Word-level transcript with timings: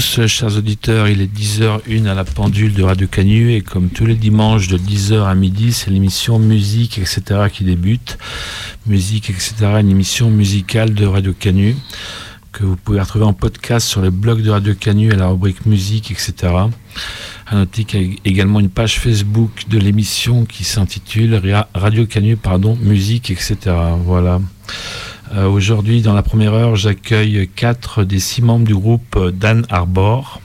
Tous, 0.00 0.26
chers 0.28 0.56
auditeurs. 0.56 1.08
Il 1.08 1.20
est 1.20 1.30
10h01 1.30 2.06
à 2.06 2.14
la 2.14 2.24
pendule 2.24 2.72
de 2.72 2.82
Radio 2.82 3.06
Canu 3.06 3.52
et 3.52 3.60
comme 3.60 3.90
tous 3.90 4.06
les 4.06 4.14
dimanches 4.14 4.68
de 4.68 4.78
10h 4.78 5.24
à 5.24 5.34
midi, 5.34 5.74
c'est 5.74 5.90
l'émission 5.90 6.38
Musique, 6.38 6.96
etc. 6.96 7.48
qui 7.52 7.64
débute. 7.64 8.16
Musique, 8.86 9.28
etc. 9.28 9.52
Une 9.78 9.90
émission 9.90 10.30
musicale 10.30 10.94
de 10.94 11.04
Radio 11.04 11.34
Canu 11.38 11.76
que 12.50 12.64
vous 12.64 12.76
pouvez 12.76 12.98
retrouver 12.98 13.26
en 13.26 13.34
podcast 13.34 13.86
sur 13.86 14.00
le 14.00 14.08
blog 14.08 14.40
de 14.40 14.48
Radio 14.48 14.74
Canu 14.74 15.12
à 15.12 15.16
la 15.16 15.28
rubrique 15.28 15.66
Musique, 15.66 16.10
etc. 16.10 16.50
À 17.46 17.54
noter 17.54 17.84
qu'il 17.84 18.02
y 18.02 18.14
a 18.14 18.16
également 18.24 18.60
une 18.60 18.70
page 18.70 18.98
Facebook 18.98 19.64
de 19.68 19.78
l'émission 19.78 20.46
qui 20.46 20.64
s'intitule 20.64 21.42
Radio 21.74 22.06
Canu, 22.06 22.38
pardon, 22.38 22.74
Musique, 22.80 23.30
etc. 23.30 23.56
Voilà. 24.06 24.40
Euh, 25.32 25.48
aujourd'hui, 25.48 26.02
dans 26.02 26.14
la 26.14 26.22
première 26.22 26.54
heure, 26.54 26.74
j'accueille 26.74 27.48
quatre 27.54 28.02
des 28.02 28.18
six 28.18 28.42
membres 28.42 28.66
du 28.66 28.74
groupe 28.74 29.16
Dan 29.32 29.64
Arbor. 29.70 30.40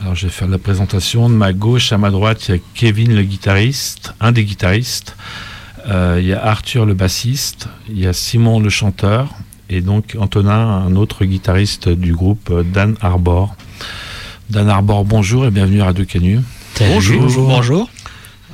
Alors, 0.00 0.14
je 0.14 0.26
vais 0.26 0.32
faire 0.32 0.48
la 0.48 0.58
présentation. 0.58 1.28
De 1.28 1.34
ma 1.34 1.52
gauche 1.52 1.92
à 1.92 1.98
ma 1.98 2.10
droite, 2.10 2.48
il 2.48 2.56
y 2.56 2.58
a 2.58 2.60
Kevin 2.74 3.14
le 3.14 3.22
guitariste, 3.22 4.14
un 4.20 4.32
des 4.32 4.44
guitaristes. 4.44 5.16
Euh, 5.88 6.18
il 6.20 6.26
y 6.26 6.32
a 6.32 6.44
Arthur 6.44 6.84
le 6.84 6.94
bassiste. 6.94 7.68
Il 7.88 8.00
y 8.00 8.06
a 8.06 8.12
Simon 8.12 8.58
le 8.58 8.70
chanteur. 8.70 9.34
Et 9.70 9.82
donc 9.82 10.16
Antonin, 10.18 10.84
un 10.86 10.96
autre 10.96 11.24
guitariste 11.24 11.88
du 11.88 12.12
groupe 12.12 12.52
Dan 12.72 12.96
Arbor. 13.00 13.54
Dan 14.50 14.68
Arbor, 14.68 15.04
bonjour 15.04 15.46
et 15.46 15.50
bienvenue 15.50 15.82
à 15.82 15.86
Radio 15.86 16.04
Canu. 16.04 16.40
Bonjour. 16.80 17.30
bonjour. 17.36 17.90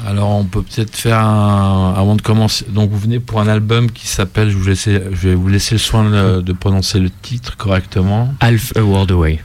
Alors 0.06 0.30
on 0.30 0.44
peut 0.44 0.62
peut-être 0.62 0.94
faire 0.94 1.18
un 1.18 1.94
avant 1.96 2.16
de 2.16 2.22
commencer. 2.22 2.66
Donc 2.68 2.90
vous 2.90 2.98
venez 2.98 3.20
pour 3.20 3.40
un 3.40 3.48
album 3.48 3.90
qui 3.90 4.06
s'appelle, 4.06 4.50
je, 4.50 4.58
je, 4.58 5.28
vais 5.28 5.34
vous 5.34 5.48
laisser 5.48 5.76
le 5.76 5.78
soin 5.78 6.40
de, 6.40 6.52
prononcer 6.52 6.98
le 7.00 7.10
titre 7.10 7.56
correctement. 7.56 8.34
Half 8.40 8.76
a 8.76 8.82
World 8.82 9.10
Away. 9.12 9.40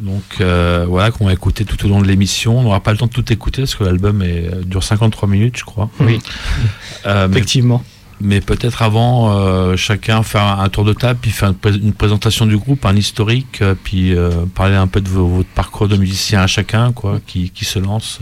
Donc 0.00 0.22
euh, 0.40 0.86
voilà 0.88 1.10
qu'on 1.10 1.26
va 1.26 1.32
écouter 1.32 1.64
tout 1.64 1.84
au 1.84 1.88
long 1.88 2.00
de 2.00 2.06
l'émission. 2.06 2.58
On 2.58 2.62
n'aura 2.62 2.80
pas 2.80 2.92
le 2.92 2.98
temps 2.98 3.06
de 3.06 3.12
tout 3.12 3.32
écouter 3.32 3.62
parce 3.62 3.74
que 3.74 3.84
l'album 3.84 4.22
euh, 4.22 4.62
dure 4.64 4.84
53 4.84 5.28
minutes, 5.28 5.58
je 5.58 5.64
crois. 5.64 5.90
Oui. 6.00 6.20
Euh, 7.06 7.30
Effectivement. 7.30 7.82
Mais, 8.20 8.42
peut-être 8.42 8.82
avant, 8.82 9.74
chacun 9.76 10.22
faire 10.22 10.42
un, 10.60 10.68
tour 10.68 10.84
de 10.84 10.92
table, 10.92 11.18
puis 11.22 11.30
faire 11.30 11.54
une, 11.64 11.94
présentation 11.94 12.44
du 12.44 12.58
groupe, 12.58 12.84
un 12.84 12.94
historique, 12.94 13.62
puis 13.82 14.14
parler 14.54 14.76
un 14.76 14.86
peu 14.86 15.00
de 15.00 15.08
votre 15.08 15.48
parcours 15.48 15.88
de 15.88 15.96
musicien 15.96 16.42
à 16.42 16.46
chacun, 16.46 16.92
quoi, 16.92 17.20
qui, 17.26 17.48
qui 17.48 17.64
se 17.64 17.78
lance. 17.78 18.20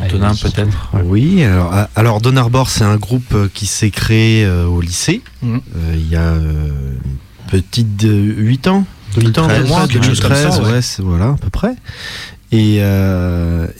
Antonin 0.00 0.34
peut-être 0.34 0.90
Oui, 1.04 1.44
alors, 1.44 1.72
alors 1.96 2.20
Don 2.20 2.36
Arbor 2.36 2.70
c'est 2.70 2.84
un 2.84 2.96
groupe 2.96 3.34
euh, 3.34 3.48
qui 3.52 3.66
s'est 3.66 3.90
créé 3.90 4.44
euh, 4.44 4.66
au 4.66 4.80
lycée 4.80 5.22
mm. 5.42 5.56
euh, 5.56 5.94
il 5.94 6.08
y 6.08 6.16
a 6.16 6.32
une 6.32 6.98
petite 7.48 7.96
de 7.96 8.10
8 8.10 8.68
ans 8.68 8.84
8 9.16 9.38
ans, 9.38 9.48
2013, 9.88 10.60
ouais, 10.60 11.04
voilà, 11.04 11.26
à 11.26 11.36
peu 11.38 11.50
près. 11.50 11.74
Et, 12.52 12.80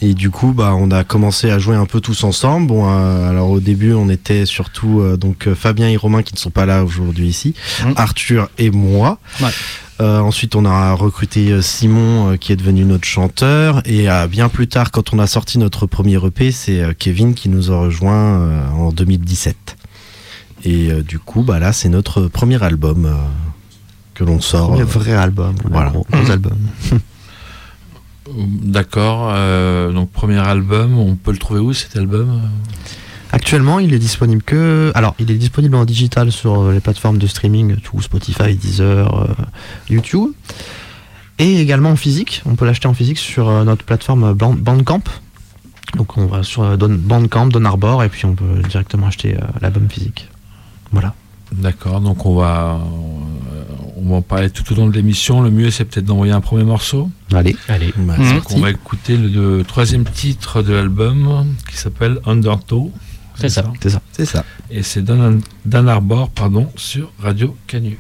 et, 0.01 0.15
du 0.15 0.31
coup, 0.31 0.53
bah, 0.53 0.75
on 0.75 0.91
a 0.91 1.05
commencé 1.05 1.51
à 1.51 1.59
jouer 1.59 1.77
un 1.77 1.85
peu 1.85 2.01
tous 2.01 2.25
ensemble. 2.25 2.69
Bon, 2.69 2.89
alors 2.89 3.51
au 3.51 3.61
début, 3.61 3.93
on 3.93 4.09
était 4.09 4.47
surtout 4.47 5.05
donc 5.19 5.53
Fabien 5.53 5.89
et 5.89 5.97
Romain 5.97 6.23
qui 6.23 6.33
ne 6.33 6.39
sont 6.39 6.51
pas 6.51 6.65
là 6.65 6.83
aujourd'hui 6.83 7.29
ici, 7.29 7.55
mm. 7.85 7.93
Arthur 7.97 8.49
et 8.57 8.71
moi. 8.71 9.19
Ouais. 9.43 9.51
Euh, 10.03 10.19
ensuite, 10.19 10.57
on 10.57 10.65
a 10.65 10.95
recruté 10.95 11.53
euh, 11.53 11.63
Simon, 11.63 12.33
euh, 12.33 12.37
qui 12.37 12.53
est 12.53 12.57
devenu 12.57 12.85
notre 12.85 13.05
chanteur. 13.05 13.83
Et 13.85 14.09
bien 14.29 14.49
plus 14.49 14.67
tard, 14.67 14.91
quand 14.91 15.13
on 15.15 15.19
a 15.19 15.27
sorti 15.27 15.59
notre 15.59 15.87
premier 15.87 16.17
EP, 16.25 16.51
c'est 16.51 16.83
Kevin 16.99 17.35
qui 17.35 17.49
nous 17.49 17.71
a 17.71 17.79
rejoint 17.79 18.71
en 18.73 18.91
2017. 18.91 19.77
Et 20.65 20.91
du 21.03 21.19
coup, 21.19 21.43
bah 21.43 21.59
là, 21.59 21.73
c'est 21.73 21.89
notre 21.89 22.23
premier 22.23 22.63
album 22.63 23.11
que 24.15 24.25
l'on 24.25 24.41
sort. 24.41 24.77
Le 24.77 24.85
vrai 24.85 25.13
album. 25.13 25.55
Voilà, 25.71 25.91
gros, 25.91 26.07
album. 26.31 26.57
D'accord. 28.31 29.33
donc 29.93 30.11
premier 30.11 30.39
album, 30.39 30.99
on 30.99 31.17
peut 31.17 31.33
le 31.33 31.39
trouver 31.39 31.61
où 31.61 31.73
cet 31.73 31.97
album 31.97 32.41
Actuellement, 33.33 33.79
il 33.79 33.95
est 33.95 33.99
disponible 33.99 34.43
que. 34.43 34.93
Alors, 34.95 35.15
il 35.19 35.31
est 35.31 35.37
disponible 35.37 35.75
en 35.75 35.87
digital 35.87 36.31
sur 36.31 36.71
les 36.71 36.81
plateformes 36.81 37.17
de 37.17 37.27
streaming, 37.27 37.77
tout 37.77 38.01
Spotify, 38.03 38.55
Deezer, 38.55 39.23
euh, 39.23 39.27
YouTube. 39.89 40.33
Et 41.39 41.61
également 41.61 41.91
en 41.91 41.97
physique. 41.97 42.43
On 42.45 42.57
peut 42.57 42.67
l'acheter 42.67 42.89
en 42.89 42.95
physique 42.95 43.19
sur 43.19 43.49
euh, 43.49 43.65
notre 43.65 43.87
plateforme 43.87 44.35
Bandcamp. 44.35 45.03
Donc, 45.97 46.19
on 46.19 46.27
va 46.27 46.43
sur 46.43 46.63
euh, 46.63 46.77
Bandcamp, 46.77 47.47
Don 47.47 47.65
Arbor, 47.65 48.05
et 48.05 48.11
puis 48.11 48.27
on 48.27 48.35
peut 48.35 48.61
directement 48.69 49.07
acheter 49.07 49.35
l'album 49.63 49.89
physique. 49.89 50.29
Voilà. 50.93 51.15
D'accord, 51.53 52.01
donc 52.03 52.25
on 52.27 52.35
va, 52.35 52.81
on 54.03 54.09
va 54.09 54.17
en 54.17 54.23
parler 54.23 54.51
tout 54.51 54.71
au 54.73 54.77
long 54.77 54.89
de 54.89 54.93
l'émission. 54.93 55.43
Le 55.43 55.51
mieux, 55.51 55.71
c'est 55.71 55.85
peut-être 55.85 56.05
d'envoyer 56.05 56.33
un 56.33 56.41
premier 56.41 56.65
morceau. 56.65 57.11
Allez, 57.33 57.57
allez. 57.69 57.93
Bah, 57.97 58.15
on 58.51 58.61
va 58.61 58.71
écouter 58.71 59.17
le, 59.17 59.63
troisième 59.65 60.05
titre 60.05 60.63
de 60.63 60.73
l'album 60.73 61.55
qui 61.71 61.77
s'appelle 61.77 62.19
Undertow. 62.27 62.91
C'est 63.37 63.49
ça. 63.49 63.65
C'est 63.81 63.91
ça. 63.91 64.03
C'est 64.13 64.27
ça. 64.27 64.45
Et 64.71 64.83
c'est 64.83 65.03
Dan, 65.03 65.41
Dan 65.65 65.89
Arbor, 65.89 66.31
pardon, 66.31 66.69
sur 66.77 67.13
Radio 67.21 67.57
Canu. 67.67 67.99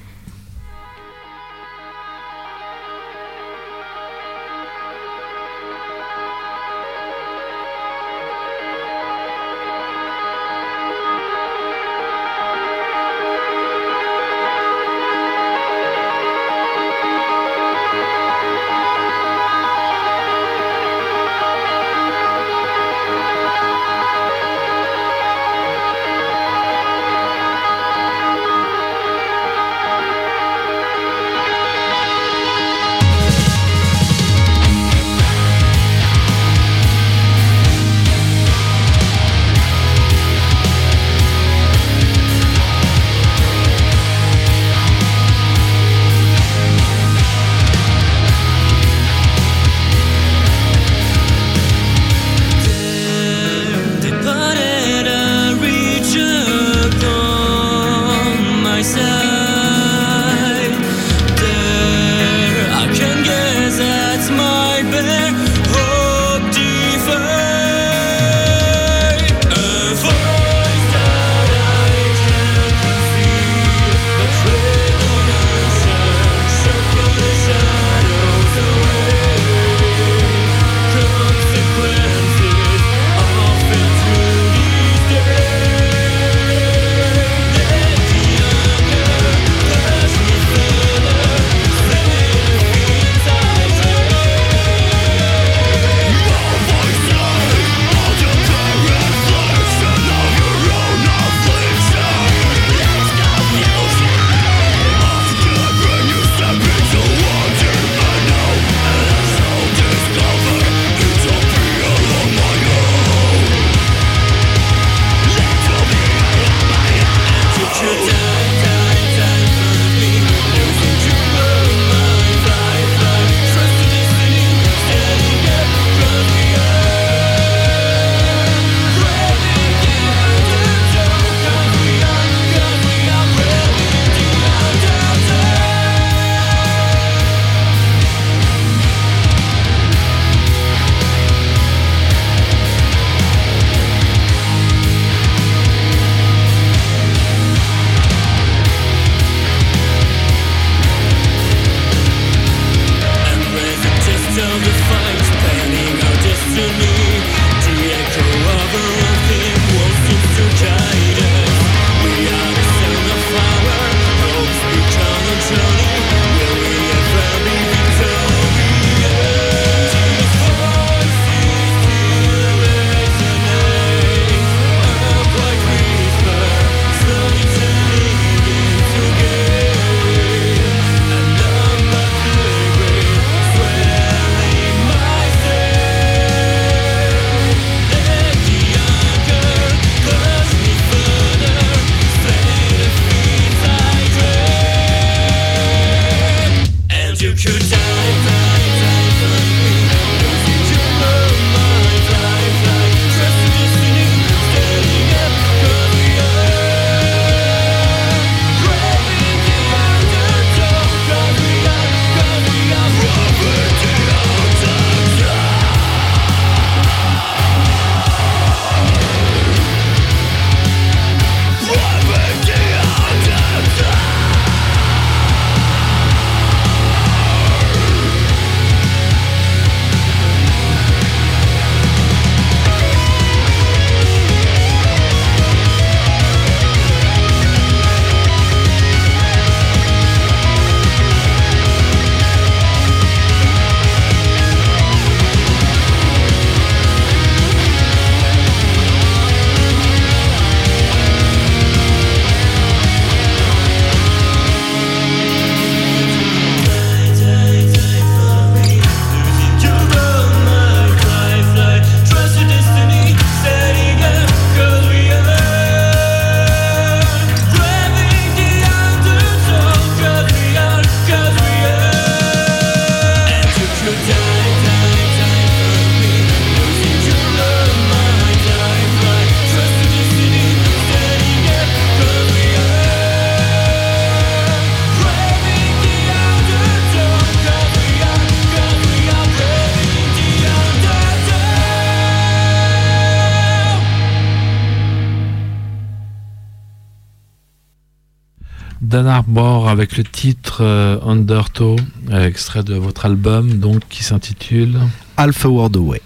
Dan 299.02 299.10
Arbor 299.10 299.68
avec 299.68 299.96
le 299.96 300.04
titre 300.04 300.58
euh, 300.60 300.96
Undertow, 301.04 301.74
extrait 302.12 302.62
de 302.62 302.74
votre 302.74 303.04
album 303.04 303.54
donc 303.54 303.80
qui 303.88 304.04
s'intitule 304.04 304.78
Alpha 305.16 305.48
World 305.48 305.76
Away. 305.76 306.00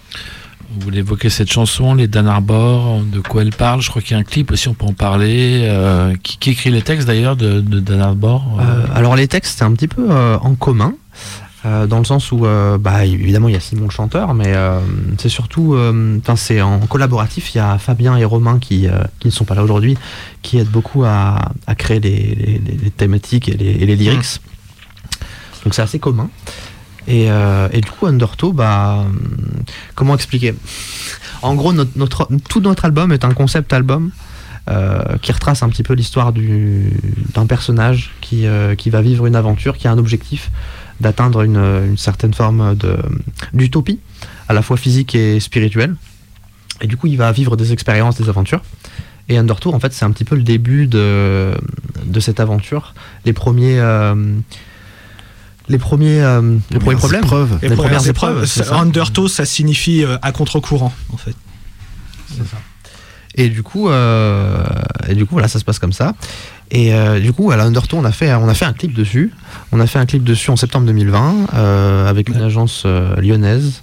Vous 0.71 0.81
voulez 0.81 0.97
évoquer 0.99 1.29
cette 1.29 1.51
chanson, 1.51 1.93
les 1.93 2.07
Dan 2.07 2.27
Arbor, 2.27 3.01
de 3.03 3.19
quoi 3.19 3.43
elle 3.43 3.51
parle? 3.51 3.83
Je 3.83 3.91
crois 3.91 4.01
qu'il 4.01 4.13
y 4.13 4.15
a 4.15 4.17
un 4.17 4.23
clip 4.23 4.51
aussi, 4.51 4.67
on 4.67 4.73
peut 4.73 4.87
en 4.87 4.93
parler. 4.93 5.61
Euh, 5.65 6.15
qui, 6.23 6.49
écrit 6.49 6.71
les 6.71 6.81
textes 6.81 7.05
d'ailleurs 7.05 7.35
de, 7.35 7.61
Dan 7.61 8.01
Arbor 8.01 8.59
Alors 8.95 9.15
les 9.15 9.27
textes, 9.27 9.59
c'est 9.59 9.63
un 9.63 9.73
petit 9.73 9.87
peu 9.87 10.11
en 10.11 10.55
commun. 10.55 10.95
Euh, 11.65 11.87
dans 11.87 11.97
le 11.97 12.05
sens 12.05 12.31
où, 12.31 12.45
euh, 12.45 12.77
bah, 12.77 13.05
évidemment, 13.05 13.47
il 13.49 13.53
y 13.53 13.57
a 13.57 13.59
Simon 13.59 13.85
le 13.85 13.91
chanteur, 13.91 14.35
mais 14.35 14.53
euh, 14.55 14.79
c'est 15.17 15.29
surtout, 15.29 15.75
c'est 16.35 16.61
en 16.61 16.79
collaboratif. 16.79 17.53
Il 17.55 17.57
y 17.57 17.61
a 17.61 17.77
Fabien 17.77 18.15
et 18.15 18.25
Romain 18.25 18.59
qui, 18.59 18.87
qui 19.19 19.27
ne 19.27 19.33
sont 19.33 19.45
pas 19.45 19.55
là 19.55 19.63
aujourd'hui, 19.63 19.97
qui 20.41 20.59
aident 20.59 20.69
beaucoup 20.69 21.03
à, 21.03 21.51
à 21.65 21.75
créer 21.75 21.99
les, 21.99 22.61
les, 22.63 22.91
thématiques 22.91 23.49
et 23.49 23.57
les, 23.57 23.71
et 23.71 23.85
les 23.85 23.95
lyrics. 23.95 24.39
Donc 25.63 25.73
c'est 25.73 25.81
assez 25.81 25.99
commun. 25.99 26.29
Et, 27.07 27.27
et, 27.27 27.81
du 27.81 27.89
coup, 27.89 28.05
Undertow, 28.05 28.53
bah, 28.53 29.05
comment 29.95 30.13
expliquer? 30.13 30.53
En 31.41 31.55
gros, 31.55 31.73
notre, 31.73 31.91
notre, 31.95 32.27
tout 32.49 32.59
notre 32.59 32.85
album 32.85 33.11
est 33.11 33.25
un 33.25 33.33
concept 33.33 33.73
album. 33.73 34.11
qui 35.21 35.31
retrace 35.31 35.63
un 35.63 35.69
petit 35.69 35.83
peu 35.83 35.93
l'histoire 35.93 36.33
d'un 36.33 37.45
personnage 37.47 38.11
qui, 38.21 38.45
qui 38.77 38.89
va 38.89 39.01
vivre 39.01 39.25
une 39.25 39.35
aventure, 39.35 39.77
qui 39.77 39.87
a 39.87 39.91
un 39.91 39.97
objectif, 39.97 40.51
d'atteindre 40.99 41.41
une, 41.41 41.97
certaine 41.97 42.33
forme 42.33 42.75
d'utopie, 43.53 43.99
à 44.47 44.53
la 44.53 44.61
fois 44.61 44.77
physique 44.77 45.15
et 45.15 45.39
spirituelle. 45.39 45.95
Et 46.81 46.87
du 46.87 46.97
coup, 46.97 47.07
il 47.07 47.17
va 47.17 47.31
vivre 47.31 47.55
des 47.55 47.73
expériences, 47.73 48.19
des 48.19 48.29
aventures. 48.29 48.61
Et 49.29 49.37
Undertour, 49.37 49.75
en 49.75 49.79
fait, 49.79 49.93
c'est 49.93 50.05
un 50.05 50.11
petit 50.11 50.23
peu 50.23 50.35
le 50.35 50.43
début 50.43 50.87
de, 50.87 51.53
de 52.05 52.19
cette 52.19 52.39
aventure. 52.39 52.93
Les 53.25 53.33
premiers. 53.33 53.79
Euh, 53.79 54.35
les 55.69 55.77
premiers, 55.77 56.21
euh, 56.21 56.57
les, 56.71 56.79
premiers 56.79 56.95
problèmes. 56.95 57.23
Épreuves. 57.23 57.59
Les, 57.61 57.69
premières, 57.71 58.07
épreuves. 58.07 58.49
Undertow, 58.71 59.27
ça 59.27 59.45
signifie 59.45 60.05
euh, 60.05 60.17
à 60.21 60.31
contre-courant, 60.31 60.93
en 61.11 61.17
fait. 61.17 61.35
C'est 62.29 62.47
ça. 62.47 62.57
Et 63.35 63.49
du 63.49 63.63
coup, 63.63 63.89
et 63.91 65.13
du 65.13 65.25
coup, 65.25 65.33
voilà, 65.33 65.47
ça 65.47 65.59
se 65.59 65.65
passe 65.65 65.77
comme 65.77 65.93
ça. 65.93 66.15
Et 66.71 66.93
euh, 66.93 67.19
du 67.19 67.33
coup, 67.33 67.51
à 67.51 67.57
la 67.57 67.63
Undertow, 67.65 67.97
on 67.97 68.03
a, 68.03 68.11
fait, 68.11 68.33
on 68.33 68.47
a 68.49 68.53
fait 68.53 68.65
un 68.65 68.73
clip 68.73 68.93
dessus. 68.93 69.31
On 69.71 69.79
a 69.79 69.87
fait 69.87 69.99
un 69.99 70.05
clip 70.05 70.23
dessus 70.23 70.49
en 70.49 70.55
septembre 70.55 70.85
2020 70.87 71.47
euh, 71.53 72.09
avec 72.09 72.29
une 72.29 72.41
agence 72.41 72.83
euh, 72.85 73.15
lyonnaise. 73.17 73.81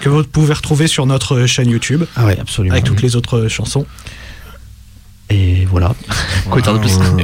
Que 0.00 0.08
vous 0.08 0.22
pouvez 0.22 0.54
retrouver 0.54 0.86
sur 0.86 1.06
notre 1.06 1.46
chaîne 1.46 1.68
YouTube. 1.68 2.04
Ah 2.14 2.24
ouais, 2.24 2.38
absolument. 2.38 2.74
Avec 2.74 2.84
toutes 2.84 3.02
les 3.02 3.16
autres 3.16 3.48
chansons. 3.48 3.84
Et 5.28 5.64
voilà. 5.70 5.94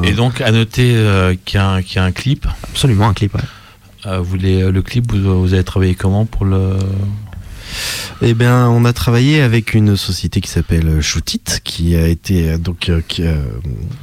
Et 0.03 0.13
donc, 0.13 0.41
à 0.41 0.51
noter 0.51 1.37
qu'il 1.45 1.61
y, 1.61 1.99
a 1.99 2.05
un 2.05 2.13
clip. 2.13 2.47
Absolument, 2.65 3.09
un 3.09 3.15
clip, 3.15 3.35
ouais. 3.35 4.19
vous 4.19 4.37
le 4.37 4.81
clip, 4.81 5.13
vous, 5.13 5.41
vous, 5.41 5.55
avez 5.55 5.65
travaillé 5.65 5.95
comment 5.95 6.27
pour 6.27 6.45
le, 6.45 6.77
eh 8.23 8.35
bien, 8.35 8.69
on 8.69 8.85
a 8.85 8.93
travaillé 8.93 9.41
avec 9.41 9.75
une 9.75 9.97
société 9.97 10.41
qui 10.41 10.51
s'appelle 10.51 11.01
Shootit, 11.01 11.43
qui 11.63 11.97
a 11.97 12.07
été 12.07 12.51
euh, 12.51 12.59
donc 12.59 12.89
euh, 12.89 13.01
euh, 13.21 13.43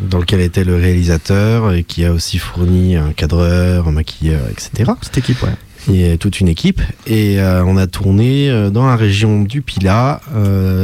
dans 0.01 0.20
lequel 0.20 0.41
était 0.41 0.63
le 0.63 0.75
réalisateur 0.75 1.74
et 1.74 1.84
qui 1.84 2.06
a 2.06 2.12
aussi 2.12 2.38
fourni 2.38 2.96
un 2.96 3.13
cadreur, 3.13 3.88
un 3.88 3.91
maquilleur, 3.91 4.41
etc. 4.50 4.91
Cette 5.01 5.18
équipe, 5.18 5.41
ouais. 5.44 5.56
Et 5.92 6.18
toute 6.18 6.40
une 6.40 6.48
équipe 6.48 6.82
et 7.08 7.38
on 7.40 7.76
a 7.76 7.88
tourné 7.88 8.70
dans 8.72 8.86
la 8.86 8.96
région 8.96 9.42
du 9.42 9.62
Pila, 9.62 10.22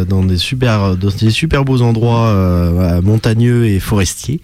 dans 0.09 0.23
des 0.23 0.37
super, 0.37 0.97
dans 0.97 1.09
des 1.09 1.29
super 1.29 1.65
beaux 1.65 1.81
endroits 1.81 3.01
montagneux 3.03 3.67
et 3.67 3.79
forestiers. 3.79 4.41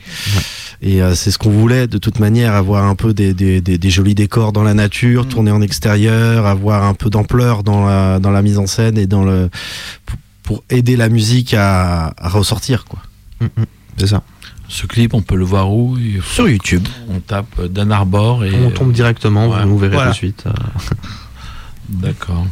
Et 0.83 1.01
euh, 1.01 1.15
c'est 1.15 1.31
ce 1.31 1.37
qu'on 1.37 1.49
voulait 1.49 1.87
de 1.87 1.97
toute 1.97 2.19
manière, 2.19 2.53
avoir 2.53 2.83
un 2.83 2.95
peu 2.95 3.13
des, 3.13 3.33
des, 3.33 3.61
des, 3.61 3.89
jolis 3.89 4.15
décors 4.15 4.51
dans 4.51 4.63
la 4.63 4.73
nature, 4.73 5.23
mm. 5.23 5.29
tourner 5.29 5.51
en 5.51 5.61
extérieur, 5.61 6.45
avoir 6.45 6.83
un 6.83 6.93
peu 6.93 7.09
d'ampleur 7.09 7.63
dans 7.63 7.85
la, 7.85 8.19
dans 8.19 8.31
la 8.31 8.41
mise 8.41 8.57
en 8.57 8.67
scène 8.67 8.97
et 8.97 9.07
dans 9.07 9.23
le 9.23 9.49
pour, 10.43 10.61
aider 10.69 10.97
la 10.97 11.07
musique 11.07 11.53
à, 11.57 12.13
ressortir 12.21 12.83
quoi. 12.83 12.99
Mm, 13.39 13.45
mm. 13.45 13.65
c'est 13.97 14.07
ça. 14.07 14.23
Ce 14.73 14.87
clip, 14.87 15.13
on 15.13 15.21
peut 15.21 15.35
le 15.35 15.45
voir 15.45 15.71
où 15.71 15.95
Sur 16.23 16.49
YouTube. 16.49 16.87
On 17.07 17.19
tape 17.19 17.61
Dan 17.65 17.91
Arbor 17.91 18.43
et 18.43 18.51
on 18.55 18.71
tombe 18.71 18.91
directement. 18.91 19.47
Vous 19.67 19.77
verrez 19.77 19.97
tout 19.97 20.09
de 20.09 20.15
suite. 20.15 20.45
D'accord. 21.89 22.47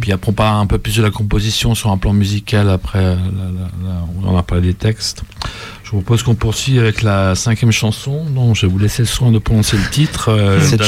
Puis 0.00 0.12
après, 0.12 0.30
on 0.30 0.34
parle 0.34 0.60
un 0.60 0.66
peu 0.66 0.76
plus 0.76 0.96
de 0.96 1.02
la 1.02 1.10
composition 1.10 1.74
sur 1.74 1.90
un 1.90 1.96
plan 1.96 2.12
musical. 2.12 2.68
Après, 2.68 3.16
on 4.22 4.36
a 4.36 4.42
parlé 4.42 4.68
des 4.68 4.74
textes. 4.74 5.22
Je 5.84 5.90
vous 5.92 6.02
propose 6.02 6.22
qu'on 6.22 6.34
poursuive 6.34 6.80
avec 6.80 7.00
la 7.00 7.34
cinquième 7.34 7.72
chanson. 7.72 8.26
Non, 8.26 8.52
je 8.52 8.66
vais 8.66 8.72
vous 8.72 8.78
laisser 8.78 9.02
le 9.02 9.08
soin 9.08 9.30
de 9.32 9.38
prononcer 9.38 9.78
le 9.78 9.88
titre. 9.90 10.28
Euh, 10.28 10.60
cette, 10.66 10.82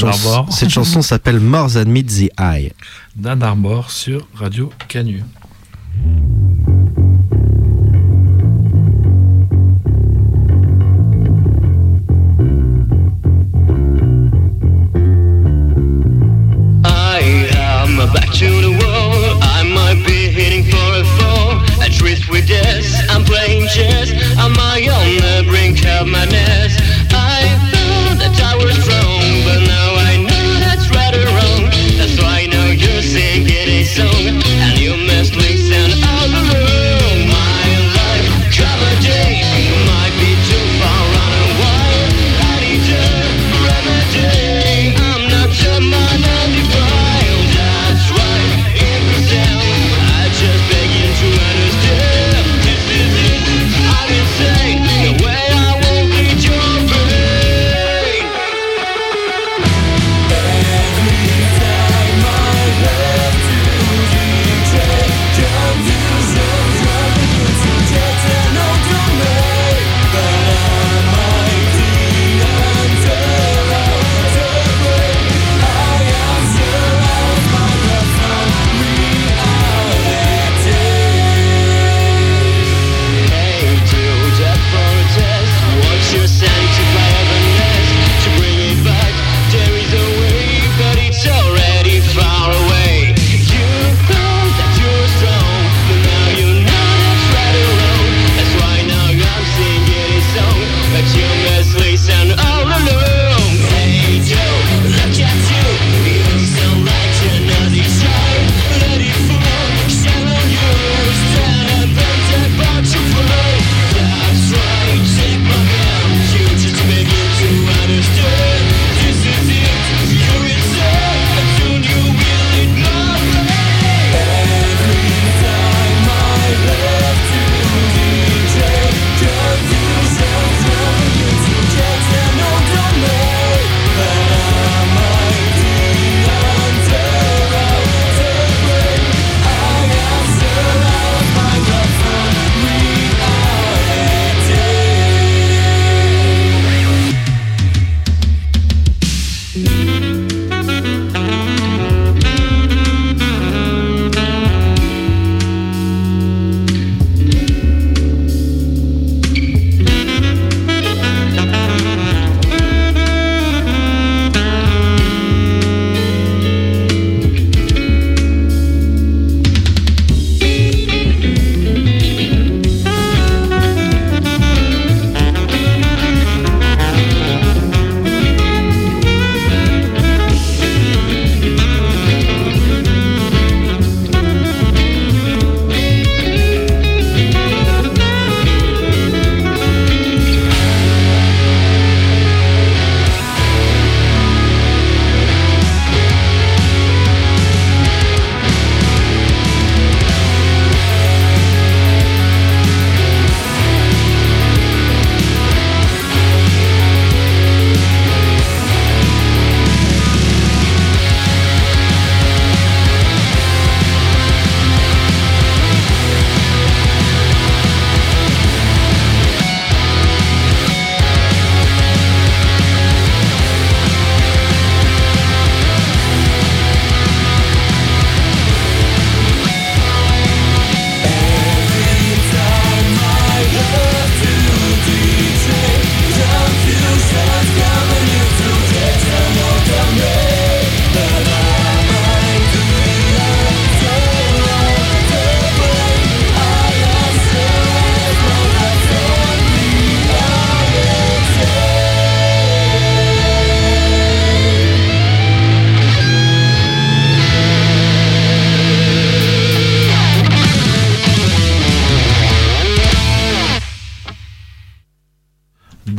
cette 0.50 0.70
chanson 0.70 1.00
s'appelle 1.02 1.40
More 1.40 1.72
Than 1.72 1.86
Meets 1.86 2.26
the 2.26 2.30
Eye. 2.38 2.72
Dan 3.16 3.42
Arbor 3.42 3.90
sur 3.90 4.28
Radio 4.34 4.70
Canu. 4.88 5.22
To 18.34 18.50
the 18.50 18.70
world. 18.82 19.38
I 19.42 19.62
might 19.62 20.04
be 20.04 20.26
hitting 20.28 20.64
for 20.64 20.88
a 20.98 21.04
fall. 21.16 21.62
A 21.80 21.88
truth 21.88 22.28
with 22.28 22.48
this, 22.48 22.98
I'm 23.08 23.24
playing 23.24 23.68
chess. 23.68 24.10
I 24.36 24.48
on 24.88 25.08
the 25.22 25.44
brink 25.48 25.78
of 25.86 26.08
madness? 26.08 26.74
I 27.12 27.46
thought 27.70 28.18
that 28.18 28.34
I 28.42 28.56
was 28.56 28.93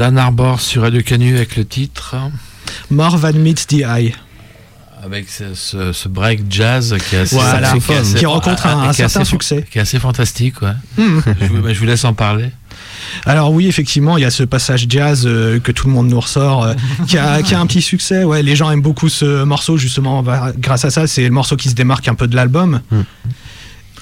Dan 0.05 0.19
Arbor 0.19 0.61
sur 0.61 0.83
Radio 0.83 1.01
Canu 1.01 1.35
avec 1.35 1.55
le 1.55 1.65
titre 1.65 2.15
More 2.91 3.19
Than 3.19 3.39
Meets 3.39 3.65
the 3.65 3.81
Eye. 3.81 4.13
Avec 5.03 5.25
ce, 5.27 6.07
break 6.07 6.41
jazz 6.47 6.95
qui 7.09 7.15
est 7.15 7.21
assez, 7.21 8.13
qui, 8.15 8.27
rencontre 8.27 8.67
un, 8.67 8.93
certain 8.93 9.23
succès. 9.23 9.65
Qui 9.71 9.79
est 9.79 9.81
assez 9.81 9.97
fantastique, 9.97 10.61
ouais. 10.61 10.73
Hmm. 10.99 11.21
je, 11.41 11.79
vous 11.79 11.85
laisse 11.85 12.05
en 12.05 12.13
parler. 12.13 12.51
Alors 13.25 13.51
oui, 13.51 13.65
effectivement, 13.65 14.15
il 14.19 14.21
y 14.21 14.25
a 14.25 14.29
ce 14.29 14.43
passage 14.43 14.85
jazz 14.87 15.23
euh, 15.25 15.59
que 15.59 15.71
tout 15.71 15.87
le 15.87 15.93
monde 15.93 16.07
nous 16.07 16.19
ressort, 16.19 16.65
euh, 16.65 16.75
qui, 17.07 17.17
a, 17.17 17.41
qui, 17.41 17.55
a, 17.55 17.59
un 17.59 17.65
petit 17.65 17.81
succès. 17.81 18.23
Ouais, 18.23 18.43
les 18.43 18.55
gens 18.55 18.69
aiment 18.69 18.83
beaucoup 18.83 19.09
ce 19.09 19.43
morceau, 19.43 19.75
justement, 19.75 20.23
grâce 20.59 20.85
à 20.85 20.91
ça. 20.91 21.07
C'est 21.07 21.23
le 21.23 21.31
morceau 21.31 21.55
qui 21.55 21.69
se 21.69 21.73
démarque 21.73 22.07
un 22.07 22.15
peu 22.15 22.27
de 22.27 22.35
l'album. 22.35 22.79
Hmm. 22.91 23.01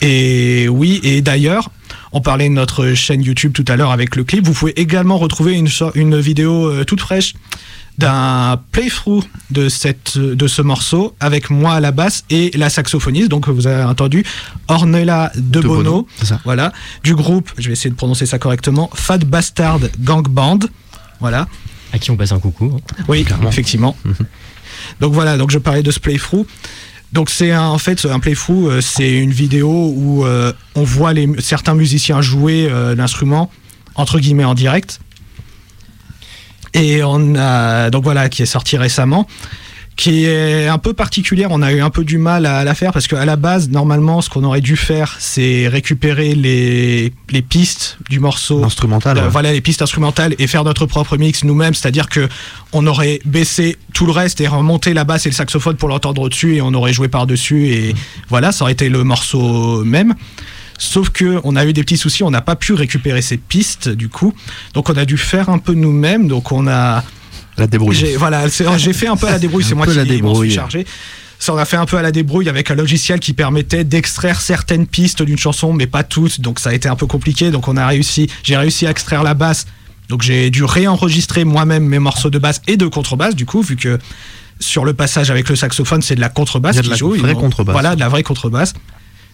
Et 0.02 0.68
oui, 0.68 1.00
et 1.04 1.22
d'ailleurs, 1.22 1.70
on 2.14 2.22
parlait 2.22 2.48
de 2.48 2.54
notre 2.54 2.94
chaîne 2.94 3.22
YouTube 3.22 3.54
tout 3.54 3.66
à 3.68 3.76
l'heure 3.76 3.92
avec 3.92 4.16
le 4.16 4.24
clip. 4.24 4.46
Vous 4.46 4.54
pouvez 4.54 4.80
également 4.80 5.18
retrouver 5.18 5.54
une, 5.54 5.68
une 5.96 6.20
vidéo 6.20 6.68
euh, 6.68 6.84
toute 6.86 7.02
fraîche 7.02 7.34
d'un 7.98 8.60
playthrough 8.72 9.24
de, 9.52 9.70
cette, 9.70 10.18
de 10.18 10.48
ce 10.48 10.62
morceau 10.62 11.16
avec 11.20 11.50
moi 11.50 11.74
à 11.74 11.80
la 11.80 11.92
basse 11.92 12.24
et 12.30 12.52
la 12.56 12.70
saxophoniste. 12.70 13.30
Donc 13.30 13.50
vous 13.50 13.68
avez 13.68 13.84
entendu 13.84 14.24
Ornella 14.68 15.32
de, 15.36 15.60
Bono, 15.60 16.08
voilà, 16.44 16.72
du 17.04 17.16
groupe, 17.16 17.52
je 17.58 17.68
vais 17.68 17.74
essayer 17.74 17.92
de 17.92 17.96
prononcer 17.96 18.26
ça 18.26 18.40
correctement, 18.40 18.90
Fat 18.94 19.20
Bastard 19.20 19.80
Gang 20.00 20.28
Band. 20.28 20.60
Voilà. 21.20 21.48
À 21.92 22.00
qui 22.00 22.10
on 22.10 22.18
passe 22.18 22.32
un 22.32 22.40
coucou. 22.40 22.74
Hein. 22.76 23.04
Oui, 23.08 23.26
effectivement. 23.48 23.96
Donc 25.00 25.14
voilà, 25.14 25.38
donc 25.38 25.52
je 25.52 25.58
parlais 25.58 25.84
de 25.84 25.92
ce 25.92 26.00
playthrough. 26.00 26.46
Donc 27.14 27.30
c'est 27.30 27.56
en 27.56 27.78
fait 27.78 28.06
un 28.06 28.20
playthrough, 28.20 28.70
euh, 28.70 28.82
c'est 28.82 29.12
une 29.12 29.32
vidéo 29.32 29.94
où 29.96 30.26
euh, 30.26 30.52
on 30.74 30.82
voit 30.82 31.14
certains 31.38 31.76
musiciens 31.76 32.22
jouer 32.22 32.68
euh, 32.70 32.96
l'instrument 32.96 33.52
entre 33.94 34.20
guillemets 34.20 34.44
en 34.44 34.56
direct. 34.56 35.00
Et 36.74 37.04
on 37.04 37.36
a 37.36 37.92
donc 37.92 38.04
voilà 38.04 38.30
qui 38.30 38.42
est 38.42 38.48
sorti 38.48 38.78
récemment 38.78 39.28
qui 39.96 40.26
est 40.26 40.68
un 40.68 40.78
peu 40.78 40.94
particulière. 40.94 41.50
On 41.52 41.62
a 41.62 41.72
eu 41.72 41.82
un 41.82 41.90
peu 41.90 42.04
du 42.04 42.18
mal 42.18 42.46
à, 42.46 42.64
la 42.64 42.76
faire 42.76 42.92
parce 42.92 43.08
qu'à 43.08 43.26
la 43.26 43.36
base, 43.36 43.70
normalement, 43.70 44.22
ce 44.22 44.30
qu'on 44.30 44.44
aurait 44.44 44.62
dû 44.62 44.76
faire, 44.76 45.16
c'est 45.20 45.68
récupérer 45.68 46.36
les, 46.36 47.14
les 47.30 47.42
pistes 47.42 47.98
du 48.10 48.20
morceau. 48.20 48.64
Instrumental. 48.64 49.18
Euh, 49.18 49.30
voilà, 49.30 49.52
les 49.54 49.62
pistes 49.62 49.82
instrumentales 49.82 50.36
et 50.40 50.48
faire 50.48 50.64
notre 50.64 50.86
propre 50.86 51.18
mix 51.18 51.44
nous-mêmes. 51.44 51.74
C'est-à-dire 51.74 52.10
que 52.10 52.28
on 52.72 52.88
aurait 52.88 53.20
baissé 53.26 53.78
tout 53.94 54.06
le 54.06 54.12
reste 54.12 54.42
et 54.42 54.48
remonté 54.48 54.94
la 54.94 55.04
basse 55.04 55.26
et 55.26 55.30
le 55.30 55.36
saxophone 55.36 55.76
pour 55.76 55.90
l'entendre 55.90 56.22
au-dessus 56.24 56.56
et 56.56 56.62
on 56.62 56.74
aurait 56.74 56.94
joué 56.94 57.08
par-dessus 57.08 57.68
et 57.68 57.96
voilà, 58.30 58.52
ça 58.52 58.64
aurait 58.64 58.74
été 58.74 58.90
le 58.90 59.04
morceau 59.04 59.84
même. 59.84 60.16
Sauf 60.80 61.10
que 61.10 61.40
on 61.44 61.56
a 61.56 61.66
eu 61.66 61.74
des 61.74 61.84
petits 61.84 61.98
soucis, 61.98 62.24
on 62.24 62.32
n'a 62.32 62.42
pas 62.42 62.56
pu 62.56 62.74
récupérer 62.74 63.22
ces 63.22 63.38
pistes 63.38 63.90
du 63.90 64.10
coup. 64.10 64.34
Donc 64.74 64.90
on 64.90 64.98
a 64.98 65.06
dû 65.06 65.18
faire 65.18 65.50
un 65.50 65.60
peu 65.60 65.74
nous-mêmes. 65.74 66.28
Donc 66.28 66.52
on 66.52 66.68
a 66.68 67.04
la 67.58 67.68
débrouille. 67.68 67.96
J'ai, 67.96 68.18
voilà, 68.18 68.48
j'ai 68.48 68.94
fait 68.94 69.08
un 69.08 69.16
peu 69.16 69.28
à 69.28 69.32
la 69.32 69.40
débrouille, 69.40 69.64
c'est 69.68 69.76
moi 69.76 69.88
qui 69.88 70.22
m'en 70.22 70.36
suis 70.36 70.52
chargé. 70.52 70.86
Ça, 71.40 71.54
on 71.54 71.58
a 71.58 71.66
fait 71.66 71.76
un 71.76 71.86
peu 71.86 71.98
à 71.98 72.02
la 72.02 72.14
débrouille 72.14 72.48
avec 72.48 72.72
un 72.72 72.76
logiciel 72.76 73.20
qui 73.20 73.34
permettait 73.34 73.84
d'extraire 73.84 74.40
certaines 74.40 74.88
pistes 74.88 75.22
d'une 75.24 75.38
chanson, 75.38 75.74
mais 75.74 75.88
pas 75.88 76.04
toutes. 76.04 76.40
Donc 76.40 76.60
ça 76.60 76.70
a 76.70 76.74
été 76.74 76.88
un 76.88 76.96
peu 76.96 77.06
compliqué. 77.06 77.52
Donc 77.52 77.68
on 77.68 77.76
a 77.76 77.86
réussi, 77.86 78.30
j'ai 78.44 78.56
réussi 78.56 78.88
à 78.88 78.92
extraire 78.92 79.24
la 79.24 79.34
basse. 79.34 79.66
Donc 80.08 80.22
j'ai 80.22 80.50
dû 80.52 80.64
réenregistrer 80.64 81.44
moi-même 81.44 81.86
mes 81.86 82.00
morceaux 82.00 82.30
de 82.30 82.40
basse 82.40 82.62
et 82.68 82.78
de 82.78 82.88
contrebasse, 82.88 83.36
du 83.36 83.46
coup, 83.46 83.62
vu 83.62 83.76
que 83.76 84.00
sur 84.60 84.86
le 84.86 84.94
passage 84.94 85.32
avec 85.32 85.50
le 85.50 85.58
saxophone, 85.58 86.02
c'est 86.02 86.16
de 86.16 86.22
la 86.22 86.30
contrebasse 86.30 86.80
qui 86.80 86.96
joue. 86.96 87.16
Vraie 87.16 87.34
contrebasse. 87.34 87.74
Voilà, 87.74 87.96
de 87.96 88.00
la 88.00 88.08
vraie 88.08 88.24
contrebasse 88.24 88.74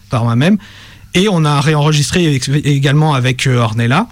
par 0.08 0.24
moi-même. 0.24 0.58
Et 1.14 1.28
on 1.28 1.44
a 1.44 1.60
réenregistré 1.60 2.40
également 2.64 3.14
avec 3.14 3.46
euh, 3.46 3.58
Ornella. 3.58 4.08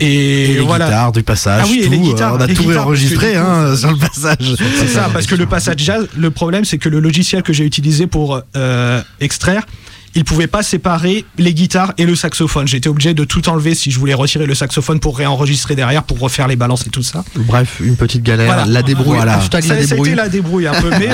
Et, 0.00 0.54
les 0.58 0.64
guitares 0.64 1.12
du 1.12 1.22
passage. 1.22 1.62
Ah 1.64 1.68
oui, 1.68 1.86
les 1.88 1.98
guitares, 1.98 2.34
on 2.34 2.40
a 2.40 2.48
tout 2.48 2.66
réenregistré 2.66 3.36
hein, 3.36 3.76
sur 3.76 3.90
le 3.90 3.98
passage. 3.98 4.54
C'est 4.78 4.88
ça, 4.88 5.08
parce 5.12 5.26
que 5.26 5.34
le 5.34 5.46
passage 5.46 5.78
jazz, 5.78 6.06
le 6.16 6.30
problème 6.30 6.64
c'est 6.64 6.78
que 6.78 6.88
le 6.88 7.00
logiciel 7.00 7.42
que 7.42 7.52
j'ai 7.52 7.64
utilisé 7.64 8.06
pour 8.06 8.40
euh, 8.56 9.02
extraire, 9.20 9.66
il 10.14 10.24
pouvait 10.24 10.46
pas 10.46 10.62
séparer 10.62 11.24
les 11.38 11.54
guitares 11.54 11.92
et 11.98 12.06
le 12.06 12.14
saxophone. 12.14 12.68
J'étais 12.68 12.88
obligé 12.88 13.14
de 13.14 13.24
tout 13.24 13.48
enlever 13.48 13.74
si 13.74 13.90
je 13.90 13.98
voulais 13.98 14.14
retirer 14.14 14.46
le 14.46 14.54
saxophone 14.54 15.00
pour 15.00 15.18
réenregistrer 15.18 15.74
derrière, 15.74 16.04
pour 16.04 16.18
refaire 16.18 16.48
les 16.48 16.56
balances 16.56 16.86
et 16.86 16.90
tout 16.90 17.02
ça. 17.02 17.24
Bref, 17.36 17.80
une 17.84 17.96
petite 17.96 18.22
galère. 18.22 18.66
La 18.66 18.82
débrouille. 18.82 19.16
Voilà. 19.16 19.40
ça, 19.40 19.60
la 19.60 19.84
débrouille. 19.84 20.14
la 20.14 20.28
débrouille 20.28 20.66
un 20.66 20.80
peu, 20.80 20.90
mais 20.90 21.08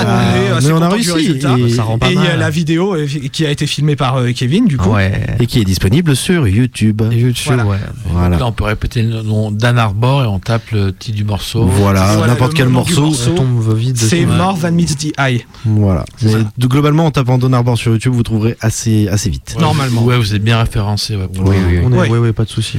on, 0.73 0.83
a 0.83 0.89
réussi. 0.89 1.11
Et, 1.11 2.13
il 2.13 2.23
y 2.23 2.27
a 2.27 2.37
la 2.37 2.51
vidéo 2.51 2.95
euh, 2.95 3.07
qui 3.33 3.47
a 3.47 3.51
été 3.51 3.67
filmée 3.67 3.97
par 3.97 4.17
euh, 4.17 4.33
Kevin, 4.33 4.67
du 4.67 4.77
coup. 4.77 4.95
Et 5.39 5.47
qui 5.47 5.61
est 5.61 5.65
disponible 5.65 6.15
sur 6.17 6.47
YouTube. 6.47 7.03
YouTube, 7.11 7.61
voilà. 8.07 8.37
Là, 8.37 8.47
on 8.47 8.53
peut 8.53 8.65
répéter 8.65 9.03
le 9.03 9.23
nom 9.23 9.51
d'Ann 9.51 9.79
Arbor 9.79 10.25
et 10.25 10.27
on 10.27 10.39
tape 10.39 10.71
le 10.73 10.93
titre 10.93 11.17
du 11.17 11.25
morceau. 11.25 11.65
Voilà, 11.65 12.27
n'importe 12.27 12.55
quel 12.55 12.69
morceau. 12.69 13.13
C'est 13.95 14.27
More 14.27 14.59
Than 14.59 14.73
Meets 14.73 14.97
the 14.97 15.19
Eye. 15.19 15.45
Voilà. 15.65 16.05
Globalement, 16.59 17.07
en 17.07 17.11
tapant 17.11 17.39
Dan 17.39 17.55
Arbor 17.55 17.77
sur 17.77 17.93
YouTube, 17.93 18.13
vous 18.13 18.23
trouverez 18.23 18.57
assez 18.61 18.90
assez, 19.09 19.31
vite. 19.31 19.57
Normalement. 19.59 20.05
Ouais, 20.05 20.17
vous 20.17 20.35
êtes 20.35 20.45
bien 20.45 20.59
référencé. 20.59 21.17
oui, 21.17 21.27
oui, 21.39 21.79
oui. 21.85 22.09
oui, 22.11 22.19
oui, 22.19 22.33
pas 22.33 22.45
de 22.45 22.51
souci. 22.51 22.79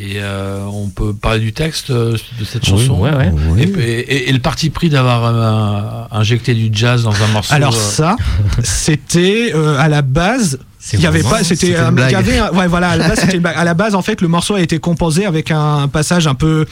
Et 0.00 0.18
euh, 0.18 0.64
on 0.66 0.88
peut 0.90 1.12
parler 1.12 1.40
du 1.40 1.52
texte 1.52 1.90
euh, 1.90 2.16
de 2.38 2.44
cette 2.44 2.64
chanson. 2.64 3.00
Ouais, 3.00 3.10
ouais. 3.10 3.32
Et, 3.58 4.28
et, 4.28 4.32
le 4.32 4.38
parti 4.38 4.70
pris 4.70 4.90
d'avoir 4.90 5.24
euh, 5.24 6.16
injecté 6.16 6.54
du 6.54 6.68
jazz 6.70 7.02
dans 7.02 7.14
un 7.22 7.26
morceau. 7.32 7.54
Alors 7.54 7.74
ça, 7.74 8.16
c'était 8.62 9.52
à 9.78 9.88
la 9.88 10.02
base. 10.02 10.60
Il 10.92 11.00
y 11.00 11.06
avait 11.06 11.22
pas, 11.22 11.42
c'était, 11.42 11.68
il 11.68 11.72
y 11.72 12.14
avait, 12.14 12.40
ouais, 12.40 12.68
voilà, 12.68 12.90
à 12.90 12.96
la 12.96 13.08
base, 13.08 13.26
À 13.44 13.64
la 13.64 13.74
base, 13.74 13.94
en 13.94 14.02
fait, 14.02 14.20
le 14.20 14.28
morceau 14.28 14.54
a 14.54 14.60
été 14.60 14.78
composé 14.78 15.26
avec 15.26 15.50
un 15.50 15.88
passage 15.88 16.26
un 16.26 16.34
peu 16.34 16.66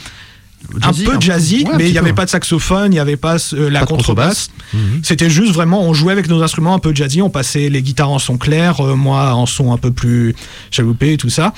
un 0.81 0.93
peu 0.93 1.19
jazzy, 1.19 1.65
mais 1.77 1.87
il 1.87 1.91
n'y 1.91 1.97
avait 1.97 2.13
pas 2.13 2.25
de 2.25 2.29
saxophone, 2.29 2.87
il 2.87 2.95
n'y 2.95 2.99
avait 2.99 3.17
pas 3.17 3.37
euh, 3.53 3.69
la 3.69 3.85
contrebasse. 3.85 4.49
Mhm. 4.73 5.01
C'était 5.03 5.29
juste 5.29 5.53
vraiment, 5.53 5.83
on 5.83 5.93
jouait 5.93 6.11
avec 6.11 6.27
nos 6.27 6.41
instruments 6.43 6.73
un 6.73 6.79
peu 6.79 6.93
jazzy, 6.93 7.21
on 7.21 7.29
passait 7.29 7.69
les 7.69 7.81
guitares 7.81 8.09
en 8.09 8.19
son 8.19 8.37
clair, 8.37 8.81
euh, 8.81 8.95
moi 8.95 9.33
en 9.33 9.45
son 9.45 9.71
un 9.71 9.77
peu 9.77 9.91
plus 9.91 10.35
chaloupé 10.71 11.13
et 11.13 11.17
tout 11.17 11.29
ça. 11.29 11.53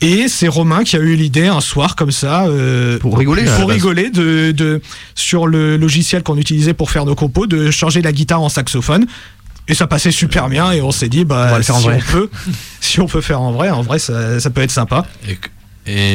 Et 0.00 0.28
c'est 0.28 0.46
Romain 0.46 0.84
qui 0.84 0.96
a 0.96 1.00
eu 1.00 1.16
l'idée 1.16 1.48
un 1.48 1.60
soir 1.60 1.96
comme 1.96 2.12
ça, 2.12 2.46
euh, 2.46 2.98
pour 2.98 3.18
rigoler, 3.18 3.44
pour 3.58 3.68
rigoler 3.68 4.10
de, 4.10 4.52
de, 4.52 4.80
sur 5.16 5.48
le 5.48 5.76
logiciel 5.76 6.22
qu'on 6.22 6.36
utilisait 6.36 6.74
pour 6.74 6.90
faire 6.90 7.04
nos 7.04 7.16
compos, 7.16 7.46
de 7.46 7.70
changer 7.72 8.00
la 8.00 8.12
guitare 8.12 8.40
en 8.40 8.48
saxophone. 8.48 9.06
Et 9.66 9.74
ça 9.74 9.86
passait 9.86 10.12
super 10.12 10.48
bien 10.48 10.72
et 10.72 10.80
on 10.80 10.92
s'est 10.92 11.10
dit 11.10 11.26
bah 11.26 11.62
si 11.62 11.70
on 11.72 11.82
peut, 12.10 12.30
si 12.80 13.00
on 13.00 13.06
peut 13.06 13.20
faire 13.20 13.42
en 13.42 13.52
vrai, 13.52 13.68
en 13.68 13.82
vrai 13.82 13.98
ça, 13.98 14.40
ça 14.40 14.48
peut 14.50 14.62
être 14.62 14.70
sympa. 14.70 15.04
Et 15.28 15.36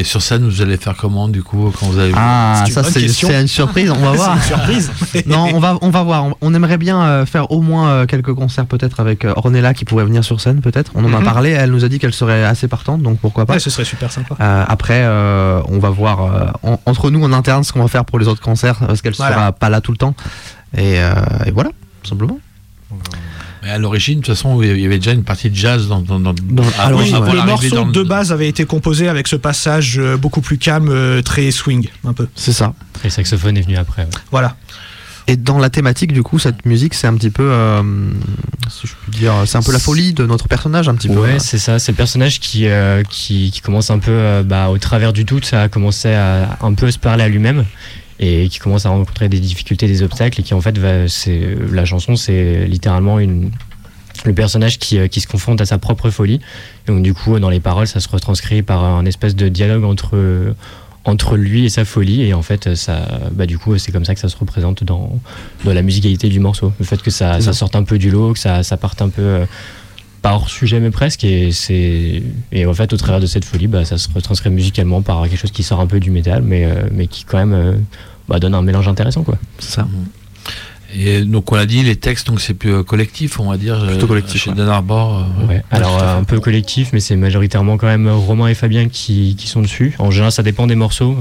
sur 0.04 0.22
scène, 0.22 0.44
vous 0.44 0.62
allez 0.62 0.78
faire 0.78 0.96
comment 0.96 1.28
du 1.28 1.44
coup 1.44 1.72
quand 1.80 1.88
vous 1.88 2.00
allez 2.00 2.14
Ah, 2.16 2.64
ça 2.70 2.84
c'est 2.84 3.02
une 3.02 3.48
surprise. 3.48 3.92
On 3.92 4.00
va 4.00 4.12
voir. 4.14 4.36
une 4.36 4.42
surprise. 4.42 4.92
non, 5.26 5.50
on 5.54 5.60
va 5.60 5.78
on 5.82 5.90
va 5.90 6.04
voir. 6.04 6.28
On, 6.42 6.54
aimerait 6.54 6.78
bien 6.78 7.02
euh, 7.02 7.26
faire 7.26 7.52
au 7.52 7.62
moins 7.62 7.90
euh, 7.90 8.06
quelques 8.06 8.34
concerts 8.34 8.66
peut-être 8.66 9.00
avec 9.00 9.26
euh, 9.26 9.34
Ornella 9.36 9.74
qui 9.74 9.86
pourrait 9.86 10.06
venir 10.06 10.24
sur 10.24 10.40
scène 10.40 10.62
peut-être. 10.62 10.92
On 10.96 11.04
en 11.06 11.14
a 11.14 11.20
mhm. 11.20 11.26
parlé. 11.26 11.50
Elle 11.52 11.72
nous 11.72 11.84
a 11.84 11.90
dit 11.90 12.00
qu'elle 12.00 12.14
serait 12.14 12.44
assez 12.44 12.68
partante, 12.68 13.02
donc 13.02 13.20
pourquoi 13.20 13.46
pas. 13.46 13.54
Ouais, 13.54 13.60
ce 13.60 13.70
serait 13.70 13.86
super 13.86 14.12
sympa. 14.12 14.36
après, 14.68 15.06
on 15.06 15.80
va 15.80 15.90
voir 15.90 16.54
entre 16.86 17.10
nous 17.10 17.24
en 17.24 17.34
interne 17.34 17.64
ce 17.64 17.74
qu'on 17.74 17.82
va 17.82 17.88
faire 17.88 18.06
pour 18.06 18.20
les 18.20 18.28
autres 18.28 18.42
concerts 18.42 18.80
parce 18.80 19.02
qu'elle 19.02 19.16
sera 19.16 19.52
pas 19.52 19.70
là 19.70 19.82
tout 19.82 19.92
le 19.92 19.98
temps. 19.98 20.16
Et, 20.78 20.96
et 21.46 21.52
voilà, 21.52 21.70
simplement. 22.04 22.40
Mais 23.64 23.70
à 23.70 23.78
l'origine, 23.78 24.20
de 24.20 24.26
toute 24.26 24.36
façon, 24.36 24.62
il 24.62 24.78
y 24.78 24.86
avait 24.86 24.98
déjà 24.98 25.14
une 25.14 25.24
partie 25.24 25.50
de 25.50 25.56
jazz 25.56 25.88
dans. 25.88 26.02
dans, 26.02 26.20
dans, 26.20 26.34
alors, 26.80 27.02
le 27.02 27.46
morceau 27.46 27.86
de 27.86 28.04
base 28.04 28.34
avait 28.34 28.50
été 28.50 28.66
composé 28.66 29.08
avec 29.08 29.30
ce 29.30 29.38
passage 29.38 29.98
euh, 29.98 30.18
beaucoup 30.18 30.42
plus 30.42 30.58
calme, 30.58 30.90
euh, 30.90 31.22
très 31.22 31.50
swing, 31.50 31.88
un 32.04 32.12
peu. 32.12 32.28
C'est 32.36 32.52
ça. 32.52 32.74
Et 33.04 33.06
le 33.06 33.10
saxophone 33.10 33.58
est 33.58 33.62
venu 33.62 33.78
après. 33.78 34.06
Voilà. 34.32 34.58
Et 35.28 35.38
dans 35.38 35.60
la 35.60 35.70
thématique, 35.70 36.12
du 36.12 36.24
coup, 36.24 36.40
cette 36.40 36.66
musique, 36.66 36.94
c'est 36.94 37.08
un 37.08 37.14
petit 37.16 37.30
peu, 37.30 37.50
euh, 37.50 37.82
si 38.70 38.86
je 38.86 38.94
puis 39.02 39.18
dire, 39.18 39.34
c'est 39.46 39.58
un 39.58 39.62
peu 39.62 39.72
la 39.72 39.80
folie 39.80 40.14
de 40.14 40.26
notre 40.26 40.50
personnage, 40.50 40.90
un 40.90 40.96
petit 40.96 41.08
peu. 41.08 41.22
Ouais, 41.22 41.40
c'est 41.40 41.58
ça. 41.58 41.80
C'est 41.80 41.94
le 41.94 41.96
personnage 41.96 42.42
qui, 42.42 42.68
qui, 43.10 43.50
qui, 43.52 43.62
commence 43.62 43.90
un 43.90 44.00
peu, 44.00 44.44
bah, 44.44 44.68
au 44.68 44.78
travers 44.78 45.14
du 45.14 45.24
doute, 45.24 45.46
ça 45.46 45.62
a 45.62 45.70
commencé 45.70 46.14
à 46.14 46.58
un 46.60 46.74
peu 46.74 46.92
se 46.92 47.00
parler 47.00 47.24
à 47.24 47.30
lui-même 47.30 47.64
et 48.20 48.48
qui 48.50 48.60
commence 48.60 48.86
à 48.86 48.90
rencontrer 48.90 49.30
des 49.30 49.40
difficultés, 49.40 49.88
des 49.88 50.04
obstacles, 50.04 50.40
et 50.40 50.44
qui 50.44 50.54
en 50.54 50.62
fait, 50.62 50.78
va, 50.78 51.08
c'est, 51.08 51.56
la 51.72 51.86
chanson, 51.86 52.16
c'est 52.16 52.66
littéralement 52.66 53.20
une, 53.20 53.52
le 54.26 54.34
personnage 54.34 54.80
qui, 54.80 54.98
euh, 54.98 55.08
qui, 55.08 55.22
se 55.22 55.28
confronte 55.28 55.62
à 55.62 55.66
sa 55.66 55.78
propre 55.78 56.10
folie. 56.10 56.40
Et 56.88 56.92
donc, 56.92 57.04
du 57.04 57.14
coup, 57.14 57.40
dans 57.40 57.50
les 57.50 57.60
paroles, 57.60 57.88
ça 57.88 58.00
se 58.00 58.10
retranscrit 58.10 58.62
par 58.62 58.84
un 58.84 59.06
espèce 59.06 59.36
de 59.36 59.50
dialogue 59.50 59.84
entre, 59.84 60.56
entre 61.06 61.36
lui 61.36 61.66
et 61.66 61.70
sa 61.70 61.86
folie. 61.86 62.22
Et 62.22 62.34
en 62.34 62.42
fait, 62.42 62.76
ça, 62.76 63.08
bah, 63.32 63.46
du 63.46 63.58
coup, 63.58 63.78
c'est 63.78 63.92
comme 63.92 64.06
ça 64.06 64.14
que 64.14 64.22
ça 64.22 64.30
se 64.30 64.38
représente 64.38 64.84
dans, 64.84 65.20
dans 65.66 65.74
la 65.74 65.82
musicalité 65.82 66.30
du 66.30 66.40
morceau. 66.40 66.72
Le 66.80 66.86
fait 66.86 67.02
que 67.02 67.12
ça, 67.12 67.42
ça 67.42 67.54
sorte 67.54 67.76
un 67.76 67.84
peu 67.84 67.98
du 67.98 68.12
lot, 68.12 68.34
que 68.34 68.40
ça, 68.40 68.64
ça 68.64 68.78
parte 68.78 69.02
un 69.02 69.10
peu. 69.10 69.46
Euh, 70.24 70.30
pas 70.30 70.36
hors 70.36 70.50
sujet 70.50 70.80
mais 70.80 70.92
presque 70.92 71.24
et 71.24 71.52
c'est 71.52 72.24
et 72.52 72.66
en 72.66 72.74
fait 72.74 72.94
au 72.94 72.98
travers 72.98 73.20
de 73.20 73.26
cette 73.26 73.46
folie 73.46 73.68
bah, 73.68 73.86
ça 73.86 73.98
se 73.98 74.08
retranscrit 74.14 74.50
musicalement 74.50 75.02
par 75.02 75.24
quelque 75.24 75.38
chose 75.38 75.52
qui 75.52 75.64
sort 75.64 75.80
un 75.80 75.88
peu 75.88 76.00
du 76.00 76.12
métal 76.12 76.42
mais, 76.42 76.66
euh, 76.66 76.88
mais 76.92 77.08
qui 77.08 77.26
quand 77.26 77.38
même 77.38 77.54
euh, 77.54 77.74
bah, 78.28 78.40
donne 78.40 78.56
un 78.56 78.62
mélange 78.62 78.88
intéressant 78.88 79.24
quoi 79.24 79.38
ça 79.60 79.88
Et 80.96 81.22
donc 81.22 81.52
on 81.52 81.56
l'a 81.56 81.66
dit, 81.66 81.82
les 81.82 81.96
textes, 81.96 82.28
donc 82.28 82.40
c'est 82.40 82.54
plus 82.54 82.84
collectif, 82.84 83.40
on 83.40 83.50
va 83.50 83.58
dire. 83.58 83.84
Plutôt 83.88 84.06
collectif. 84.06 84.44
Chez 84.44 84.52
Dan 84.52 84.70
Arbor. 84.70 85.26
Ouais. 85.50 85.64
Alors 85.72 86.04
un 86.04 86.24
peu 86.24 86.40
collectif, 86.40 86.92
mais 86.94 87.00
c'est 87.00 87.16
majoritairement 87.16 87.78
quand 87.78 87.88
même 87.88 88.08
Romain 88.08 88.48
et 88.48 88.54
Fabien 88.54 88.90
qui, 88.90 89.36
qui, 89.36 89.48
sont 89.48 89.62
dessus. 89.64 89.96
En 89.98 90.12
général, 90.12 90.32
ça 90.32 90.44
dépend 90.44 90.68
des 90.68 90.76
morceaux. 90.76 91.18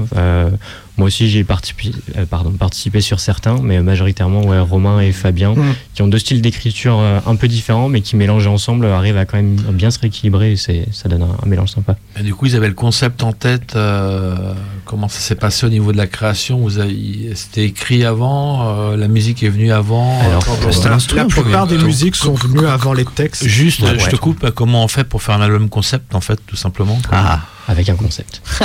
Moi 0.97 1.07
aussi, 1.07 1.27
j'ai 1.27 1.43
participé, 1.43 1.91
euh, 2.17 2.25
pardon, 2.25 2.51
participé 2.51 3.01
sur 3.01 3.19
certains, 3.19 3.57
mais 3.63 3.81
majoritairement, 3.81 4.45
ouais, 4.45 4.59
Romain 4.59 4.99
et 4.99 5.11
Fabien, 5.11 5.53
mm. 5.53 5.75
qui 5.95 6.01
ont 6.03 6.07
deux 6.07 6.19
styles 6.19 6.41
d'écriture 6.41 6.99
euh, 6.99 7.19
un 7.25 7.35
peu 7.35 7.47
différents, 7.47 7.89
mais 7.89 8.01
qui 8.01 8.15
mélangés 8.15 8.49
ensemble 8.49 8.85
arrivent 8.85 9.17
à 9.17 9.25
quand 9.25 9.37
même 9.37 9.55
bien 9.55 9.89
se 9.89 9.97
rééquilibrer 9.99 10.51
et 10.51 10.55
ça 10.91 11.09
donne 11.09 11.23
un, 11.23 11.47
mélange 11.47 11.71
sympa. 11.71 11.95
Et 12.19 12.21
du 12.21 12.35
coup, 12.35 12.45
ils 12.45 12.55
avaient 12.55 12.67
le 12.67 12.75
concept 12.75 13.23
en 13.23 13.33
tête. 13.33 13.75
Euh, 13.75 14.53
comment 14.85 15.07
ça 15.07 15.19
s'est 15.19 15.35
passé 15.35 15.65
au 15.65 15.69
niveau 15.69 15.91
de 15.91 15.97
la 15.97 16.05
création? 16.05 16.67
C'était 17.33 17.65
écrit 17.65 18.05
avant 18.05 18.95
La 18.95 19.07
musique 19.07 19.41
est 19.41 19.49
venue 19.49 19.71
avant? 19.71 20.19
Alors, 20.21 20.45
La 21.15 21.25
plupart 21.25 21.65
des 21.65 21.79
musiques 21.79 22.15
sont 22.15 22.35
venues 22.35 22.67
avant 22.67 22.93
les 22.93 23.05
textes. 23.05 23.45
Juste, 23.47 23.83
je 23.97 24.09
te 24.09 24.15
coupe. 24.15 24.51
Comment 24.51 24.83
on 24.83 24.87
fait 24.87 25.03
pour 25.03 25.23
faire 25.23 25.35
un 25.35 25.41
album 25.41 25.69
concept, 25.69 26.13
en 26.13 26.21
fait, 26.21 26.39
tout 26.45 26.55
simplement 26.55 26.99
Ah 27.11 27.41
avec 27.67 27.89
un 27.89 27.95
concept. 27.95 28.41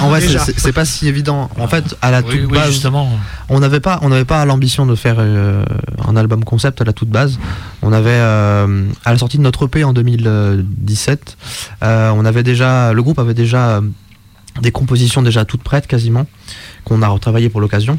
en 0.00 0.08
vrai, 0.08 0.22
c'est 0.56 0.72
pas 0.72 0.84
si 0.84 1.06
évident. 1.08 1.50
En 1.58 1.68
fait, 1.68 1.96
à 2.00 2.10
la 2.10 2.22
toute 2.22 2.48
base, 2.48 2.72
justement. 2.72 3.10
on 3.48 3.60
n'avait 3.60 3.80
pas, 3.80 3.98
on 4.02 4.08
n'avait 4.08 4.24
pas 4.24 4.44
l'ambition 4.44 4.86
de 4.86 4.94
faire 4.94 5.16
euh, 5.18 5.64
un 6.06 6.16
album 6.16 6.44
concept 6.44 6.80
à 6.80 6.84
la 6.84 6.92
toute 6.92 7.10
base. 7.10 7.38
On 7.82 7.92
avait, 7.92 8.10
euh, 8.10 8.86
à 9.04 9.12
la 9.12 9.18
sortie 9.18 9.36
de 9.36 9.42
notre 9.42 9.66
EP 9.66 9.84
en 9.84 9.92
2017, 9.92 11.36
euh, 11.82 12.10
on 12.10 12.24
avait 12.24 12.42
déjà, 12.42 12.92
le 12.92 13.02
groupe 13.02 13.18
avait 13.18 13.34
déjà 13.34 13.82
des 14.62 14.72
compositions 14.72 15.22
déjà 15.22 15.44
toutes 15.44 15.62
prêtes 15.62 15.86
quasiment, 15.86 16.26
qu'on 16.84 17.02
a 17.02 17.08
retravaillé 17.08 17.48
pour 17.48 17.60
l'occasion. 17.60 17.98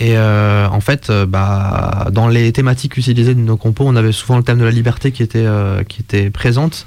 Et 0.00 0.16
en 0.16 0.80
fait, 0.80 1.10
bah, 1.10 2.06
dans 2.12 2.28
les 2.28 2.52
thématiques 2.52 2.96
utilisées 2.96 3.34
de 3.34 3.40
nos 3.40 3.56
compos, 3.56 3.84
on 3.84 3.96
avait 3.96 4.12
souvent 4.12 4.36
le 4.36 4.44
thème 4.44 4.58
de 4.58 4.64
la 4.64 4.70
liberté 4.70 5.10
qui 5.10 5.24
était, 5.24 5.46
qui 5.88 6.02
était 6.02 6.30
présente. 6.30 6.86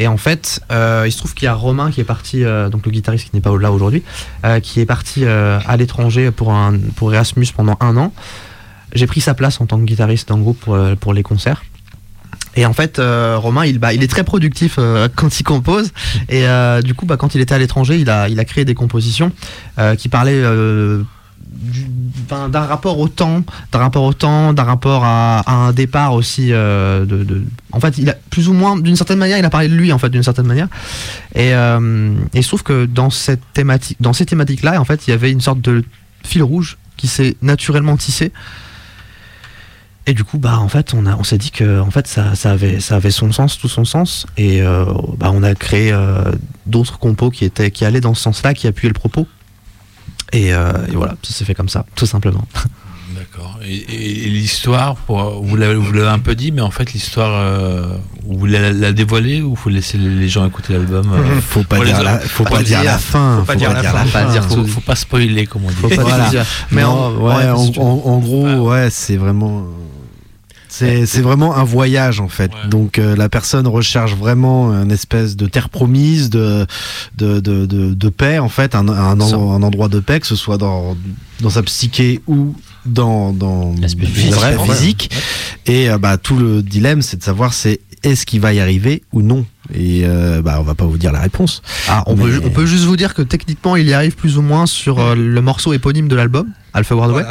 Et 0.00 0.08
en 0.08 0.16
fait, 0.16 0.62
euh, 0.72 1.04
il 1.06 1.12
se 1.12 1.18
trouve 1.18 1.34
qu'il 1.34 1.44
y 1.44 1.48
a 1.48 1.52
Romain 1.52 1.90
qui 1.90 2.00
est 2.00 2.04
parti, 2.04 2.42
euh, 2.42 2.70
donc 2.70 2.86
le 2.86 2.90
guitariste 2.90 3.28
qui 3.28 3.36
n'est 3.36 3.42
pas 3.42 3.54
là 3.58 3.70
aujourd'hui, 3.70 4.02
euh, 4.46 4.58
qui 4.58 4.80
est 4.80 4.86
parti 4.86 5.26
à 5.26 5.76
l'étranger 5.76 6.30
pour, 6.30 6.58
pour 6.96 7.14
Erasmus 7.14 7.48
pendant 7.54 7.76
un 7.80 7.96
an. 7.98 8.12
J'ai 8.94 9.06
pris 9.06 9.20
sa 9.20 9.34
place 9.34 9.60
en 9.60 9.66
tant 9.66 9.78
que 9.78 9.84
guitariste 9.84 10.28
dans 10.28 10.38
le 10.38 10.42
groupe 10.42 10.58
pour, 10.58 10.78
pour 10.98 11.12
les 11.12 11.22
concerts. 11.22 11.62
Et 12.56 12.64
en 12.64 12.72
fait, 12.72 12.96
Romain, 12.98 13.66
il, 13.66 13.78
bah, 13.78 13.92
il 13.92 14.02
est 14.02 14.08
très 14.08 14.24
productif 14.24 14.78
quand 15.16 15.38
il 15.38 15.44
compose. 15.44 15.92
Et 16.30 16.46
du 16.82 16.94
coup, 16.94 17.04
bah, 17.04 17.18
quand 17.18 17.34
il 17.34 17.42
était 17.42 17.54
à 17.54 17.58
l'étranger, 17.58 17.98
il 17.98 18.08
a, 18.08 18.30
il 18.30 18.40
a 18.40 18.44
créé 18.46 18.64
des 18.64 18.74
compositions 18.74 19.32
qui 19.98 20.08
parlaient 20.08 20.42
d'un 22.28 22.60
rapport 22.60 22.98
au 22.98 23.08
temps, 23.08 23.42
d'un 23.72 23.78
rapport 23.78 24.04
au 24.04 24.12
temps, 24.12 24.52
d'un 24.52 24.64
rapport 24.64 25.04
à, 25.04 25.50
un 25.50 25.72
départ 25.72 26.14
aussi. 26.14 26.52
Euh, 26.52 27.04
de, 27.04 27.44
en 27.72 27.80
fait, 27.80 27.98
il 27.98 28.08
a 28.08 28.16
plus 28.30 28.48
ou 28.48 28.52
moins, 28.52 28.78
d'une 28.78 28.96
certaine 28.96 29.18
manière, 29.18 29.38
il 29.38 29.44
a 29.44 29.50
parlé 29.50 29.68
de 29.68 29.74
lui 29.74 29.92
en 29.92 29.98
fait, 29.98 30.10
d'une 30.10 30.22
certaine 30.22 30.46
manière. 30.46 30.68
Et, 31.34 31.54
euh, 31.54 32.14
il 32.34 32.42
se 32.42 32.48
trouve 32.48 32.62
que 32.62 32.86
dans 32.86 33.10
cette 33.10 33.42
thématique, 33.52 33.96
dans 34.00 34.12
ces 34.12 34.26
thématiques-là, 34.26 34.80
en 34.80 34.84
fait, 34.84 35.06
il 35.06 35.10
y 35.10 35.12
avait 35.12 35.30
une 35.30 35.40
sorte 35.40 35.60
de 35.60 35.84
fil 36.24 36.42
rouge 36.42 36.78
qui 36.96 37.08
s'est 37.08 37.36
naturellement 37.42 37.96
tissé. 37.96 38.32
Et 40.06 40.14
du 40.14 40.24
coup, 40.24 40.38
bah, 40.38 40.58
en 40.58 40.68
fait, 40.68 40.94
on, 40.94 41.24
s'est 41.24 41.38
dit 41.38 41.50
que 41.50 41.80
en 41.80 41.90
fait, 41.90 42.06
ça, 42.06 42.32
avait, 42.44 42.80
ça 42.80 42.96
avait 42.96 43.10
son 43.10 43.32
sens, 43.32 43.58
tout 43.58 43.68
son 43.68 43.84
sens. 43.84 44.26
Et 44.36 44.62
euh, 44.62 44.84
bah, 45.18 45.30
on 45.32 45.42
a 45.42 45.54
créé 45.54 45.94
d'autres 46.66 46.98
compos 46.98 47.30
qui, 47.30 47.44
étaient, 47.44 47.70
qui 47.70 47.84
allaient 47.84 48.00
dans 48.00 48.14
ce 48.14 48.22
sens-là, 48.22 48.54
qui 48.54 48.66
appuyaient 48.66 48.88
le 48.88 48.94
propos. 48.94 49.26
Euh, 50.34 50.86
et, 50.86 50.96
voilà, 50.96 51.14
ça 51.22 51.32
s'est 51.32 51.44
fait 51.44 51.54
comme 51.54 51.68
ça, 51.68 51.84
tout 51.94 52.06
simplement. 52.06 52.44
D'accord. 53.16 53.58
Et, 53.64 54.28
l'histoire, 54.28 54.96
vous 55.08 55.56
l'avez 55.56 56.06
un 56.06 56.18
peu 56.18 56.34
dit, 56.34 56.52
mais 56.52 56.62
en 56.62 56.70
fait, 56.70 56.92
l'histoire, 56.92 57.30
euh, 57.34 57.96
vous 58.24 58.38
voulez 58.38 58.72
la, 58.72 58.92
dévoiler 58.92 59.42
ou 59.42 59.54
vous 59.54 59.68
laissez 59.68 59.98
les 59.98 60.28
gens 60.28 60.46
écouter 60.46 60.72
l'album 60.72 61.10
euh, 61.12 61.40
Faut 61.40 61.64
pas, 61.64 61.84
dire, 61.84 62.02
la, 62.02 62.18
faut 62.18 62.44
pas, 62.44 62.62
dire 62.62 62.82
la 62.82 62.98
fin. 62.98 63.38
Faut 63.40 63.46
pas 63.46 63.56
dire 63.56 63.72
la 63.72 63.82
fin. 63.82 64.04
Faut, 64.42 64.64
faut, 64.64 64.80
pas 64.80 64.96
spoiler, 64.96 65.46
comme 65.46 65.64
on 65.64 65.68
dit. 65.88 65.94
Mais 66.70 66.84
en, 66.84 68.18
gros, 68.18 68.70
ouais, 68.70 68.88
c'est 68.90 69.16
vraiment. 69.16 69.64
C'est 71.06 71.20
vraiment 71.20 71.56
un 71.56 71.64
voyage 71.64 72.20
en 72.20 72.28
fait. 72.28 72.50
Donc 72.68 72.98
euh, 72.98 73.16
la 73.16 73.28
personne 73.28 73.66
recherche 73.66 74.14
vraiment 74.14 74.70
une 74.70 74.90
espèce 74.90 75.36
de 75.36 75.46
terre 75.46 75.68
promise, 75.68 76.30
de, 76.30 76.66
de, 77.16 77.40
de, 77.40 77.66
de, 77.66 78.08
paix 78.08 78.38
en 78.38 78.48
fait, 78.48 78.74
un, 78.74 78.88
un, 78.88 79.20
endroit 79.20 79.88
de 79.88 80.00
paix, 80.00 80.20
que 80.20 80.26
ce 80.26 80.36
soit 80.36 80.58
dans, 80.58 80.96
dans 81.40 81.50
sa 81.50 81.62
psyché 81.62 82.20
ou 82.26 82.54
dans, 82.86 83.32
dans 83.32 83.74
l'aspect 83.80 84.06
physique. 84.06 85.10
Et 85.66 85.90
euh, 85.90 85.98
bah, 85.98 86.16
tout 86.16 86.36
le 86.36 86.62
dilemme, 86.62 87.02
c'est 87.02 87.18
de 87.18 87.22
savoir 87.22 87.52
c'est 87.52 87.80
est-ce 88.02 88.24
qu'il 88.24 88.40
va 88.40 88.52
y 88.52 88.60
arriver 88.60 89.02
ou 89.12 89.22
non 89.22 89.44
et 89.74 90.02
euh, 90.04 90.42
bah 90.42 90.56
on 90.58 90.62
va 90.62 90.74
pas 90.74 90.84
vous 90.86 90.98
dire 90.98 91.12
la 91.12 91.20
réponse. 91.20 91.62
Ah, 91.88 92.02
on, 92.06 92.16
peut, 92.16 92.40
on, 92.44 92.50
peut, 92.50 92.66
juste 92.66 92.84
vous 92.84 92.96
dire 92.96 93.14
que 93.14 93.22
techniquement 93.22 93.76
il 93.76 93.86
y 93.86 93.92
arrive 93.92 94.16
plus 94.16 94.36
ou 94.36 94.42
moins 94.42 94.66
sur 94.66 94.98
euh, 94.98 95.14
le 95.14 95.40
morceau 95.42 95.72
éponyme 95.72 96.08
de 96.08 96.16
l'album, 96.16 96.50
Alpha 96.72 96.94
Wardway. 96.96 97.24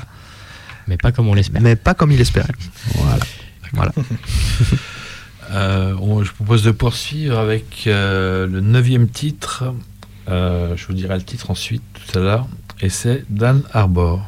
Mais 0.88 0.98
pas 0.98 1.12
comme 1.12 1.28
on 1.28 1.34
l'espère. 1.34 1.62
Mais 1.62 1.76
pas 1.76 1.94
comme 1.94 2.12
il 2.12 2.22
espérait. 2.22 2.54
Voilà. 2.96 3.20
Voilà. 3.74 3.94
Euh, 5.52 5.96
propose 6.36 6.64
de 6.64 6.72
poursuivre 6.72 7.38
avec 7.38 7.86
euh, 7.88 8.46
le 8.46 8.62
neuvième 8.62 9.10
titre. 9.10 9.74
Euh, 10.28 10.76
je 10.76 10.86
vous 10.86 10.94
dirai 10.94 11.16
le 11.16 11.24
titre 11.24 11.50
ensuite, 11.50 11.82
tout 11.94 12.20
à 12.20 12.22
l'heure. 12.22 12.48
Et 12.82 12.90
c'est 12.90 13.26
Dan 13.30 13.64
Arbor. 13.74 14.24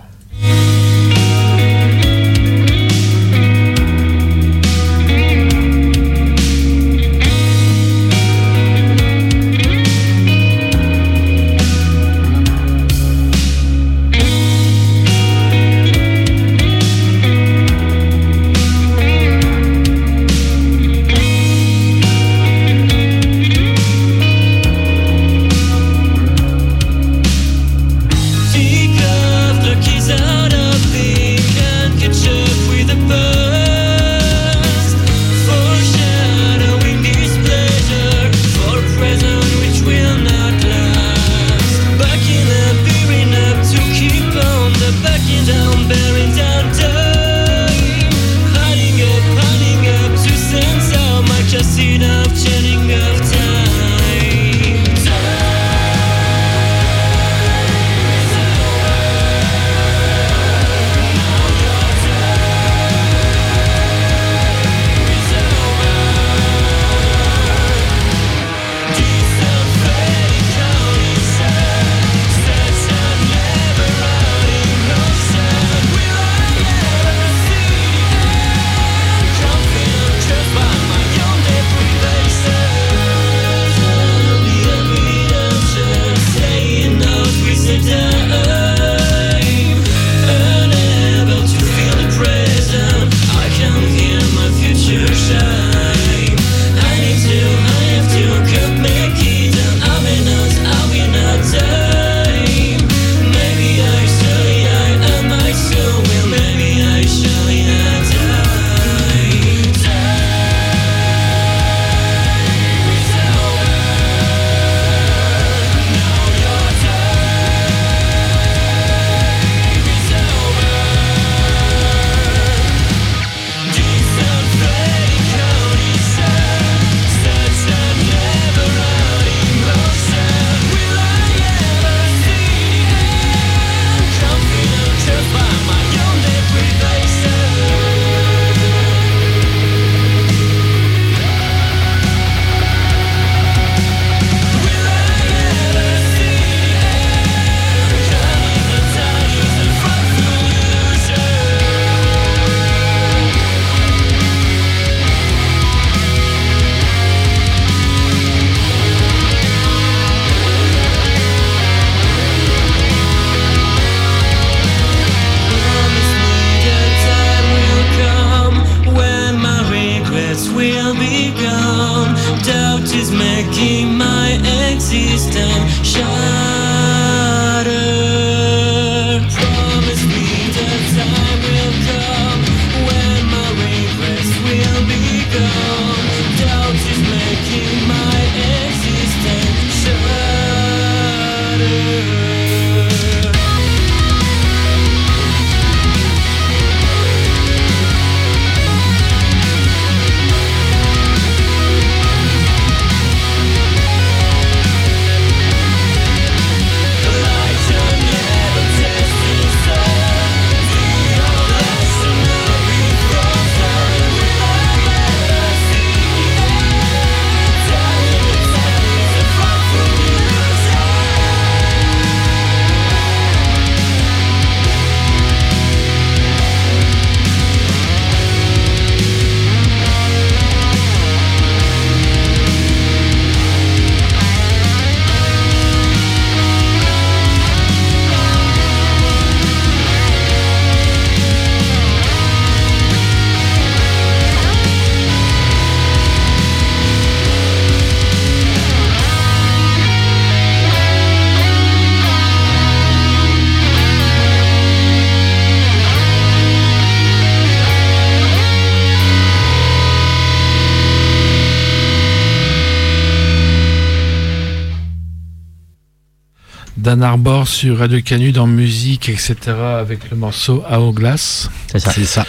Dan 266.91 267.03
Arbor 267.03 267.47
sur 267.47 267.77
Radio 267.77 268.01
Canu 268.01 268.33
dans 268.33 268.47
musique, 268.47 269.07
etc. 269.07 269.35
avec 269.79 270.09
le 270.11 270.17
morceau 270.17 270.61
Hourglass. 270.69 271.49
C'est 271.71 271.79
ça. 271.79 271.91
C'est 271.93 272.03
ça. 272.03 272.25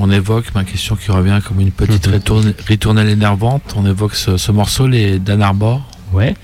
On 0.00 0.10
évoque 0.10 0.52
ma 0.56 0.64
question 0.64 0.96
qui 0.96 1.12
revient 1.12 1.38
comme 1.46 1.60
une 1.60 1.70
petite 1.70 2.08
ritourne- 2.08 2.52
ritournelle 2.66 3.08
énervante. 3.08 3.62
On 3.76 3.86
évoque 3.86 4.16
ce, 4.16 4.38
ce 4.38 4.50
morceau, 4.50 4.88
les 4.88 5.20
Dan 5.20 5.40
Arbor. 5.40 5.88
Ouais. 6.12 6.34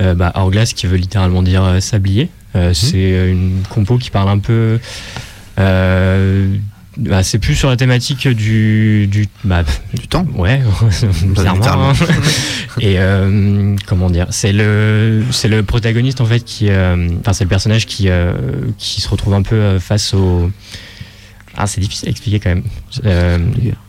Euh, 0.00 0.14
bah, 0.14 0.32
Hourglass 0.36 0.72
qui 0.72 0.86
veut 0.86 0.96
littéralement 0.96 1.42
dire 1.42 1.62
euh, 1.62 1.80
sablier. 1.80 2.30
Euh, 2.56 2.72
C'est 2.72 2.94
euh, 2.96 3.30
une 3.30 3.60
compo 3.68 3.98
qui 3.98 4.08
parle 4.08 4.30
un 4.30 4.38
peu. 4.38 4.78
Bah, 6.98 7.22
c'est 7.22 7.38
plus 7.38 7.54
sur 7.54 7.70
la 7.70 7.76
thématique 7.76 8.28
du. 8.28 9.06
du 9.06 9.26
bah, 9.44 9.64
Du 9.94 10.08
temps. 10.08 10.26
Ouais, 10.34 10.62
bizarrement. 11.24 11.92
Et 12.80 12.98
euh, 12.98 13.76
comment 13.86 14.10
dire 14.10 14.26
C'est 14.30 14.52
le 14.52 15.24
c'est 15.30 15.48
le 15.48 15.62
protagoniste 15.62 16.20
en 16.20 16.26
fait 16.26 16.40
qui 16.44 16.68
euh, 16.68 17.08
enfin 17.20 17.32
c'est 17.32 17.44
le 17.44 17.48
personnage 17.48 17.86
qui 17.86 18.08
euh, 18.08 18.34
qui 18.76 19.00
se 19.00 19.08
retrouve 19.08 19.34
un 19.34 19.42
peu 19.42 19.78
face 19.78 20.12
au 20.12 20.50
ah 21.56 21.66
c'est 21.66 21.80
difficile 21.80 22.08
à 22.08 22.10
expliquer 22.10 22.40
quand 22.40 22.50
même. 22.50 23.82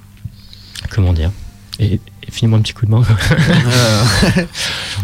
Comment 0.90 1.14
dire 1.14 1.32
Et, 1.80 2.00
et 2.34 2.36
finis-moi 2.36 2.60
un 2.60 2.62
petit 2.62 2.74
coup 2.74 2.86
de 2.86 2.92
main. 2.92 3.02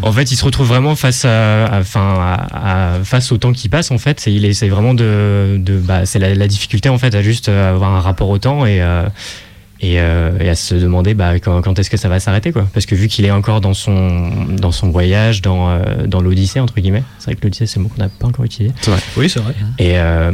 en 0.02 0.12
fait, 0.12 0.30
il 0.30 0.36
se 0.36 0.44
retrouve 0.44 0.68
vraiment 0.68 0.96
face 0.96 1.24
à, 1.24 1.70
enfin, 1.80 2.16
à- 2.20 2.94
à- 2.96 3.04
face 3.04 3.32
au 3.32 3.38
temps 3.38 3.52
qui 3.52 3.68
passe 3.68 3.90
en 3.90 3.98
fait. 3.98 4.26
Et 4.26 4.32
il 4.32 4.44
essaie 4.44 4.68
vraiment 4.68 4.94
de, 4.94 5.56
de 5.58 5.78
bah, 5.78 6.06
c'est 6.06 6.18
la, 6.18 6.34
la 6.34 6.48
difficulté 6.48 6.88
en 6.88 6.98
fait 6.98 7.14
à 7.14 7.22
juste 7.22 7.48
avoir 7.48 7.94
un 7.94 8.00
rapport 8.00 8.28
au 8.28 8.38
temps 8.38 8.66
et 8.66 8.82
euh, 8.82 9.04
et, 9.80 10.00
euh, 10.00 10.38
et 10.38 10.48
à 10.48 10.54
se 10.54 10.74
demander 10.74 11.14
bah, 11.14 11.36
quand, 11.36 11.62
quand 11.62 11.78
est-ce 11.78 11.90
que 11.90 11.96
ça 11.96 12.08
va 12.08 12.20
s'arrêter 12.20 12.52
quoi. 12.52 12.66
Parce 12.72 12.86
que 12.86 12.94
vu 12.94 13.08
qu'il 13.08 13.24
est 13.24 13.30
encore 13.30 13.60
dans 13.60 13.74
son 13.74 14.30
dans 14.48 14.72
son 14.72 14.90
voyage, 14.90 15.42
dans 15.42 15.70
euh, 15.70 16.06
dans 16.06 16.20
l'Odyssée 16.20 16.60
entre 16.60 16.80
guillemets. 16.80 17.02
C'est 17.18 17.26
vrai 17.26 17.34
que 17.36 17.42
l'Odyssée 17.42 17.66
c'est 17.66 17.78
un 17.78 17.82
mot 17.82 17.88
qu'on 17.88 18.02
n'a 18.02 18.08
pas 18.08 18.26
encore 18.26 18.44
utilisé. 18.44 18.74
Oui, 19.16 19.30
c'est 19.30 19.40
vrai. 19.40 19.54
Et, 19.78 19.98
euh, 19.98 20.32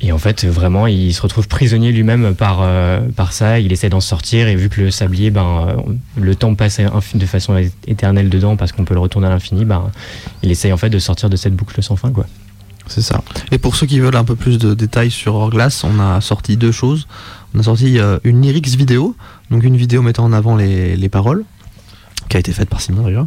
et 0.00 0.12
en 0.12 0.18
fait, 0.18 0.44
vraiment, 0.44 0.86
il 0.86 1.12
se 1.12 1.22
retrouve 1.22 1.46
prisonnier 1.46 1.92
lui-même 1.92 2.34
par, 2.34 2.60
euh, 2.62 3.00
par 3.14 3.32
ça. 3.32 3.60
Il 3.60 3.72
essaie 3.72 3.88
d'en 3.90 4.00
sortir 4.00 4.48
et 4.48 4.56
vu 4.56 4.68
que 4.68 4.80
le 4.80 4.90
sablier, 4.90 5.30
ben, 5.30 5.76
le 6.16 6.34
temps 6.34 6.54
passe 6.54 6.80
de 7.14 7.26
façon 7.26 7.62
éternelle 7.86 8.28
dedans 8.28 8.56
parce 8.56 8.72
qu'on 8.72 8.84
peut 8.84 8.94
le 8.94 9.00
retourner 9.00 9.26
à 9.26 9.30
l'infini, 9.30 9.64
ben, 9.64 9.90
il 10.42 10.50
essaye 10.50 10.72
en 10.72 10.76
fait 10.76 10.90
de 10.90 10.98
sortir 10.98 11.30
de 11.30 11.36
cette 11.36 11.54
boucle 11.54 11.82
sans 11.82 11.96
fin. 11.96 12.10
Quoi. 12.10 12.26
C'est 12.86 13.02
ça. 13.02 13.22
Et 13.52 13.58
pour 13.58 13.76
ceux 13.76 13.86
qui 13.86 14.00
veulent 14.00 14.16
un 14.16 14.24
peu 14.24 14.34
plus 14.34 14.58
de 14.58 14.74
détails 14.74 15.12
sur 15.12 15.34
Orglass, 15.36 15.84
on 15.84 16.00
a 16.00 16.20
sorti 16.20 16.56
deux 16.56 16.72
choses. 16.72 17.06
On 17.54 17.58
a 17.60 17.62
sorti 17.62 17.98
euh, 17.98 18.18
une 18.24 18.42
lyrics 18.42 18.68
vidéo, 18.76 19.16
donc 19.50 19.64
une 19.64 19.76
vidéo 19.76 20.02
mettant 20.02 20.24
en 20.24 20.32
avant 20.32 20.56
les, 20.56 20.96
les 20.96 21.08
paroles, 21.08 21.44
qui 22.28 22.36
a 22.36 22.40
été 22.40 22.52
faite 22.52 22.68
par 22.68 22.80
Simon 22.80 23.02
d'ailleurs. 23.02 23.26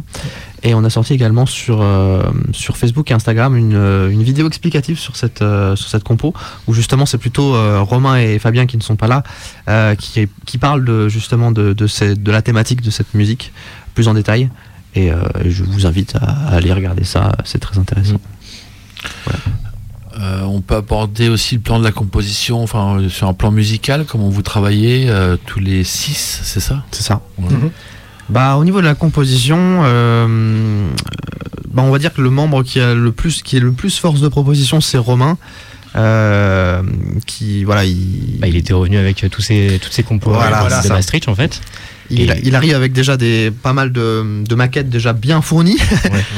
Et 0.62 0.72
on 0.74 0.82
a 0.82 0.88
sorti 0.88 1.12
également 1.12 1.44
sur, 1.44 1.82
euh, 1.82 2.22
sur 2.52 2.78
Facebook 2.78 3.10
et 3.10 3.14
Instagram 3.14 3.54
une, 3.54 3.74
euh, 3.74 4.08
une 4.08 4.22
vidéo 4.22 4.46
explicative 4.46 4.98
sur 4.98 5.16
cette, 5.16 5.42
euh, 5.42 5.76
sur 5.76 5.90
cette 5.90 6.04
compo, 6.04 6.32
où 6.66 6.72
justement 6.72 7.04
c'est 7.04 7.18
plutôt 7.18 7.54
euh, 7.54 7.82
Romain 7.82 8.16
et 8.16 8.38
Fabien 8.38 8.64
qui 8.64 8.78
ne 8.78 8.82
sont 8.82 8.96
pas 8.96 9.08
là, 9.08 9.94
qui, 9.96 10.26
qui 10.46 10.56
parlent 10.58 10.84
de, 10.86 11.08
justement 11.10 11.52
de, 11.52 11.74
de, 11.74 11.86
ces- 11.86 12.14
de 12.14 12.30
la 12.32 12.40
thématique 12.40 12.80
de 12.80 12.90
cette 12.90 13.12
musique 13.12 13.52
plus 13.94 14.08
en 14.08 14.14
détail. 14.14 14.48
Et 14.94 15.10
je 15.44 15.64
vous 15.64 15.86
invite 15.86 16.14
à, 16.14 16.30
à 16.30 16.54
aller 16.54 16.72
regarder 16.72 17.02
ça, 17.04 17.32
c'est 17.44 17.58
très 17.58 17.78
intéressant. 17.78 18.20
Euh, 20.20 20.42
on 20.42 20.60
peut 20.60 20.76
aborder 20.76 21.28
aussi 21.28 21.56
le 21.56 21.60
plan 21.60 21.78
de 21.80 21.84
la 21.84 21.90
composition, 21.90 22.62
enfin 22.62 22.98
euh, 23.00 23.08
sur 23.08 23.26
un 23.26 23.34
plan 23.34 23.50
musical, 23.50 24.04
comment 24.06 24.28
vous 24.28 24.42
travaillez 24.42 25.08
euh, 25.08 25.36
tous 25.44 25.58
les 25.58 25.82
six, 25.82 26.40
c'est 26.44 26.60
ça? 26.60 26.84
C'est 26.92 27.02
ça. 27.02 27.20
Ouais. 27.38 27.50
Mhm. 27.52 27.70
Bah, 28.28 28.56
au 28.56 28.64
niveau 28.64 28.80
de 28.80 28.86
la 28.86 28.94
composition, 28.94 29.56
euh, 29.84 30.88
bah, 31.72 31.82
on 31.84 31.90
va 31.90 31.98
dire 31.98 32.12
que 32.12 32.22
le 32.22 32.30
membre 32.30 32.62
qui 32.62 32.80
a 32.80 32.94
le 32.94 33.12
plus, 33.12 33.42
qui 33.42 33.56
est 33.56 33.60
le 33.60 33.72
plus 33.72 33.98
force 33.98 34.20
de 34.20 34.28
proposition, 34.28 34.80
c'est 34.80 34.98
Romain. 34.98 35.36
Euh, 35.96 36.82
qui 37.26 37.62
voilà, 37.64 37.84
il, 37.84 38.38
Bah, 38.40 38.48
il 38.48 38.56
était 38.56 38.72
revenu 38.72 38.96
avec 38.98 39.24
tous 39.30 39.42
ces, 39.42 39.78
toutes 39.80 39.92
ces 39.92 40.02
compos 40.02 40.32
Voilà, 40.32 40.64
de. 40.64 40.88
Maastricht 40.88 41.28
en 41.28 41.34
fait. 41.36 41.60
Il, 42.10 42.30
et- 42.30 42.40
il 42.44 42.54
arrive 42.54 42.74
avec 42.74 42.92
déjà 42.92 43.16
des 43.16 43.50
pas 43.50 43.72
mal 43.72 43.92
de, 43.92 44.44
de 44.44 44.54
maquettes 44.54 44.90
déjà 44.90 45.12
bien 45.12 45.40
fournies 45.42 45.76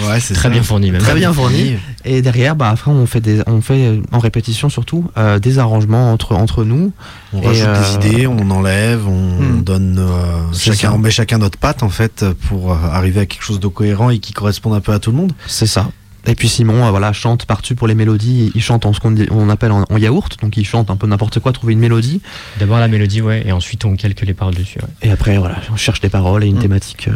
Ouais, 0.09 0.21
c'est 0.21 0.35
Très 0.35 0.45
ça. 0.45 0.49
bien 0.51 0.63
fourni 0.63 0.91
même. 0.91 1.01
Très 1.01 1.15
bien 1.15 1.33
fourni. 1.33 1.75
et 2.05 2.23
derrière 2.23 2.55
bah 2.57 2.71
après 2.71 2.91
on 2.91 3.07
fait 3.07 3.21
des 3.21 3.41
on 3.47 3.61
fait 3.61 3.87
euh, 3.89 4.01
en 4.13 4.19
répétition 4.19 4.69
surtout 4.69 5.05
euh, 5.17 5.39
des 5.39 5.59
arrangements 5.59 6.13
entre 6.13 6.35
entre 6.35 6.65
nous 6.65 6.93
On 7.33 7.43
Et, 7.43 7.47
rajoute 7.47 7.67
euh, 7.67 7.99
des 7.99 8.09
idées, 8.09 8.27
on 8.27 8.51
enlève, 8.51 9.07
on 9.09 9.27
Hmm. 9.37 9.63
donne 9.63 9.99
euh, 9.99 10.53
chacun, 10.53 10.89
ça. 10.89 10.95
on 10.95 10.99
met 10.99 11.11
chacun 11.11 11.39
notre 11.39 11.59
patte 11.59 11.83
en 11.83 11.89
fait 11.91 12.25
pour 12.49 12.73
euh, 12.73 12.77
arriver 12.93 13.21
à 13.21 13.27
quelque 13.27 13.43
chose 13.43 13.61
de 13.61 13.67
cohérent 13.69 14.11
et 14.11 14.19
qui 14.19 14.33
corresponde 14.33 14.75
un 14.75 14.81
peu 14.81 14.93
à 14.93 14.99
tout 14.99 15.11
le 15.11 15.17
monde. 15.17 15.33
c'est 15.47 15.67
ça 15.67 15.89
et 16.27 16.35
puis 16.35 16.49
Simon 16.49 16.85
euh, 16.87 16.91
voilà 16.91 17.13
chante 17.13 17.47
par-dessus 17.47 17.75
pour 17.75 17.87
les 17.87 17.95
mélodies 17.95 18.51
il 18.55 18.63
chante 18.63 18.85
en 18.87 18.93
ce 18.93 19.01
qu'on 19.01 19.15
on 19.31 19.49
appelle 19.49 19.73
en, 19.73 19.85
en 19.89 19.97
yaourt 19.97 20.37
donc 20.43 20.57
il 20.57 20.65
chante 20.67 20.91
un 20.91 20.97
peu 20.97 21.07
n'importe 21.07 21.39
quoi 21.41 21.53
trouver 21.53 21.73
une 21.75 21.79
mélodie 21.79 22.21
D'abord 22.59 22.79
la 22.79 22.89
mélodie, 22.89 23.21
ouais, 23.23 23.43
et 23.47 23.53
ensuite 23.53 23.85
on 23.85 23.97
calque 23.97 24.21
les 24.23 24.35
paroles 24.35 24.55
dessus. 24.55 24.79
ouais. 24.81 25.09
Et 25.09 25.11
après, 25.11 25.37
voilà, 25.39 25.57
on 25.73 25.77
cherche 25.77 26.01
des 26.01 26.09
paroles 26.09 26.45
et 26.45 26.47
une 26.49 26.57
Mm. 26.57 26.61
thématique 26.61 27.09
euh, 27.09 27.13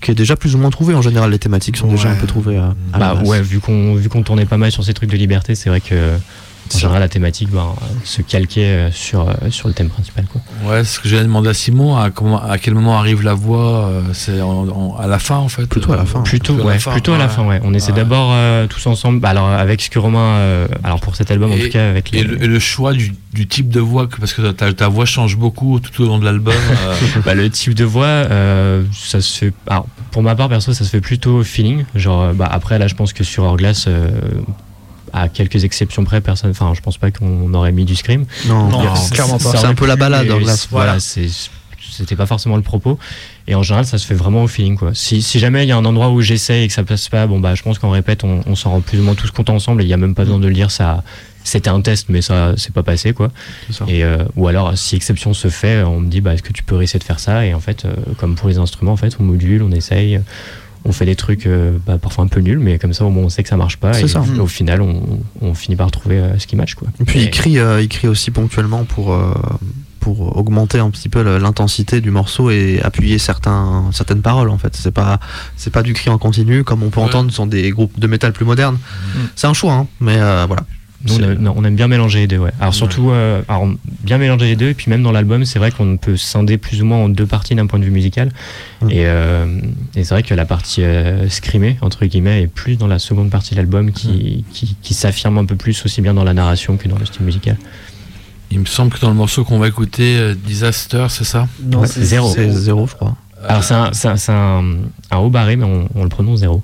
qui 0.00 0.10
est 0.12 0.14
déjà 0.14 0.36
plus 0.36 0.54
ou 0.54 0.58
moins 0.58 0.70
trouvée. 0.70 0.94
En 0.94 1.02
général, 1.02 1.30
les 1.30 1.38
thématiques 1.38 1.76
sont 1.76 1.88
déjà 1.88 2.10
un 2.10 2.14
peu 2.16 2.26
trouvées 2.26 2.56
euh, 2.56 2.68
à 2.92 2.98
la 2.98 3.08
Bah 3.08 3.14
base. 3.16 3.28
ouais, 3.28 3.42
vu 3.42 3.60
qu'on 3.60 3.94
vu 3.94 4.08
qu'on 4.08 4.22
tournait 4.22 4.46
pas 4.46 4.56
mal 4.56 4.70
sur 4.72 4.82
ces 4.84 4.94
trucs 4.94 5.10
de 5.10 5.16
liberté, 5.16 5.54
c'est 5.54 5.68
vrai 5.68 5.80
que 5.80 6.12
Ça. 6.72 6.78
général 6.80 7.00
la 7.00 7.08
thématique 7.08 7.50
ben, 7.50 7.60
euh, 7.82 7.84
se 8.04 8.22
calquait 8.22 8.64
euh, 8.64 8.90
sur, 8.92 9.28
euh, 9.28 9.32
sur 9.50 9.68
le 9.68 9.74
thème 9.74 9.88
principal. 9.88 10.24
Quoi. 10.26 10.40
Ouais, 10.70 10.84
ce 10.84 11.00
que 11.00 11.08
j'allais 11.08 11.24
demander 11.24 11.50
à 11.50 11.54
Simon, 11.54 11.96
à, 11.96 12.10
comment, 12.10 12.42
à 12.42 12.58
quel 12.58 12.74
moment 12.74 12.98
arrive 12.98 13.22
la 13.22 13.34
voix 13.34 13.90
C'est 14.12 14.40
en- 14.40 14.68
en- 14.68 14.96
à 14.96 15.06
la 15.06 15.18
fin 15.18 15.36
en 15.36 15.48
fait 15.48 15.66
Plutôt 15.66 15.92
à 15.92 15.96
la 15.96 16.04
fin. 16.06 16.20
Plutôt, 16.22 16.54
plutôt 16.54 16.68
à 16.68 16.72
la 16.72 16.78
fin, 16.78 16.90
plutôt 16.92 17.12
à 17.12 17.18
la 17.18 17.24
ouais. 17.24 17.30
fin, 17.30 17.46
ouais. 17.46 17.60
On 17.64 17.74
essaie 17.74 17.90
Ouais. 17.92 17.96
d'abord 17.96 18.30
euh, 18.32 18.66
tous 18.66 18.86
ensemble, 18.86 19.20
bah, 19.20 19.30
alors 19.30 19.48
avec 19.48 19.80
ce 19.82 19.90
que 19.90 19.98
Romain, 19.98 20.18
euh, 20.38 20.68
alors 20.84 21.00
pour 21.00 21.16
cet 21.16 21.30
album 21.30 21.52
en 21.52 21.56
tout 21.58 21.68
cas, 21.70 21.88
avec 21.90 22.10
les. 22.10 22.20
Et 22.20 22.22
le, 22.24 22.42
et 22.42 22.46
le 22.46 22.58
choix 22.58 22.92
du, 22.92 23.14
du 23.32 23.46
type 23.46 23.68
de 23.68 23.80
voix, 23.80 24.08
parce 24.08 24.32
que 24.32 24.50
ta, 24.50 24.72
ta 24.72 24.88
voix 24.88 25.04
change 25.06 25.36
beaucoup 25.36 25.80
tout 25.80 26.02
au 26.02 26.06
long 26.06 26.18
de 26.18 26.24
l'album. 26.24 26.54
euh, 26.54 26.94
Bah, 27.24 27.34
le 27.34 27.48
type 27.50 27.74
de 27.74 27.84
voix, 27.84 28.04
euh, 28.06 28.82
ça 28.92 29.20
se 29.20 29.38
fait. 29.38 29.52
Alors, 29.68 29.86
pour 30.10 30.22
ma 30.22 30.34
part, 30.36 30.48
perso, 30.48 30.72
ça 30.72 30.84
se 30.84 30.90
fait 30.90 31.00
plutôt 31.00 31.38
au 31.38 31.42
feeling. 31.44 31.84
Genre, 31.94 32.32
bah, 32.34 32.48
après, 32.50 32.78
là, 32.78 32.86
je 32.88 32.94
pense 32.94 33.12
que 33.12 33.24
sur 33.24 33.44
euh, 33.44 33.56
à 35.12 35.28
quelques 35.28 35.64
exceptions 35.64 36.04
près, 36.04 36.20
personne. 36.20 36.50
Enfin, 36.50 36.72
je 36.74 36.80
pense 36.80 36.98
pas 36.98 37.10
qu'on 37.10 37.52
aurait 37.54 37.72
mis 37.72 37.84
du 37.84 37.96
scream. 37.96 38.24
Non, 38.46 38.68
clairement 39.10 39.38
pas. 39.38 39.56
C'est 39.56 39.66
un 39.66 39.74
peu 39.74 39.86
la 39.86 39.96
balade, 39.96 40.26
Et 40.26 40.30
Orglass. 40.30 40.68
Voilà, 40.70 40.98
c'était 41.00 42.16
pas 42.16 42.26
forcément 42.26 42.56
le 42.56 42.62
propos. 42.62 42.98
Et 43.46 43.54
en 43.54 43.62
général, 43.62 43.84
ça 43.84 43.98
se 43.98 44.06
fait 44.06 44.14
vraiment 44.14 44.44
au 44.44 44.46
feeling, 44.46 44.76
quoi. 44.76 44.92
Si, 44.94 45.22
si 45.22 45.38
jamais 45.38 45.64
il 45.64 45.68
y 45.68 45.72
a 45.72 45.76
un 45.76 45.84
endroit 45.84 46.10
où 46.10 46.20
j'essaie 46.20 46.64
et 46.64 46.68
que 46.68 46.72
ça 46.72 46.84
passe 46.84 47.08
pas, 47.08 47.26
bon, 47.26 47.40
bah, 47.40 47.54
je 47.54 47.62
pense 47.62 47.78
qu'en 47.78 47.90
répète, 47.90 48.22
on, 48.24 48.42
on 48.46 48.54
s'en 48.54 48.70
rend 48.70 48.80
plus 48.80 49.00
ou 49.00 49.02
moins 49.02 49.14
tous 49.14 49.30
contents 49.32 49.54
ensemble 49.54 49.82
et 49.82 49.84
il 49.84 49.88
y 49.88 49.92
a 49.92 49.96
même 49.96 50.14
pas 50.14 50.22
besoin 50.22 50.38
de 50.38 50.46
le 50.46 50.54
dire, 50.54 50.70
ça, 50.70 51.02
c'était 51.42 51.70
un 51.70 51.80
test, 51.80 52.08
mais 52.08 52.22
ça, 52.22 52.54
c'est 52.56 52.72
pas 52.72 52.82
passé, 52.82 53.12
quoi. 53.12 53.30
Et, 53.88 54.04
euh, 54.04 54.24
ou 54.36 54.46
alors, 54.46 54.78
si 54.78 54.94
exception 54.94 55.34
se 55.34 55.48
fait, 55.48 55.82
on 55.82 56.00
me 56.00 56.08
dit, 56.08 56.20
bah, 56.20 56.34
est-ce 56.34 56.42
que 56.42 56.52
tu 56.52 56.62
peux 56.62 56.80
essayer 56.80 57.00
de 57.00 57.04
faire 57.04 57.18
ça? 57.18 57.44
Et 57.44 57.54
en 57.54 57.60
fait, 57.60 57.84
euh, 57.84 57.92
comme 58.18 58.36
pour 58.36 58.48
les 58.48 58.58
instruments, 58.58 58.92
en 58.92 58.96
fait, 58.96 59.16
on 59.18 59.24
module, 59.24 59.62
on 59.62 59.72
essaye, 59.72 60.20
on 60.84 60.92
fait 60.92 61.04
des 61.06 61.16
trucs 61.16 61.46
euh, 61.46 61.76
bah, 61.86 61.98
parfois 61.98 62.24
un 62.24 62.28
peu 62.28 62.40
nuls, 62.40 62.58
mais 62.58 62.78
comme 62.78 62.92
ça, 62.94 63.04
au 63.04 63.10
moins, 63.10 63.24
on 63.24 63.28
sait 63.28 63.42
que 63.42 63.48
ça 63.48 63.56
marche 63.56 63.76
pas. 63.76 63.92
C'est 63.92 64.04
Et, 64.04 64.08
ça. 64.08 64.22
au 64.40 64.46
final, 64.46 64.80
on, 64.82 65.20
on 65.40 65.54
finit 65.54 65.76
par 65.76 65.90
trouver 65.90 66.18
euh, 66.18 66.38
ce 66.38 66.46
qui 66.46 66.56
match, 66.56 66.74
quoi. 66.74 66.88
Et 67.00 67.04
puis 67.04 67.20
Et- 67.20 67.24
il 67.24 67.30
crie, 67.30 67.58
euh, 67.58 67.82
il 67.82 67.88
crie 67.88 68.08
aussi 68.08 68.30
ponctuellement 68.30 68.84
pour, 68.84 69.12
euh, 69.12 69.34
pour 70.00 70.36
augmenter 70.38 70.78
un 70.78 70.88
petit 70.88 71.10
peu 71.10 71.22
l'intensité 71.38 72.00
du 72.00 72.10
morceau 72.10 72.50
et 72.50 72.80
appuyer 72.82 73.18
certains, 73.18 73.90
certaines 73.92 74.22
paroles 74.22 74.48
en 74.48 74.56
fait. 74.56 74.74
C'est 74.74 74.90
pas, 74.92 75.20
c'est 75.56 75.70
pas 75.72 75.82
du 75.82 75.92
cri 75.92 76.08
en 76.08 76.16
continu 76.16 76.64
comme 76.64 76.82
on 76.82 76.88
peut 76.88 77.00
Ouais. 77.00 77.06
entendre 77.06 77.30
dans 77.36 77.46
des 77.46 77.70
groupes 77.70 77.98
de 78.00 78.06
métal 78.06 78.32
plus 78.32 78.46
modernes. 78.46 78.78
C'est 79.36 79.46
un 79.46 79.52
choix, 79.52 79.74
hein, 79.74 79.86
mais 80.00 80.16
euh, 80.18 80.46
voilà. 80.46 80.62
Nous, 81.06 81.14
on, 81.14 81.16
C'est- 81.16 81.24
a- 81.24 81.34
non, 81.34 81.54
on 81.56 81.64
aime 81.64 81.76
bien 81.76 81.88
mélanger 81.88 82.18
les 82.20 82.26
deux, 82.26 82.36
ouais. 82.38 82.50
Alors 82.60 82.74
surtout, 82.74 83.10
euh, 83.10 83.40
alors, 83.48 83.66
bien 84.04 84.18
mélanger 84.18 84.46
les 84.46 84.56
deux, 84.56 84.68
et 84.68 84.74
puis 84.74 84.90
même 84.90 85.02
dans 85.02 85.12
l'album, 85.12 85.44
c'est 85.46 85.58
vrai 85.58 85.70
qu'on 85.70 85.96
peut 85.96 86.16
scinder 86.18 86.58
plus 86.58 86.82
ou 86.82 86.84
moins 86.84 86.98
en 86.98 87.08
deux 87.08 87.24
parties 87.26 87.54
d'un 87.54 87.66
point 87.66 87.78
de 87.78 87.84
vue 87.84 87.90
musical. 87.90 88.30
Et, 88.90 89.06
euh, 89.06 89.46
et 89.96 90.04
c'est 90.04 90.14
vrai 90.14 90.22
que 90.22 90.34
la 90.34 90.44
partie 90.44 90.82
euh, 90.82 91.28
scrimée, 91.30 91.78
entre 91.80 92.04
guillemets, 92.04 92.42
est 92.42 92.46
plus 92.48 92.76
dans 92.76 92.86
la 92.86 92.98
seconde 92.98 93.30
partie 93.30 93.52
de 93.52 93.56
l'album 93.56 93.92
qui, 93.92 94.44
qui, 94.52 94.76
qui 94.82 94.92
s'affirme 94.94 95.38
un 95.38 95.46
peu 95.46 95.56
plus 95.56 95.82
aussi 95.86 96.02
bien 96.02 96.12
dans 96.14 96.24
la 96.24 96.34
narration 96.34 96.76
que 96.76 96.86
dans 96.88 96.98
le 96.98 97.06
style 97.06 97.22
musical. 97.24 97.56
Il 98.50 98.58
me 98.60 98.66
semble 98.66 98.90
que 98.92 99.00
dans 99.00 99.08
le 99.10 99.14
morceau 99.16 99.44
qu'on 99.44 99.58
va 99.58 99.68
écouter, 99.68 100.18
euh, 100.18 100.34
Disaster, 100.34 101.06
c'est 101.08 101.24
ça? 101.24 101.46
Ouais, 101.72 101.86
c'est 101.86 102.02
zéro. 102.04 102.30
C'est 102.34 102.50
zéro, 102.50 102.86
je 102.86 102.94
crois. 102.94 103.16
Alors 103.48 103.64
c'est 103.64 104.32
un 104.32 105.18
haut 105.18 105.30
barré, 105.30 105.56
mais 105.56 105.64
on, 105.64 105.88
on 105.94 106.02
le 106.02 106.08
prononce 106.10 106.40
zéro. 106.40 106.62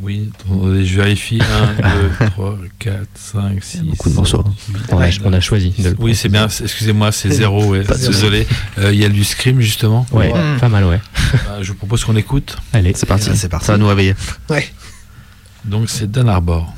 Oui, 0.00 0.30
attendez, 0.40 0.84
je 0.84 0.96
vérifie. 0.96 1.38
1, 1.40 2.20
2, 2.20 2.26
3, 2.30 2.58
4, 2.78 2.96
5, 3.14 3.62
6. 3.62 3.78
beaucoup 3.82 4.08
de 4.10 4.14
morceaux. 4.14 4.44
On, 4.90 4.98
a, 5.00 5.08
on 5.24 5.32
a 5.32 5.40
choisi 5.40 5.70
de 5.78 5.90
le 5.90 5.96
Oui, 5.98 6.14
c'est 6.16 6.28
bien, 6.28 6.48
excusez-moi, 6.48 7.12
c'est 7.12 7.30
zéro, 7.32 7.66
ouais. 7.66 7.82
Pas 7.82 7.94
de 7.94 7.98
souci. 7.98 8.10
désolé. 8.10 8.46
Euh, 8.78 8.92
Il 8.92 8.98
y 8.98 9.04
a 9.04 9.08
du 9.08 9.22
scream, 9.22 9.60
justement. 9.60 10.06
Ouais, 10.10 10.32
Ouais. 10.32 10.56
pas 10.58 10.68
mal, 10.68 10.84
ouais. 10.84 11.00
Euh, 11.50 11.62
je 11.62 11.68
vous 11.68 11.78
propose 11.78 12.04
qu'on 12.04 12.16
écoute. 12.16 12.56
Allez. 12.72 12.92
C'est 12.96 13.06
parti. 13.06 13.28
Ouais, 13.30 13.36
c'est 13.36 13.48
parti. 13.48 13.66
Ça 13.66 13.72
va 13.72 13.78
nous 13.78 13.86
réveiller. 13.86 14.14
Donc, 15.64 15.88
c'est 15.88 16.10
Dan 16.10 16.28
Arbor. 16.28 16.72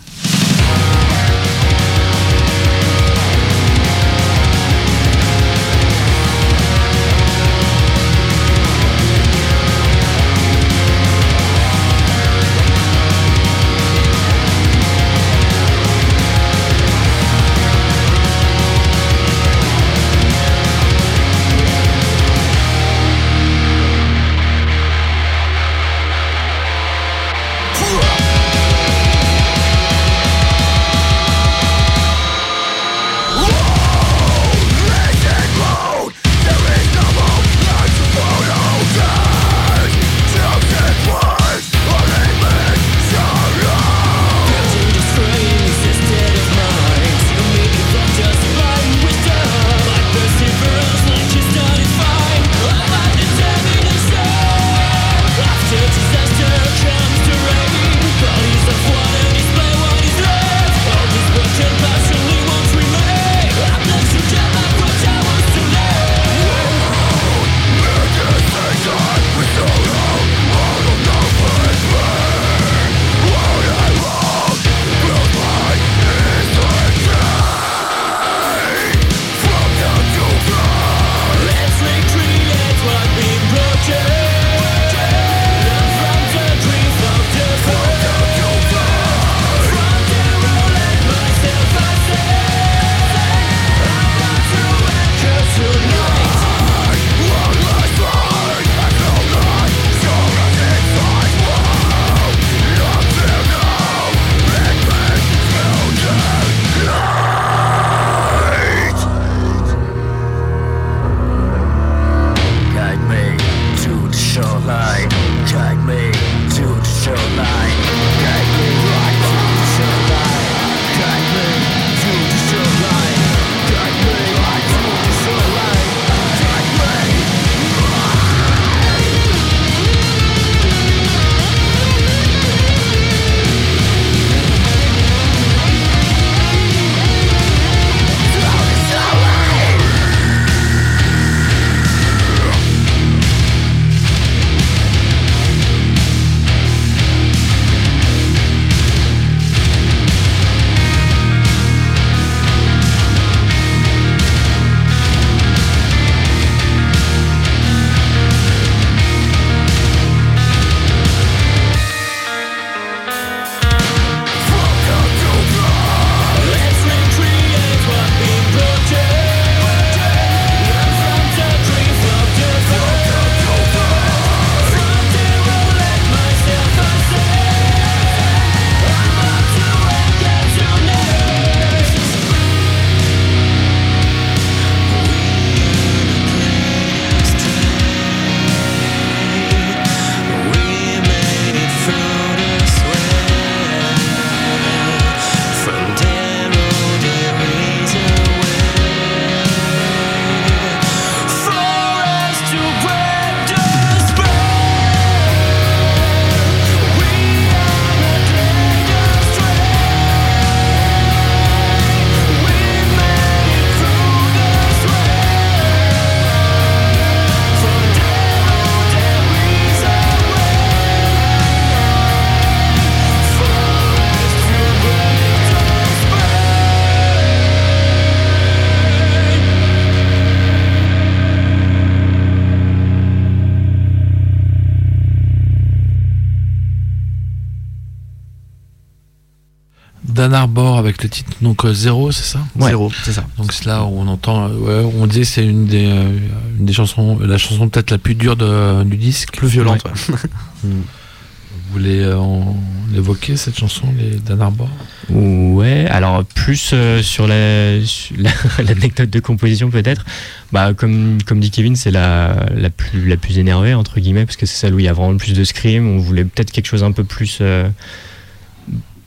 Le 241.05 241.11
titre 241.11 241.31
donc 241.40 241.65
euh, 241.65 241.73
Zéro, 241.73 242.11
c'est 242.13 242.25
ça 242.25 242.40
Zéro, 242.59 242.90
c'est 243.05 243.13
ça. 243.13 243.25
Donc 243.38 243.52
c'est 243.52 243.65
là 243.67 243.85
où 243.85 243.98
on 243.98 244.07
entend, 244.09 244.48
euh, 244.48 244.83
ouais, 244.85 244.92
on 244.98 245.07
disait 245.07 245.25
c'est 245.25 245.44
une 245.44 245.67
des, 245.67 245.87
euh, 245.87 246.19
une 246.59 246.67
des 246.67 246.73
chansons, 246.73 247.19
la 247.21 247.38
chanson 247.38 247.69
peut-être 247.69 247.90
la 247.90 247.98
plus 247.98 248.15
dure 248.15 248.37
de, 248.37 248.83
du 248.85 248.96
disque. 248.96 249.37
Plus 249.37 249.48
violente, 249.48 249.83
ouais. 249.85 250.19
Vous 250.63 251.81
voulez 251.81 252.00
euh, 252.02 252.17
en 252.19 252.57
évoquer 252.94 253.37
cette 253.37 253.59
chanson, 253.59 253.87
les 253.98 254.17
Dan 254.21 254.40
Arbor 254.42 254.69
Ouais, 255.11 255.87
alors 255.90 256.25
plus 256.25 256.71
euh, 256.73 257.02
sur 257.02 257.27
la 257.27 257.85
sur 257.85 258.15
la- 258.17 258.31
l'anecdote 258.63 259.11
de 259.11 259.19
composition 259.21 259.71
peut-être. 259.71 260.05
Bah 260.52 260.73
comme 260.73 261.19
comme 261.27 261.40
dit 261.40 261.50
Kevin, 261.50 261.75
c'est 261.75 261.90
la 261.90 262.46
la 262.55 262.71
plus 262.71 263.09
la 263.09 263.17
plus 263.17 263.38
énervée 263.38 263.75
entre 263.75 263.98
guillemets 263.98 264.25
parce 264.25 264.37
que 264.37 264.46
c'est 264.46 264.57
celle 264.57 264.75
où 264.75 264.79
il 264.79 264.85
y 264.85 264.88
a 264.88 264.92
vraiment 264.92 265.11
le 265.13 265.17
plus 265.19 265.33
de 265.35 265.42
scream. 265.42 265.88
On 265.88 265.98
voulait 265.98 266.25
peut-être 266.25 266.52
quelque 266.52 266.67
chose 266.69 266.85
un 266.85 266.92
peu 266.92 267.02
plus 267.05 267.38
euh, 267.40 267.69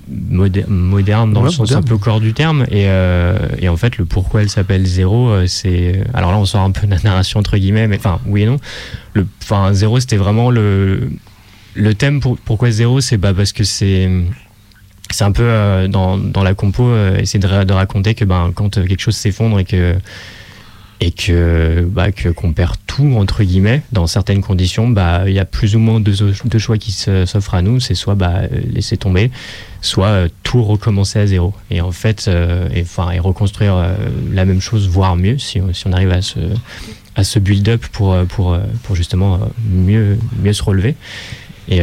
moderne, 0.09 1.33
dans 1.33 1.41
Ouais, 1.41 1.45
le 1.47 1.51
sens 1.51 1.59
moderne. 1.69 1.83
un 1.83 1.87
peu 1.87 1.97
corps 1.97 2.19
du 2.19 2.33
terme 2.33 2.63
et, 2.69 2.87
euh, 2.87 3.37
et 3.59 3.69
en 3.69 3.77
fait 3.77 3.97
le 3.97 4.05
pourquoi 4.05 4.41
elle 4.41 4.49
s'appelle 4.49 4.85
zéro 4.85 5.29
euh, 5.29 5.47
c'est 5.47 6.01
alors 6.13 6.31
là 6.31 6.37
on 6.37 6.45
sort 6.45 6.61
un 6.61 6.71
peu 6.71 6.87
de 6.87 6.91
la 6.91 6.99
narration 7.03 7.39
entre 7.39 7.57
guillemets 7.57 7.87
mais 7.87 7.97
enfin 7.97 8.19
oui 8.25 8.43
et 8.43 8.45
non 8.45 8.57
le 9.13 9.27
enfin 9.43 9.73
zéro 9.73 9.99
c'était 9.99 10.17
vraiment 10.17 10.49
le 10.51 11.09
le 11.75 11.93
thème 11.93 12.19
pour, 12.21 12.37
pourquoi 12.37 12.71
zéro 12.71 13.01
c'est 13.01 13.17
bah 13.17 13.33
parce 13.33 13.51
que 13.51 13.63
c'est 13.63 14.09
c'est 15.09 15.23
un 15.23 15.31
peu 15.31 15.43
euh, 15.43 15.87
dans, 15.87 16.17
dans 16.17 16.43
la 16.43 16.53
compo 16.53 16.89
essayer 17.17 17.39
de, 17.39 17.63
de 17.63 17.73
raconter 17.73 18.13
que 18.15 18.25
ben 18.25 18.51
quand 18.55 18.69
quelque 18.75 18.99
chose 19.01 19.15
s'effondre 19.15 19.59
et 19.59 19.65
que 19.65 19.95
et 20.99 21.11
que 21.11 21.87
bah 21.91 22.07
qu'on 22.11 22.53
perd 22.53 22.75
tout 22.87 23.13
entre 23.17 23.43
guillemets 23.43 23.83
dans 23.91 24.07
certaines 24.07 24.41
conditions 24.41 24.87
bah 24.89 25.23
il 25.27 25.33
y 25.33 25.39
a 25.39 25.45
plus 25.45 25.75
ou 25.75 25.79
moins 25.79 25.99
deux, 25.99 26.15
deux 26.45 26.57
choix 26.59 26.77
qui 26.79 26.91
s'offrent 26.91 27.53
à 27.53 27.61
nous 27.61 27.79
c'est 27.79 27.93
soit 27.93 28.15
bah 28.15 28.41
laisser 28.73 28.97
tomber 28.97 29.29
soit 29.81 30.07
euh, 30.07 30.27
tout 30.41 30.63
recommencer 30.63 31.19
à 31.19 31.27
zéro 31.27 31.53
et 31.69 31.81
en 31.81 31.91
fait 31.91 32.25
euh, 32.27 32.67
et 32.73 32.81
enfin 32.81 33.11
et 33.11 33.19
reconstruire 33.19 33.75
euh, 33.75 33.93
la 34.33 34.43
même 34.45 34.59
chose 34.59 34.89
voire 34.89 35.15
mieux 35.15 35.37
si, 35.37 35.61
on- 35.61 35.71
si 35.71 35.85
on 35.85 35.93
arrive 35.93 36.09
à 36.11 36.23
se 36.23 36.39
à 37.15 37.23
se 37.23 37.37
build 37.37 37.69
up 37.69 37.85
pour 37.91 38.17
pour 38.29 38.57
pour 38.81 38.95
justement 38.95 39.39
mieux 39.69 40.17
mieux 40.41 40.53
se 40.53 40.63
relever 40.63 40.95
et, 41.69 41.81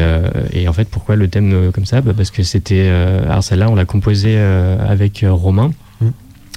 et 0.55 0.67
en 0.67 0.73
fait, 0.73 0.89
pourquoi 0.89 1.15
le 1.15 1.29
thème 1.29 1.71
comme 1.71 1.85
ça? 1.85 2.01
Bah 2.01 2.15
Parce 2.17 2.31
que 2.31 2.43
c'était. 2.43 2.89
alors, 2.89 3.45
celle-là, 3.45 3.69
on 3.69 3.75
l'a 3.75 3.85
composée 3.85 4.39
avec 4.39 5.27
Romain. 5.29 5.73
Mm. 6.01 6.07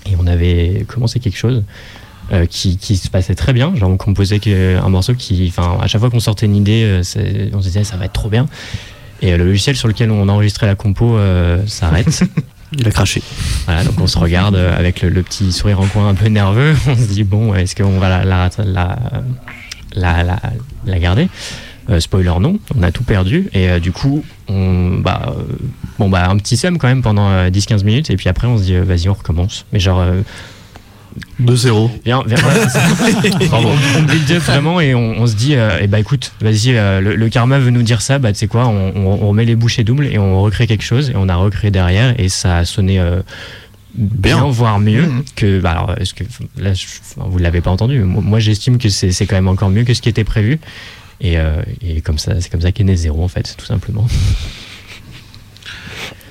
Et 0.06 0.16
on 0.18 0.26
avait 0.28 0.86
commencé 0.88 1.20
quelque 1.20 1.36
chose 1.38 1.64
euh, 2.34 2.46
qui, 2.46 2.78
qui 2.78 2.98
se 2.98 3.10
passait 3.10 3.36
très 3.36 3.54
bien. 3.54 3.74
Genre, 3.76 3.90
on 3.90 3.98
composait 3.98 4.40
que- 4.40 4.78
un 4.78 4.90
morceau 4.90 5.14
qui. 5.14 5.46
Enfin, 5.50 5.78
à 5.82 5.88
chaque 5.88 6.02
fois 6.02 6.10
qu'on 6.10 6.20
sortait 6.20 6.46
une 6.46 6.56
idée, 6.56 6.84
euh, 6.86 7.50
on 7.54 7.62
se 7.62 7.68
disait 7.68 7.84
ça 7.84 7.98
va 7.98 8.06
être 8.06 8.14
trop 8.14 8.30
bien. 8.30 8.48
Et 9.22 9.34
euh, 9.34 9.38
le 9.38 9.46
logiciel 9.46 9.76
sur 9.76 9.88
lequel 9.88 10.12
on 10.12 10.28
enregistrait 10.30 10.68
la 10.68 10.76
compo 10.76 11.18
euh, 11.18 11.66
s'arrête. 11.68 12.24
Il 12.78 12.86
a 12.86 12.92
craché. 12.92 13.22
Voilà, 13.66 13.86
donc 13.86 13.94
on 14.02 14.08
se 14.08 14.18
regarde 14.18 14.56
euh, 14.56 14.78
avec 14.78 15.02
le, 15.02 15.08
le 15.10 15.24
petit 15.24 15.54
sourire 15.54 15.80
en 15.80 15.86
coin 15.88 16.10
un 16.10 16.16
peu 16.16 16.28
nerveux. 16.28 16.76
On 16.88 16.96
se 16.98 17.04
dit, 17.08 17.24
bon, 17.24 17.56
est-ce 17.56 17.76
qu'on 17.78 17.98
va 17.98 18.10
la, 18.10 18.26
la, 18.26 18.50
la, 18.66 19.00
la, 19.96 20.24
la- 20.24 20.42
la 20.86 21.00
garder? 21.00 21.30
Euh, 21.90 22.02
Spoiler, 22.02 22.34
non, 22.42 22.60
on 22.78 22.84
a 22.84 22.92
tout 22.92 23.06
perdu. 23.06 23.48
Et 23.54 23.70
euh, 23.70 23.80
du 23.80 23.94
coup, 23.94 24.26
on, 24.50 24.98
bah, 25.00 25.34
euh, 25.38 25.44
bon, 25.98 26.10
bah, 26.10 26.28
un 26.30 26.36
petit 26.36 26.58
seum 26.58 26.78
quand 26.78 26.90
même 26.90 27.02
pendant 27.02 27.30
euh, 27.30 27.50
10-15 27.50 27.86
minutes. 27.86 28.10
Et 28.10 28.18
puis 28.18 28.28
après, 28.28 28.46
on 28.48 28.58
se 28.58 28.64
dit, 28.64 28.76
euh, 28.76 28.84
vas-y, 28.84 29.08
on 29.08 29.14
recommence. 29.14 29.66
Mais 29.72 29.80
genre, 29.80 30.02
euh, 31.18 31.44
De 31.46 31.56
zéro. 31.56 31.92
Viens, 32.06 32.24
viens. 32.26 32.38
Pardon. 33.50 33.72
on 33.98 34.02
build 34.04 34.32
up 34.32 34.44
vraiment 34.44 34.80
et 34.82 34.94
on, 34.96 35.20
on 35.22 35.28
se 35.28 35.36
dit, 35.36 35.56
euh, 35.56 35.78
eh 35.82 35.88
bah 35.88 36.00
écoute, 36.00 36.32
vas-y, 36.42 36.76
euh, 36.78 37.00
le, 37.02 37.16
le 37.16 37.30
karma 37.30 37.60
veut 37.60 37.70
nous 37.72 37.84
dire 37.84 38.02
ça, 38.02 38.20
bah 38.20 38.32
tu 38.34 38.40
sais 38.40 38.48
quoi, 38.48 38.68
on, 38.68 38.94
on- 38.96 39.20
on 39.24 39.28
remet 39.30 39.46
les 39.46 39.56
bouchées 39.56 39.84
doubles 39.84 40.08
et 40.08 40.18
on 40.18 40.42
recrée 40.42 40.68
quelque 40.68 40.84
chose 40.84 41.10
et 41.10 41.14
on 41.16 41.30
a 41.30 41.36
recréé 41.36 41.72
derrière 41.72 42.20
et 42.20 42.30
ça 42.30 42.58
a 42.58 42.66
sonné 42.66 43.00
euh, 43.00 43.22
bien, 43.96 44.38
Bien. 44.38 44.48
voire 44.48 44.80
mieux 44.80 45.04
Mhm. 45.08 45.24
que. 45.36 45.60
Bah 45.60 45.72
alors, 45.72 45.96
est-ce 46.00 46.14
que 46.14 46.24
là, 46.58 46.74
je- 46.74 46.86
vous 47.16 47.38
l'avez 47.40 47.62
pas 47.62 47.72
entendu, 47.72 48.00
mais 48.00 48.06
moi, 48.06 48.22
moi, 48.24 48.40
j'estime 48.40 48.78
que 48.78 48.90
c'est 48.90 49.12
c'est 49.12 49.26
quand 49.26 49.36
même 49.36 49.48
encore 49.48 49.70
mieux 49.70 49.84
que 49.84 49.94
ce 49.94 50.02
qui 50.02 50.10
était 50.10 50.24
prévu. 50.24 50.60
Et, 51.20 51.40
euh, 51.40 51.64
et 51.82 52.02
comme 52.02 52.20
ça, 52.20 52.40
c'est 52.40 52.52
comme 52.52 52.62
ça 52.62 52.72
qu'est 52.72 52.84
né 52.84 52.96
zéro 52.96 53.24
en 53.24 53.28
fait, 53.28 53.56
tout 53.58 53.66
simplement. 53.66 54.06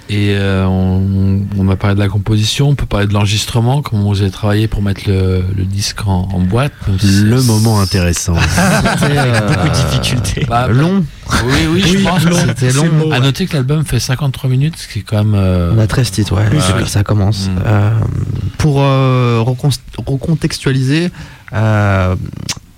Et 0.08 0.36
euh, 0.36 0.64
on, 0.66 1.40
on 1.58 1.68
a 1.68 1.74
parlé 1.74 1.96
de 1.96 2.00
la 2.00 2.08
composition, 2.08 2.68
on 2.68 2.74
peut 2.76 2.86
parler 2.86 3.08
de 3.08 3.12
l'enregistrement, 3.12 3.82
comment 3.82 4.04
vous 4.04 4.22
avez 4.22 4.30
travaillé 4.30 4.68
pour 4.68 4.80
mettre 4.80 5.02
le, 5.08 5.42
le 5.56 5.64
disque 5.64 6.06
en, 6.06 6.28
en 6.32 6.38
boîte. 6.40 6.72
Le 7.02 7.42
moment 7.42 7.80
intéressant. 7.80 8.36
C'était 9.00 9.18
euh, 9.18 9.40
Beaucoup 9.48 9.68
de 9.68 9.74
difficultés. 9.74 10.46
Bah, 10.48 10.68
long. 10.68 11.04
Oui, 11.44 11.54
oui, 11.72 11.80
je 11.84 12.04
pense. 12.04 12.22
C'était 12.22 12.70
C'est 12.70 12.76
long. 12.76 12.86
beau, 13.06 13.12
À 13.12 13.18
noter 13.18 13.46
que 13.46 13.54
l'album 13.56 13.84
fait 13.84 13.98
53 13.98 14.48
minutes, 14.48 14.76
ce 14.76 14.86
qui 14.86 15.00
est 15.00 15.02
quand 15.02 15.24
même. 15.24 15.34
euh, 15.34 15.72
On 15.74 15.78
a 15.80 15.86
13 15.88 16.10
titres, 16.12 16.34
ouais, 16.36 16.44
que 16.78 16.88
ça 16.88 17.02
commence. 17.02 17.48
Mm. 17.48 17.58
Euh, 17.66 17.90
pour 18.58 18.82
euh, 18.82 19.42
recon- 19.44 19.76
recontextualiser, 20.06 21.10
euh, 21.52 22.14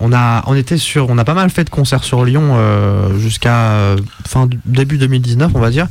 on 0.01 0.13
a, 0.15 0.45
on 0.47 0.55
était 0.55 0.79
sur, 0.79 1.11
on 1.11 1.19
a 1.19 1.25
pas 1.25 1.35
mal 1.35 1.51
fait 1.51 1.65
de 1.65 1.71
concerts 1.71 2.05
sur 2.05 2.25
Lyon 2.25 2.53
euh, 2.55 3.19
jusqu'à 3.19 3.73
euh, 3.73 3.97
fin 4.27 4.49
début 4.65 4.97
2019, 4.97 5.51
on 5.55 5.59
va 5.61 5.71
dire. 5.71 5.89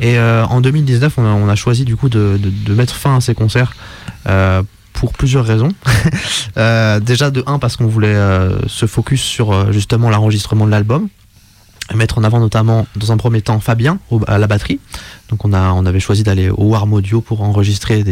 Et 0.00 0.18
euh, 0.18 0.44
en 0.46 0.60
2019, 0.60 1.18
on 1.18 1.48
a, 1.48 1.54
choisi 1.54 1.84
du 1.84 1.96
coup 1.96 2.08
de, 2.08 2.38
mettre 2.68 2.94
fin 2.94 3.16
à 3.16 3.20
ces 3.20 3.34
concerts 3.34 3.74
euh, 4.28 4.62
pour 4.92 5.12
plusieurs 5.12 5.44
raisons. 5.44 5.72
Euh, 6.56 7.00
déjà 7.00 7.32
de 7.32 7.42
un 7.48 7.58
parce 7.58 7.76
qu'on 7.76 7.88
voulait 7.88 8.16
se 8.68 8.86
focus 8.86 9.20
sur 9.20 9.72
justement 9.72 10.08
l'enregistrement 10.08 10.66
de 10.66 10.70
l'album, 10.70 11.08
et 11.92 11.96
mettre 11.96 12.18
en 12.18 12.22
avant 12.22 12.38
notamment 12.38 12.86
dans 12.94 13.10
un 13.10 13.16
premier 13.16 13.42
temps 13.42 13.58
Fabien 13.58 13.98
à 14.28 14.38
la 14.38 14.46
batterie. 14.46 14.78
Donc 15.30 15.44
on 15.44 15.52
a, 15.52 15.72
on 15.72 15.84
avait 15.84 15.98
choisi 15.98 16.22
d'aller 16.22 16.50
au 16.50 16.66
Warm 16.66 16.92
Audio 16.92 17.20
pour 17.20 17.42
enregistrer 17.42 18.04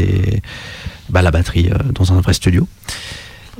bah, 1.08 1.22
la 1.22 1.30
batterie 1.30 1.70
dans 1.94 2.12
un 2.12 2.20
vrai 2.20 2.32
studio. 2.32 2.66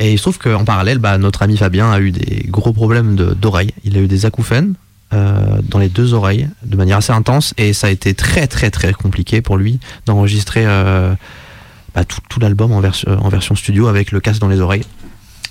Et 0.00 0.12
il 0.12 0.18
se 0.18 0.22
trouve 0.22 0.38
qu'en 0.38 0.64
parallèle, 0.64 0.98
bah, 0.98 1.16
notre 1.16 1.42
ami 1.42 1.56
Fabien 1.56 1.92
a 1.92 2.00
eu 2.00 2.10
des 2.10 2.44
gros 2.48 2.72
problèmes 2.72 3.14
d'oreilles. 3.14 3.72
Il 3.84 3.96
a 3.96 4.00
eu 4.00 4.08
des 4.08 4.26
acouphènes 4.26 4.74
euh, 5.12 5.60
dans 5.62 5.78
les 5.78 5.88
deux 5.88 6.14
oreilles 6.14 6.48
de 6.64 6.76
manière 6.76 6.98
assez 6.98 7.12
intense 7.12 7.54
et 7.58 7.72
ça 7.72 7.88
a 7.88 7.90
été 7.90 8.14
très 8.14 8.46
très 8.46 8.70
très 8.70 8.92
compliqué 8.92 9.42
pour 9.42 9.56
lui 9.56 9.78
d'enregistrer 10.06 10.64
euh, 10.66 11.14
bah, 11.94 12.04
tout, 12.04 12.40
l'album 12.40 12.72
en, 12.72 12.80
en 12.80 13.28
version 13.28 13.54
studio 13.54 13.88
avec 13.88 14.12
le 14.12 14.20
casque 14.20 14.40
dans 14.40 14.48
les 14.48 14.60
oreilles. 14.60 14.84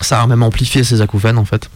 Ça 0.01 0.21
a 0.21 0.27
même 0.27 0.43
amplifié 0.43 0.83
ses 0.83 1.01
acouphènes 1.01 1.37
en 1.37 1.45
fait. 1.45 1.69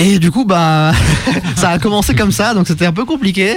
Et 0.00 0.20
du 0.20 0.30
coup, 0.30 0.44
bah, 0.44 0.92
ça 1.56 1.70
a 1.70 1.78
commencé 1.80 2.14
comme 2.14 2.30
ça, 2.30 2.54
donc 2.54 2.68
c'était 2.68 2.86
un 2.86 2.92
peu 2.92 3.04
compliqué. 3.04 3.56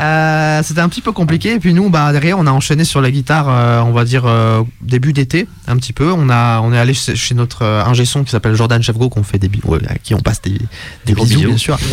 Euh, 0.00 0.62
c'était 0.64 0.80
un 0.80 0.88
petit 0.88 1.02
peu 1.02 1.12
compliqué. 1.12 1.52
Et 1.52 1.58
puis 1.58 1.74
nous, 1.74 1.90
bah, 1.90 2.10
derrière, 2.12 2.38
on 2.38 2.46
a 2.46 2.50
enchaîné 2.50 2.84
sur 2.84 3.02
la 3.02 3.10
guitare, 3.10 3.46
euh, 3.50 3.80
on 3.82 3.92
va 3.92 4.04
dire 4.04 4.22
euh, 4.24 4.62
début 4.80 5.12
d'été, 5.12 5.46
un 5.68 5.76
petit 5.76 5.92
peu. 5.92 6.10
On 6.10 6.30
a, 6.30 6.60
on 6.62 6.72
est 6.72 6.78
allé 6.78 6.94
chez, 6.94 7.34
notre 7.34 7.62
euh, 7.62 7.84
ingé 7.84 8.06
son 8.06 8.24
qui 8.24 8.30
s'appelle 8.30 8.54
Jordan 8.54 8.82
Chefgo, 8.82 9.10
qu'on 9.10 9.22
fait 9.24 9.38
des 9.38 9.48
bi- 9.48 9.60
ouais, 9.64 9.78
à 9.88 9.96
qui 9.96 10.14
on 10.14 10.20
passe 10.20 10.40
des, 10.40 10.58
des 11.04 11.12
gros 11.12 11.24
bisous, 11.24 11.36
bisous. 11.40 11.48
bien 11.48 11.58
sûr. 11.58 11.78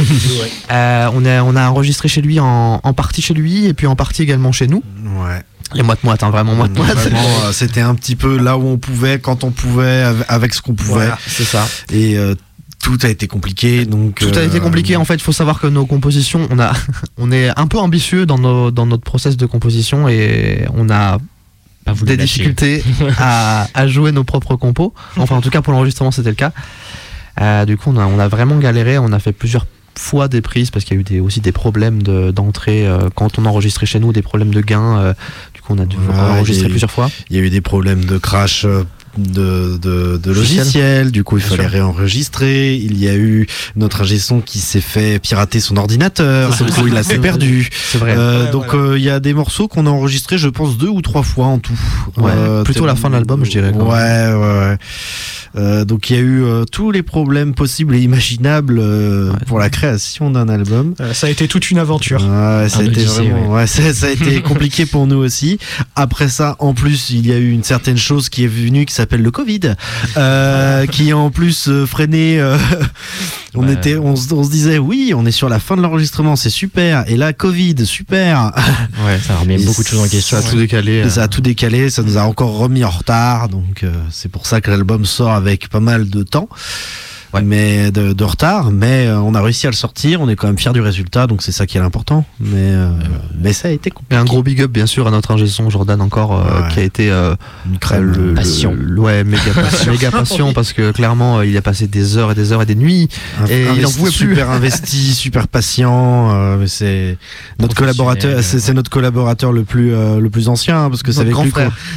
Euh, 0.72 1.10
on 1.14 1.26
a, 1.26 1.44
on 1.44 1.56
a 1.58 1.70
enregistré 1.70 2.08
chez 2.08 2.22
lui 2.22 2.40
en, 2.40 2.80
en 2.82 2.94
partie 2.94 3.22
chez 3.22 3.34
lui 3.34 3.66
et 3.66 3.74
puis 3.74 3.88
en 3.88 3.96
partie 3.98 4.22
également 4.24 4.52
chez 4.54 4.68
nous. 4.68 4.82
Ouais. 5.18 5.42
Les 5.74 5.84
moite 5.84 6.04
moite, 6.04 6.24
hein, 6.24 6.30
vraiment 6.30 6.54
moite 6.56 6.76
moite. 6.78 6.96
Vraiment, 6.98 7.20
euh, 7.46 7.52
c'était 7.52 7.82
un 7.82 7.94
petit 7.96 8.16
peu 8.16 8.38
là 8.38 8.58
où 8.58 8.68
on 8.68 8.78
pouvait, 8.78 9.20
quand 9.20 9.44
on 9.44 9.52
pouvait, 9.52 10.02
av- 10.04 10.26
avec 10.30 10.54
ce 10.54 10.62
qu'on 10.62 10.74
pouvait. 10.74 10.92
Voilà, 10.94 11.18
c'est 11.28 11.44
ça. 11.44 11.68
Et 11.92 12.18
euh, 12.18 12.36
tout 12.82 12.98
a 13.04 13.10
été 13.10 13.28
compliqué. 13.28 13.86
Donc, 13.86 14.16
Tout 14.20 14.38
a 14.38 14.44
été 14.44 14.58
euh, 14.58 14.60
compliqué. 14.60 14.96
En 14.96 15.06
fait, 15.06 15.16
il 15.16 15.22
faut 15.22 15.32
savoir 15.32 15.60
que 15.60 15.68
nos 15.68 15.86
compositions, 15.86 16.48
on 16.50 16.60
a, 16.60 16.74
on 17.18 17.32
est 17.32 17.50
un 17.58 17.68
peu 17.68 17.78
ambitieux 17.78 18.26
dans 18.26 18.38
nos, 18.40 18.72
dans 18.72 18.86
notre 18.86 19.04
process 19.04 19.38
de 19.38 19.46
composition 19.46 20.08
et 20.10 20.66
on 20.76 20.90
a 20.90 21.18
des 22.04 22.18
difficultés 22.18 22.84
à, 23.18 23.68
à 23.74 23.88
jouer 23.88 24.12
nos 24.12 24.24
propres 24.24 24.56
compos. 24.56 24.94
Enfin, 25.18 25.36
en 25.36 25.42
tout 25.42 25.50
cas 25.50 25.62
pour 25.62 25.74
l'enregistrement, 25.74 26.12
c'était 26.12 26.30
le 26.30 26.36
cas. 26.36 26.52
Euh, 27.40 27.66
du 27.66 27.78
coup, 27.78 27.92
on 27.92 27.98
a, 27.98 28.06
on 28.06 28.20
a 28.20 28.28
vraiment 28.28 28.58
galéré. 28.58 28.98
On 28.98 29.12
a 29.14 29.20
fait 29.20 29.32
plusieurs 29.32 29.66
fois 29.98 30.28
des 30.28 30.42
prises 30.42 30.70
parce 30.72 30.86
qu'il 30.86 30.96
y 30.96 30.98
a 30.98 31.02
eu 31.02 31.04
des, 31.04 31.20
aussi 31.20 31.42
des 31.42 31.52
problèmes 31.52 32.02
de- 32.02 32.32
d'entrée 32.32 32.88
euh, 32.88 33.10
quand 33.14 33.38
on 33.40 33.46
enregistrait 33.46 33.86
chez 33.86 34.00
nous, 34.00 34.14
des 34.14 34.22
problèmes 34.22 34.54
de 34.54 34.62
gain. 34.62 34.98
euh, 35.00 35.14
du 35.54 35.62
coup, 35.62 35.74
on 35.74 35.80
a 35.80 35.86
dû 35.86 35.98
Ouais, 35.98 36.14
enregistrer 36.18 36.68
eu- 36.68 36.72
plusieurs 36.72 36.92
fois. 36.92 37.10
Il 37.30 37.36
y 37.36 37.40
a 37.40 37.44
eu 37.44 37.50
des 37.50 37.62
problèmes 37.62 38.06
de 38.06 38.18
crash. 38.18 38.66
De, 39.18 39.78
de, 39.78 40.18
de 40.18 40.32
Logiciel. 40.32 40.60
logiciel, 40.60 41.12
du 41.12 41.24
coup 41.26 41.38
il 41.38 41.42
Bien 41.42 41.50
fallait 41.50 41.64
sûr. 41.64 41.72
réenregistrer. 41.72 42.76
Il 42.76 42.98
y 42.98 43.10
a 43.10 43.16
eu 43.16 43.46
notre 43.76 44.02
ingé 44.04 44.18
son 44.20 44.40
qui 44.40 44.60
s'est 44.60 44.80
fait 44.82 45.20
pirater 45.20 45.60
son 45.60 45.76
ordinateur, 45.78 46.56
coup 46.56 46.64
il 46.88 46.92
a 46.96 47.02
vrai. 47.02 47.04
s'est 47.04 47.20
perdu. 47.20 47.70
C'est 47.92 47.98
vrai. 47.98 48.16
Euh, 48.18 48.46
Ouais, 48.46 48.52
donc 48.52 48.68
voilà. 48.74 48.90
euh, 48.92 48.98
il 48.98 49.04
y 49.04 49.10
a 49.10 49.20
des 49.20 49.34
morceaux 49.34 49.68
qu'on 49.68 49.86
a 49.86 49.90
enregistrés, 49.90 50.38
je 50.38 50.48
pense 50.48 50.78
deux 50.78 50.88
ou 50.88 51.02
trois 51.02 51.24
fois 51.24 51.48
en 51.48 51.60
tout. 51.60 51.78
Ouais, 52.18 52.32
Euh, 52.34 52.64
plutôt 52.64 52.86
la 52.86 52.96
fin 52.96 53.10
de 53.10 53.16
l'album, 53.16 53.44
je 53.44 53.52
dirais, 53.52 53.72
quoi. 53.74 53.84
Ouais, 53.90 54.34
ouais, 54.34 54.60
ouais. 54.70 54.78
Euh, 55.58 55.84
donc 55.84 56.10
il 56.10 56.16
y 56.16 56.20
a 56.20 56.22
eu 56.22 56.44
euh, 56.46 56.64
tous 56.64 56.92
les 56.92 57.04
problèmes 57.04 57.54
possibles 57.54 57.94
et 57.96 58.00
imaginables 58.00 58.80
euh, 58.80 59.34
pour 59.48 59.60
la 59.60 59.70
création 59.70 60.32
d'un 60.32 60.48
album. 60.48 60.94
Euh, 61.02 61.14
ça 61.14 61.28
a 61.28 61.30
été 61.30 61.50
toute 61.50 61.70
une 61.72 61.78
aventure. 61.80 62.22
Ouais, 62.22 62.70
ça, 62.70 62.80
a 62.80 62.84
été 62.84 63.02
odyssée, 63.02 63.28
vraiment, 63.30 63.52
ouais, 63.52 63.68
ça, 63.68 63.94
ça 63.94 64.06
a 64.08 64.10
été 64.12 64.42
compliqué 64.42 64.86
pour 64.86 65.08
nous 65.08 65.18
aussi. 65.18 65.60
Après 65.98 66.30
ça, 66.30 66.56
en 66.60 66.74
plus, 66.74 67.10
il 67.10 67.28
y 67.28 67.34
a 67.34 67.38
eu 67.38 67.52
une 67.52 67.64
certaine 67.66 67.98
chose 67.98 68.30
qui 68.30 68.46
est 68.46 68.48
venue 68.48 68.86
qui 68.86 68.94
s'appelle 69.02 69.22
le 69.22 69.32
Covid, 69.32 69.74
euh, 70.18 70.86
qui 70.86 71.12
a 71.12 71.18
en 71.18 71.30
plus 71.32 71.68
euh, 71.68 71.86
freiné. 71.86 72.40
euh, 72.40 72.58
on 73.56 73.66
Ouais. 73.68 73.74
était, 73.74 73.98
on, 73.98 74.16
se- 74.16 74.34
on 74.34 74.44
se 74.44 74.50
disait 74.50 74.78
oui, 74.78 75.14
on 75.16 75.26
est 75.26 75.32
sur 75.32 75.50
la 75.50 75.60
fin 75.60 75.76
de 75.76 75.82
l'enregistrement, 75.82 76.36
c'est 76.36 76.50
super. 76.50 77.04
Et 77.10 77.18
là, 77.18 77.34
Covid, 77.34 77.86
super. 77.86 78.52
Ouais, 79.06 79.20
ça 79.26 79.36
remet 79.38 79.56
Et 79.62 79.66
beaucoup 79.66 79.84
de 79.84 79.88
choses 79.88 80.00
en 80.00 80.08
question. 80.08 80.40
Ça 80.40 80.48
a 80.48 80.50
tout 80.50 80.58
décalé. 80.58 81.02
Euh. 81.04 81.10
ça 81.10 81.24
a 81.24 81.28
tout 81.28 81.42
décalé, 81.42 81.90
ça 81.90 82.04
nous 82.04 82.18
a 82.18 82.22
encore 82.24 82.58
remis 82.58 82.84
en 82.84 82.90
retard, 82.90 83.50
donc 83.50 83.84
euh, 83.84 83.92
c'est 84.12 84.30
pour 84.30 84.46
ça 84.46 84.62
que 84.62 84.70
l'album 84.72 85.06
sort 85.06 85.32
avec 85.32 85.70
pas 85.70 85.80
mal 85.80 86.10
de 86.10 86.24
temps, 86.24 86.48
Ouais. 87.34 87.42
mais 87.42 87.92
de, 87.92 88.14
de 88.14 88.24
retard. 88.24 88.72
Mais 88.72 89.08
euh, 89.08 89.20
on 89.20 89.34
a 89.36 89.42
réussi 89.42 89.68
à 89.68 89.70
le 89.70 89.76
sortir, 89.76 90.22
on 90.22 90.30
est 90.30 90.36
quand 90.36 90.48
même 90.48 90.58
fiers 90.58 90.74
du 90.74 90.82
résultat, 90.82 91.28
donc 91.28 91.42
c'est 91.42 91.52
ça 91.52 91.66
qui 91.66 91.78
est 91.78 91.82
l'important. 91.82 92.26
Mais 92.40 92.56
euh, 92.58 92.90
mais 93.40 93.54
ça 93.54 93.68
a 93.70 93.72
été 93.72 93.90
Et 93.90 93.92
compliqué. 93.92 94.16
un 94.16 94.26
gros 94.26 94.44
big 94.44 94.62
up 94.62 94.72
bien 94.72 94.86
sûr 94.86 95.08
à 95.08 95.12
notre 95.12 95.32
ingé 95.32 95.48
son 95.48 95.70
Jordan 95.70 96.02
encore 96.02 96.34
euh, 96.38 96.62
Ouais. 96.62 96.68
qui 96.74 96.80
a 96.80 96.84
été 96.84 97.12
euh, 97.12 97.36
Une 97.66 97.78
crème. 97.80 98.12
le, 98.12 98.34
Passion. 98.34 98.76
le- 98.78 99.00
ouais 99.00 99.24
méga 99.24 99.52
passion, 99.54 99.92
méga 99.94 100.12
passion 100.12 100.54
parce 100.54 100.74
que 100.74 100.92
clairement 100.92 101.40
euh, 101.40 101.46
il 101.46 101.56
a 101.58 101.62
passé 101.62 101.88
des 101.88 102.18
heures 102.18 102.32
et 102.32 102.36
des 102.36 102.52
heures 102.52 102.62
et 102.62 102.66
des 102.66 102.76
nuits 102.76 103.08
Un- 103.42 103.46
Et 103.48 103.62
il 103.64 103.68
en 103.68 103.72
investi, 103.74 103.98
pouvait 103.98 104.12
plus. 104.12 104.18
super 104.30 104.50
investi, 104.50 105.14
super 105.14 105.48
patient. 105.48 106.32
euh, 106.34 106.58
mais 106.60 106.68
c'est 106.68 107.18
notre 107.60 107.76
collaborateur, 107.76 108.42
c'est 108.44 108.60
c'est 108.60 108.74
notre 108.74 108.90
collaborateur 108.90 109.52
le 109.52 109.64
plus 109.64 109.94
euh, 109.94 110.20
le 110.20 110.30
plus 110.30 110.50
ancien 110.50 110.86
hein, 110.86 110.90
parce 110.90 111.04
que 111.04 111.12
c'est 111.12 111.22
avec 111.22 111.34
grand 111.34 111.44
lui 111.44 111.52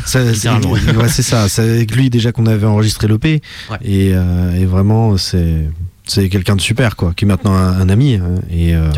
c'est 0.07 0.21
ouais, 0.21 1.09
c'est 1.09 1.23
ça. 1.23 1.49
C'est 1.49 1.63
avec 1.63 1.95
lui 1.95 2.11
déjà 2.11 2.33
qu'on 2.33 2.47
avait 2.47 2.67
enregistré 2.67 3.09
l'OP 3.09 3.25
et, 3.27 3.41
euh, 3.83 4.55
et 4.61 4.65
vraiment 4.67 5.17
c'est 5.25 5.69
c'est 6.07 6.29
quelqu'un 6.29 6.57
de 6.57 6.61
super 6.61 6.97
quoi, 6.97 7.13
qui 7.17 7.25
est 7.25 7.29
maintenant 7.29 7.55
un, 7.55 7.81
un 7.81 7.89
ami 7.89 8.15
hein, 8.17 8.35
et 8.51 8.75
euh, 8.75 8.91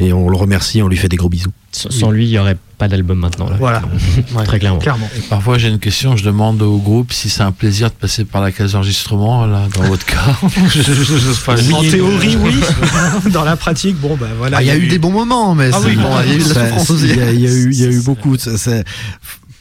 et 0.00 0.12
on 0.12 0.28
le 0.28 0.36
remercie, 0.36 0.80
on 0.80 0.86
lui 0.88 0.96
fait 0.96 1.08
des 1.08 1.16
gros 1.16 1.28
bisous. 1.28 1.50
Sans 1.72 2.10
lui, 2.12 2.26
il 2.26 2.30
n'y 2.30 2.38
aurait 2.38 2.56
pas 2.78 2.86
d'album 2.88 3.18
maintenant. 3.18 3.48
Là. 3.50 3.56
Voilà, 3.58 3.82
Très 4.44 4.58
clairement. 4.60 4.78
clairement. 4.78 5.08
Et 5.16 5.20
parfois 5.22 5.58
j'ai 5.58 5.68
une 5.68 5.80
question, 5.80 6.16
je 6.16 6.24
demande 6.24 6.62
au 6.62 6.78
groupe 6.78 7.12
si 7.12 7.28
c'est 7.28 7.42
un 7.42 7.50
plaisir 7.50 7.88
de 7.88 7.94
passer 7.94 8.24
par 8.24 8.40
la 8.40 8.52
case 8.52 8.72
d'enregistrement, 8.72 9.44
là, 9.46 9.66
dans 9.74 9.82
votre 9.82 10.06
cas. 10.06 10.36
Je- 10.72 10.82
je- 10.82 10.92
je- 10.92 11.02
je- 11.18 11.30
enfin, 11.30 11.54
en 11.72 11.80
théorie, 11.82 12.36
oui. 12.40 12.54
Dans 13.32 13.44
la 13.44 13.56
pratique, 13.56 13.96
bon, 13.96 14.16
ben 14.16 14.28
voilà. 14.38 14.58
Ah, 14.58 14.62
il 14.62 14.66
y 14.66 14.70
a 14.70 14.76
eu 14.76 14.86
des 14.86 14.98
bons 14.98 15.10
moments 15.10 15.54
mais 15.56 15.70
Ah 15.72 15.78
c'est 15.82 15.88
oui. 15.88 15.96
bon, 15.96 16.08
il 16.24 16.28
y 16.30 16.32
a 16.32 16.36
eu 16.36 16.42
de 16.42 16.48
la 16.48 16.54
Ça- 16.54 16.68
souffrance 16.68 16.86
c'est- 16.86 16.92
aussi. 16.92 17.08
Il 17.08 17.16
y, 17.40 17.46
a- 17.46 17.50
eu, 17.52 17.70
il 17.72 17.80
y 17.80 17.84
a 17.84 17.90
eu 17.90 18.00
beaucoup. 18.02 18.36
ça- 18.38 18.56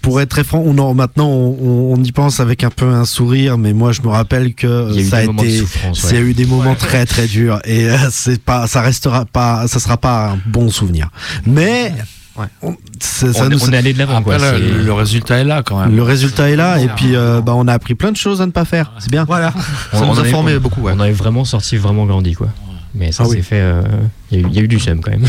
pour 0.01 0.21
être 0.21 0.29
très 0.29 0.43
franc, 0.43 0.63
on 0.65 0.77
en, 0.77 0.93
maintenant 0.93 1.27
on, 1.29 1.93
on 1.93 2.03
y 2.03 2.11
pense 2.11 2.39
avec 2.39 2.63
un 2.63 2.69
peu 2.69 2.85
un 2.87 3.05
sourire, 3.05 3.57
mais 3.57 3.73
moi 3.73 3.91
je 3.91 4.01
me 4.01 4.07
rappelle 4.07 4.53
que 4.53 4.89
Il 4.91 4.95
y 4.95 4.99
a 4.99 5.01
eu 5.01 5.05
ça 5.09 5.17
a 5.17 5.21
des 5.21 5.27
moments 5.27 5.41
de 5.43 5.47
été, 5.47 5.63
il 6.09 6.13
y 6.13 6.17
a 6.17 6.21
eu 6.21 6.33
des 6.33 6.45
moments 6.45 6.75
très 6.75 7.05
très 7.05 7.27
durs 7.27 7.59
et 7.65 7.89
euh, 7.89 7.97
c'est 8.11 8.41
pas, 8.41 8.67
ça 8.67 8.81
restera 8.81 9.25
pas, 9.25 9.67
ça 9.67 9.79
sera 9.79 9.97
pas 9.97 10.31
un 10.31 10.39
bon 10.45 10.69
souvenir. 10.69 11.09
Mais 11.45 11.93
Ouais. 12.37 12.45
on, 12.61 12.75
ça 12.99 13.45
On, 13.45 13.49
nous- 13.49 13.63
on 13.67 13.73
est 13.73 13.77
allé 13.77 13.93
de 13.93 13.97
l'avant. 13.97 14.19
Le, 14.23 14.83
le 14.83 14.93
résultat 14.93 15.39
est 15.39 15.43
là 15.43 15.63
quand 15.63 15.79
même. 15.81 15.95
le 15.95 16.03
résultat 16.03 16.51
est 16.51 16.55
là 16.55 16.79
et 16.79 16.87
puis 16.89 17.15
euh, 17.15 17.41
bah, 17.41 17.53
on 17.55 17.67
a 17.67 17.73
appris 17.73 17.95
plein 17.95 18.11
de 18.11 18.15
choses 18.17 18.41
à 18.43 18.45
ne 18.45 18.51
pas 18.51 18.63
faire. 18.63 18.93
C'est 18.99 19.09
bien. 19.09 19.23
Voilà. 19.25 19.51
ça 19.91 20.05
nous 20.05 20.19
a 20.19 20.23
est- 20.23 20.29
formé 20.29 20.59
beaucoup 20.59 20.81
ouais. 20.81 20.93
On 20.95 20.99
avait 20.99 21.13
vraiment 21.13 21.45
sorti, 21.45 21.77
vraiment 21.77 22.05
grandi. 22.05 22.33
quoi. 22.35 22.49
Mais 22.93 23.11
ça 23.11 23.23
Ah 23.25 23.27
oui. 23.27 23.37
s'est 23.37 23.41
fait. 23.41 23.59
euh, 23.59 23.81
Il 24.31 24.39
y, 24.39 24.43
a 24.43 24.47
eu- 24.47 24.49
il 24.51 24.55
y 24.55 24.59
a 24.59 24.61
eu 24.61 24.67
du 24.67 24.79
seum 24.79 25.01
quand 25.01 25.09
même. 25.09 25.25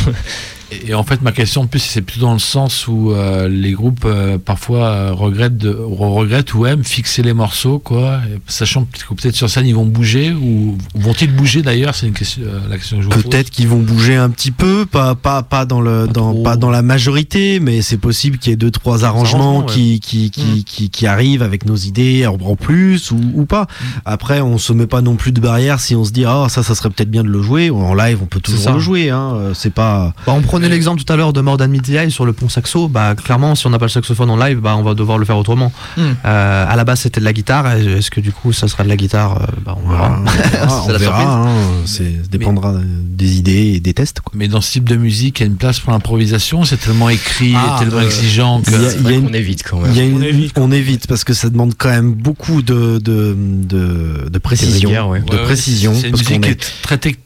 Et, 0.70 0.90
et 0.90 0.94
en 0.94 1.02
fait, 1.02 1.22
ma 1.22 1.32
question, 1.32 1.62
en 1.62 1.66
plus, 1.66 1.80
c'est 1.80 2.02
plutôt 2.02 2.26
dans 2.26 2.32
le 2.32 2.38
sens 2.38 2.86
où 2.88 3.12
euh, 3.12 3.48
les 3.48 3.72
groupes 3.72 4.04
euh, 4.04 4.38
parfois 4.38 4.86
euh, 4.86 5.12
regrettent, 5.12 5.56
de, 5.56 5.70
regrettent 5.70 6.54
ou 6.54 6.66
aiment 6.66 6.84
fixer 6.84 7.22
les 7.22 7.32
morceaux, 7.32 7.78
quoi, 7.78 8.20
sachant 8.46 8.84
que 8.84 9.14
peut-être 9.14 9.34
sur 9.36 9.48
scène 9.48 9.66
ils 9.66 9.74
vont 9.74 9.86
bouger 9.86 10.32
ou 10.32 10.76
vont-ils 10.94 11.32
bouger 11.34 11.62
d'ailleurs? 11.62 11.94
C'est 11.94 12.06
une 12.06 12.12
question, 12.12 12.42
euh, 12.44 12.60
la 12.68 12.76
question 12.76 12.96
que 12.98 13.02
je 13.02 13.08
vous 13.08 13.14
pose. 13.14 13.24
Peut-être 13.24 13.50
qu'ils 13.50 13.68
vont 13.68 13.80
bouger 13.80 14.16
un 14.16 14.30
petit 14.30 14.50
peu, 14.50 14.86
pas 14.86 15.14
pas 15.14 15.42
pas 15.42 15.64
dans 15.64 15.80
le 15.80 16.06
dans 16.06 16.32
trop. 16.32 16.42
pas 16.42 16.56
dans 16.56 16.70
la 16.70 16.82
majorité, 16.82 17.60
mais 17.60 17.82
c'est 17.82 17.96
possible 17.98 18.38
qu'il 18.38 18.50
y 18.50 18.52
ait 18.52 18.56
deux 18.56 18.70
trois 18.70 19.04
arrangements 19.04 19.62
qui 19.62 20.00
qui 20.00 20.30
qui, 20.30 20.64
qui 20.64 20.90
qui 20.90 21.06
arrivent 21.06 21.42
avec 21.42 21.64
nos 21.66 21.76
idées 21.76 22.26
en 22.26 22.56
plus 22.56 23.10
ou, 23.10 23.20
ou 23.34 23.44
pas. 23.46 23.66
Après, 24.04 24.40
on 24.40 24.58
se 24.58 24.72
met 24.72 24.86
pas 24.86 25.00
non 25.00 25.16
plus 25.16 25.32
de 25.32 25.40
barrière 25.40 25.80
si 25.80 25.94
on 25.94 26.04
se 26.04 26.12
dit 26.12 26.24
ah 26.24 26.46
ça 26.48 26.62
ça 26.62 26.74
serait 26.74 26.90
peut-être 26.90 27.10
bien 27.10 27.22
de 27.24 27.28
le 27.28 27.42
jouer. 27.42 27.70
En 27.70 27.94
live, 27.94 28.18
on 28.22 28.26
peut 28.26 28.40
toujours 28.40 28.72
le 28.72 28.80
jouer. 28.80 29.10
Hein. 29.10 29.32
Euh, 29.34 29.52
C'est 29.54 29.72
pas 29.72 30.12
Bah, 30.26 30.34
on 30.36 30.42
prenait 30.60 30.68
l'exemple 30.74 31.02
tout 31.02 31.12
à 31.12 31.16
l'heure 31.16 31.32
de 31.32 31.40
Mordan 31.40 31.68
Midi 31.68 31.96
sur 32.10 32.24
le 32.26 32.32
pont 32.32 32.48
saxo. 32.48 32.88
Bah, 32.88 33.14
clairement, 33.14 33.54
si 33.54 33.66
on 33.66 33.70
n'a 33.70 33.78
pas 33.78 33.86
le 33.86 33.90
saxophone 33.90 34.30
en 34.30 34.36
live, 34.36 34.58
bah, 34.58 34.76
on 34.76 34.82
va 34.82 34.94
devoir 34.94 35.18
le 35.18 35.24
faire 35.24 35.36
autrement. 35.38 35.72
Hmm. 35.96 36.00
Euh, 36.24 36.66
à 36.68 36.76
la 36.76 36.84
base, 36.84 37.00
c'était 37.00 37.20
de 37.20 37.24
la 37.24 37.32
guitare. 37.32 37.72
Est-ce 37.72 38.10
que 38.10 38.20
du 38.20 38.32
coup, 38.32 38.52
ça 38.52 38.68
sera 38.68 38.84
de 38.84 38.88
la 38.88 38.96
guitare 38.96 39.42
Euh, 39.42 39.46
bah, 39.64 39.76
On 39.84 39.88
verra. 39.88 40.18
on 40.20 40.24
verra. 40.24 40.68
C'est 40.68 40.72
on 40.88 40.92
la 40.92 40.98
verra, 40.98 41.18
surprise. 41.18 41.28
hein. 41.28 41.82
C'est 41.86 42.30
dépendra 42.30 42.74
des 43.10 43.36
idées 43.38 43.72
et 43.74 43.80
des 43.80 43.94
tests. 43.94 44.20
Quoi. 44.20 44.32
Mais 44.36 44.48
dans 44.48 44.60
ce 44.60 44.70
type 44.72 44.88
de 44.88 44.96
musique, 44.96 45.40
il 45.40 45.42
y 45.42 45.46
a 45.46 45.46
une 45.50 45.56
place 45.56 45.80
pour 45.80 45.92
l'improvisation. 45.92 46.64
C'est 46.64 46.76
tellement 46.76 47.08
écrit, 47.08 47.54
Ah, 47.56 47.76
et 47.76 47.84
tellement 47.84 47.98
euh, 48.00 48.06
exigeant 48.06 48.60
que. 48.60 48.70
il 48.70 48.82
y 48.82 48.86
a- 49.08 49.10
y 49.12 49.14
une- 49.16 49.28
qu'on 49.28 49.34
évite 49.34 49.62
quand 49.68 49.80
même. 49.80 49.90
Il 49.92 49.96
y 49.98 50.00
a 50.00 50.04
une- 50.04 50.16
On 50.18 50.22
évite. 50.22 50.52
on 50.58 50.72
évite 50.72 51.06
parce 51.06 51.24
que 51.24 51.32
ça 51.34 51.48
demande 51.50 51.74
quand 51.76 51.88
même 51.90 52.12
beaucoup 52.12 52.62
de 52.62 52.98
de 52.98 53.36
de, 53.38 54.28
de 54.30 54.38
précision, 54.38 54.90
ouais. 55.10 55.20
de 55.20 55.24
Ouais, 55.24 55.32
ouais, 55.38 55.44
précision 55.44 55.94
C'est 55.94 56.06
une 56.08 56.10
parce 56.12 56.22
musique 56.22 56.34
qu'on 56.36 56.40
qui 56.42 56.48
est 56.50 56.52
est 56.52 56.82
très 56.82 56.96
tec- 56.96 57.18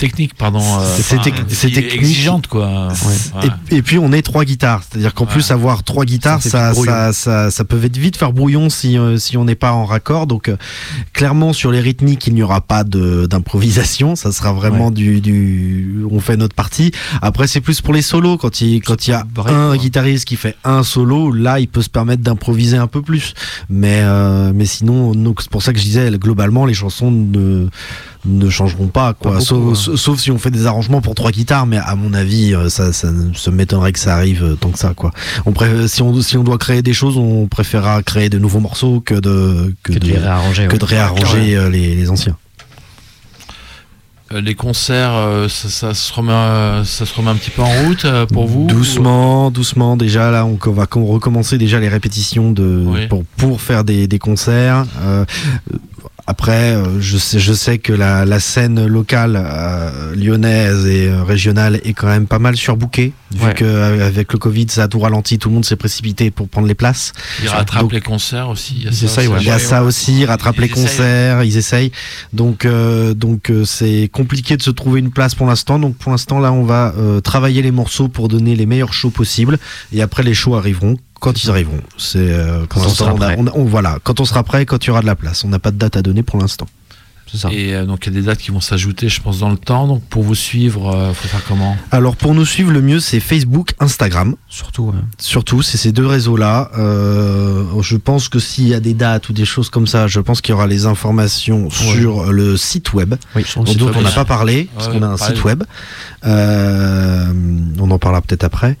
technique, 0.00 0.34
pardon. 0.34 0.60
euh, 0.60 0.96
C'est 1.00 1.14
enfin, 1.16 1.22
technique. 1.30 1.94
exigeante, 1.94 2.46
quoi. 2.48 2.88
Ouais. 2.88 3.48
Et, 3.70 3.76
et 3.76 3.82
puis 3.82 3.98
on 3.98 4.12
est 4.12 4.22
trois 4.22 4.44
guitares, 4.44 4.82
c'est-à-dire 4.82 5.14
qu'en 5.14 5.26
Ouais. 5.26 5.30
plus 5.32 5.50
avoir 5.52 5.84
trois 5.84 6.04
guitares, 6.04 6.42
Ça 6.42 6.74
ça, 6.74 7.12
ça, 7.12 7.50
ça, 7.50 7.64
peut 7.64 7.76
vite, 7.76 7.96
vite 7.96 8.16
faire 8.16 8.32
brouillon 8.32 8.68
si, 8.70 8.98
euh, 8.98 9.16
si 9.18 9.36
on 9.36 9.44
n'est 9.44 9.54
pas 9.54 9.72
en 9.72 9.84
raccord. 9.84 10.26
Donc 10.26 10.48
euh, 10.48 10.56
clairement 11.12 11.52
sur 11.52 11.70
les 11.70 11.80
rythmiques, 11.80 12.26
il 12.26 12.34
n'y 12.34 12.42
aura 12.42 12.60
pas 12.62 12.82
d'improvisation, 12.84 14.16
ça 14.16 14.32
sera 14.32 14.52
vraiment 14.52 14.90
du, 14.90 15.20
du, 15.20 16.04
on 16.10 16.18
fait 16.20 16.36
notre 16.36 16.54
partie. 16.54 16.90
Après 17.22 17.46
c'est 17.46 17.60
plus 17.60 17.80
pour 17.80 17.94
les 17.94 18.02
solos 18.02 18.38
quand 18.38 18.60
il 18.60 18.80
quand 18.80 19.06
il 19.06 19.10
y 19.10 19.12
a 19.12 19.20
un 19.20 19.42
quoi. 19.44 19.76
guitariste 19.76 20.24
qui 20.24 20.36
fait 20.36 20.56
un 20.64 20.82
solo, 20.82 21.30
là 21.32 21.60
il 21.60 21.68
peut 21.68 21.82
se 21.82 21.90
permettre 21.90 22.22
d'improviser 22.22 22.76
un 22.78 22.86
peu 22.86 23.02
plus. 23.02 23.34
Mais 23.68 24.00
euh, 24.02 24.52
mais 24.54 24.64
sinon, 24.66 25.12
c'est 25.38 25.50
pour 25.50 25.62
ça 25.62 25.72
que 25.72 25.78
je 25.78 25.84
disais 25.84 26.10
globalement 26.18 26.64
les 26.66 26.74
chansons 26.74 27.10
ne 27.10 27.68
ne 28.26 28.50
changeront 28.50 28.88
pas 28.88 29.14
quoi 29.14 29.32
Pas 29.32 29.38
beaucoup, 29.38 29.74
sauf, 29.74 29.88
hein. 29.88 29.96
sauf- 29.96 30.20
si 30.20 30.30
on 30.30 30.38
fait 30.38 30.50
des 30.50 30.66
arrangements 30.66 31.00
pour 31.00 31.14
trois 31.14 31.30
guitares 31.30 31.66
mais 31.66 31.78
à 31.78 31.94
mon 31.96 32.12
avis 32.12 32.54
euh, 32.54 32.68
ça, 32.68 32.92
ça 32.92 33.10
ne- 33.10 33.32
ça 33.34 33.50
m'étonnerait 33.50 33.92
que 33.92 33.98
ça 33.98 34.14
arrive 34.14 34.44
euh, 34.44 34.54
tant 34.56 34.70
que 34.70 34.78
ça 34.78 34.92
quoi 34.94 35.10
on 35.46 35.52
pré- 35.52 35.88
si 35.88 36.02
on 36.02 36.20
si 36.20 36.36
on 36.36 36.44
doit 36.44 36.58
créer 36.58 36.82
des 36.82 36.92
choses 36.92 37.16
on 37.16 37.46
préférera 37.46 38.02
créer 38.02 38.28
de 38.28 38.38
nouveaux 38.38 38.60
morceaux 38.60 39.00
que 39.00 39.14
de 39.14 39.74
que, 39.82 39.94
Que 39.94 39.98
de 39.98 40.06
les 40.06 40.18
réarranger. 40.18 40.66
que 40.66 40.72
ouais. 40.72 40.78
de 40.78 40.84
réarranger 40.84 41.56
euh, 41.56 41.70
les, 41.70 41.94
les 41.94 42.10
anciens 42.10 42.36
les 44.32 44.54
concerts, 44.54 45.10
ça, 45.48 45.68
ça 45.68 45.92
se 45.92 46.12
remet, 46.12 46.84
ça 46.84 47.04
se 47.04 47.12
remet 47.16 47.30
un 47.30 47.34
petit 47.34 47.50
peu 47.50 47.62
en 47.62 47.82
route 47.84 48.06
pour 48.32 48.46
vous 48.46 48.68
doucement 48.68 49.50
doucement 49.50 49.96
déjà 49.96 50.30
là 50.30 50.46
on 50.46 50.56
va 50.70 50.86
com- 50.86 51.02
recommencer 51.04 51.58
déjà 51.58 51.80
les 51.80 51.88
répétitions 51.88 52.52
de 52.52 52.84
Oui. 52.86 53.08
pour 53.08 53.24
pour 53.36 53.60
faire 53.60 53.82
des, 53.82 54.06
des 54.06 54.20
concerts 54.20 54.84
Euh, 55.02 55.24
après, 56.26 56.74
euh, 56.74 57.00
je 57.00 57.16
sais, 57.18 57.38
je 57.38 57.52
sais 57.52 57.78
que 57.78 57.92
la, 57.92 58.24
la 58.24 58.40
scène 58.40 58.86
locale 58.86 59.34
euh, 59.42 60.14
lyonnaise 60.14 60.86
et 60.86 61.08
euh, 61.08 61.22
régionale 61.22 61.80
est 61.84 61.92
quand 61.92 62.06
même 62.06 62.26
pas 62.26 62.38
mal 62.38 62.56
surbookée, 62.56 63.12
vu 63.34 63.44
Ouais. 63.46 63.54
que 63.54 63.64
euh, 63.64 64.06
avec 64.06 64.32
le 64.32 64.38
Covid, 64.38 64.66
ça 64.68 64.84
a 64.84 64.88
tout 64.88 64.98
ralenti, 65.00 65.38
tout 65.38 65.48
le 65.48 65.54
monde 65.54 65.64
s'est 65.64 65.76
précipité 65.76 66.30
pour 66.30 66.48
prendre 66.48 66.66
les 66.66 66.74
places. 66.74 67.12
Ils 67.42 67.48
rattrapent 67.48 67.82
Donc- 67.82 67.92
les 67.92 68.00
concerts 68.00 68.48
aussi. 68.48 68.74
il 68.78 68.84
y 68.84 68.86
a 68.86 68.90
Ils 68.90 68.96
ça 68.96 69.04
essayent, 69.06 69.26
aussi. 69.26 69.34
ouais. 69.36 69.40
Il 69.42 69.46
y 69.48 69.50
a 69.50 69.58
ça 69.58 69.82
aussi, 69.84 70.24
rattrape 70.24 70.56
Ils 70.56 70.60
les 70.62 70.66
essayent. 70.70 70.82
concerts, 70.86 71.42
ils 71.44 71.56
essayent. 71.56 71.92
Donc, 72.32 72.64
euh, 72.64 73.14
donc 73.14 73.50
euh, 73.50 73.64
c'est 73.64 74.08
compliqué 74.12 74.56
de 74.56 74.62
se 74.62 74.70
trouver 74.70 75.00
une 75.00 75.10
place 75.10 75.34
pour 75.34 75.46
l'instant. 75.46 75.78
Donc, 75.78 75.96
pour 75.96 76.10
l'instant, 76.12 76.38
là, 76.38 76.52
on 76.52 76.64
va 76.64 76.94
euh, 76.98 77.20
travailler 77.20 77.62
les 77.62 77.70
morceaux 77.72 78.08
pour 78.08 78.28
donner 78.28 78.54
les 78.56 78.66
meilleurs 78.66 78.92
shows 78.92 79.10
possibles. 79.10 79.58
Et 79.92 80.02
après, 80.02 80.22
les 80.22 80.34
shows 80.34 80.54
arriveront 80.56 80.96
quand 81.20 81.42
ils 81.44 81.50
arriveront. 81.50 81.80
C'est 81.98 82.18
euh, 82.18 82.66
Quand 82.68 82.80
on 82.80 82.88
sera 82.88 83.14
prêt. 83.14 83.36
on 83.38 83.46
a- 83.46 83.52
on- 83.54 83.64
voilà, 83.64 83.98
quand 84.02 84.18
on 84.20 84.24
sera 84.24 84.42
prêt, 84.42 84.66
quand 84.66 84.84
il 84.84 84.88
y 84.88 84.90
aura 84.90 85.00
de 85.02 85.06
la 85.06 85.14
place. 85.16 85.44
On 85.44 85.48
n'a 85.48 85.58
pas 85.58 85.70
de 85.70 85.76
date 85.76 85.96
à 85.96 86.02
donner 86.02 86.22
pour 86.22 86.38
l'instant. 86.40 86.66
Ça. 87.36 87.48
Et 87.52 87.74
euh, 87.74 87.84
donc 87.84 88.06
il 88.06 88.12
y 88.12 88.16
a 88.16 88.20
des 88.20 88.26
dates 88.26 88.38
qui 88.38 88.50
vont 88.50 88.60
s'ajouter, 88.60 89.08
je 89.08 89.20
pense, 89.20 89.38
dans 89.40 89.50
le 89.50 89.56
temps. 89.56 89.86
Donc 89.86 90.02
pour 90.04 90.22
vous 90.22 90.34
suivre, 90.34 90.94
euh, 90.94 91.12
faut 91.12 91.28
faire 91.28 91.42
comment? 91.46 91.76
Alors, 91.90 92.16
pour 92.16 92.34
nous 92.34 92.44
suivre, 92.44 92.70
le 92.72 92.82
mieux, 92.82 93.00
c'est 93.00 93.20
Facebook, 93.20 93.72
Instagram. 93.78 94.34
Surtout. 94.48 94.84
ouais. 94.84 95.00
Surtout, 95.18 95.62
c'est 95.62 95.78
ces 95.78 95.92
deux 95.92 96.06
réseaux-là. 96.06 96.70
Euh, 96.78 97.64
je 97.82 97.96
pense 97.96 98.28
que 98.28 98.38
s'il 98.38 98.68
y 98.68 98.74
a 98.74 98.80
des 98.80 98.94
dates 98.94 99.28
ou 99.28 99.32
des 99.32 99.44
choses 99.44 99.70
comme 99.70 99.86
ça, 99.86 100.06
je 100.06 100.20
pense 100.20 100.40
qu'il 100.40 100.52
y 100.52 100.54
aura 100.54 100.66
les 100.66 100.86
informations 100.86 101.70
sur 101.70 102.32
le 102.32 102.56
site 102.56 102.92
web. 102.92 103.14
Oui, 103.36 103.44
sur 103.44 103.60
le 103.60 103.66
dont 103.66 103.72
site 103.72 103.82
web 103.82 103.94
on 103.98 104.02
n'a 104.02 104.10
pas 104.10 104.24
parlé, 104.24 104.68
parce 104.74 104.88
Ouais, 104.88 104.94
qu'on 104.98 105.02
a 105.02 105.08
un 105.08 105.16
pareil. 105.16 105.36
site 105.36 105.44
web. 105.44 105.62
Euh, 106.26 107.32
on 107.78 107.90
en 107.90 107.98
parlera 107.98 108.20
peut-être 108.22 108.44
après. 108.44 108.76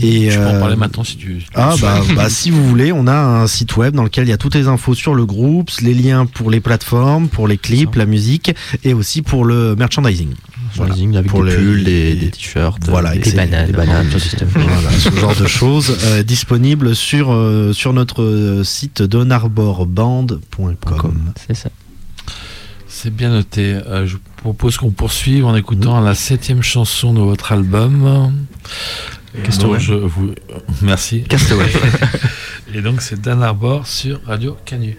Et, 0.00 0.30
Je 0.30 0.38
peux 0.38 0.46
en 0.46 0.54
euh, 0.54 0.60
parler 0.60 0.76
maintenant 0.76 1.04
si 1.04 1.16
tu. 1.16 1.42
Ah 1.54 1.74
bah, 1.80 2.00
bah, 2.16 2.28
si 2.28 2.50
vous 2.50 2.66
voulez, 2.66 2.92
on 2.92 3.06
a 3.06 3.14
un 3.14 3.46
site 3.46 3.76
web 3.76 3.94
dans 3.94 4.02
lequel 4.02 4.24
il 4.26 4.30
y 4.30 4.32
a 4.32 4.36
toutes 4.38 4.54
les 4.54 4.68
infos 4.68 4.94
sur 4.94 5.14
le 5.14 5.24
groupe, 5.24 5.70
les 5.82 5.94
liens 5.94 6.26
pour 6.26 6.50
les 6.50 6.60
plateformes, 6.60 7.28
pour 7.28 7.46
les 7.46 7.58
clips, 7.58 7.89
la 7.96 8.06
musique 8.06 8.52
et 8.84 8.94
aussi 8.94 9.22
pour 9.22 9.44
le 9.44 9.74
merchandising. 9.76 10.34
Fundraising 10.72 11.16
avec 11.16 11.30
Pour 11.30 11.44
des 11.44 11.50
les- 11.50 11.56
pulls, 11.56 11.84
des, 11.84 12.14
des 12.14 12.30
t-shirts, 12.30 12.88
Voilà, 12.88 13.14
des, 13.16 13.28
c'est- 13.28 13.36
bananes. 13.36 13.66
des 13.66 13.72
bananes, 13.72 14.08
tout 14.10 14.18
ce 14.20 14.28
stuff. 14.30 14.48
Voilà, 14.54 14.90
ce 14.98 15.10
genre 15.10 15.34
de 15.34 15.46
choses 15.46 15.96
euh, 16.04 16.22
disponible 16.22 16.94
sur, 16.94 17.32
euh, 17.32 17.72
sur 17.72 17.92
notre 17.92 18.22
euh, 18.22 18.62
site 18.64 19.02
donarborband.com. 19.02 21.32
C'est 21.46 21.54
ça. 21.54 21.70
C'est 22.88 23.14
bien 23.14 23.30
noté. 23.30 23.62
Euh, 23.74 24.06
je 24.06 24.14
vous 24.14 24.20
propose 24.36 24.76
qu'on 24.76 24.90
poursuive 24.90 25.44
en 25.46 25.56
écoutant 25.56 26.00
la 26.00 26.14
septième 26.14 26.62
chanson 26.62 27.12
de 27.14 27.20
votre 27.20 27.52
album. 27.52 28.34
Castaway. 29.44 29.78
Donc, 29.78 29.80
je 29.80 29.94
vous... 29.94 30.34
Merci. 30.82 31.22
Castaway. 31.22 31.70
Et 32.74 32.82
donc 32.82 33.00
c'est 33.00 33.20
Dan 33.20 33.42
Arbor 33.42 33.86
sur 33.86 34.20
Radio 34.26 34.56
Canu. 34.64 34.96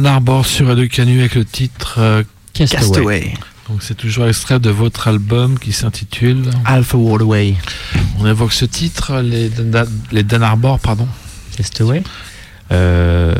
Dan 0.00 0.06
Arbor 0.14 0.46
sur 0.46 0.66
Radio 0.66 0.88
Canu 0.88 1.20
avec 1.20 1.34
le 1.34 1.44
titre 1.44 1.96
euh, 1.98 2.22
Castaway. 2.54 2.80
Castaway. 2.80 3.34
Donc 3.68 3.82
c'est 3.82 3.94
toujours 3.94 4.26
extrait 4.26 4.58
de 4.58 4.70
votre 4.70 5.08
album 5.08 5.58
qui 5.58 5.72
s'intitule 5.72 6.44
Alpha 6.64 6.96
World 6.96 7.20
Away. 7.20 7.54
On 8.18 8.26
évoque 8.26 8.54
ce 8.54 8.64
titre, 8.64 9.20
les, 9.20 9.50
Dan- 9.50 9.86
les 10.10 10.22
Dan 10.22 10.42
Arbor, 10.42 10.80
pardon. 10.80 11.06
Castaway 11.54 12.02
euh, 12.72 13.34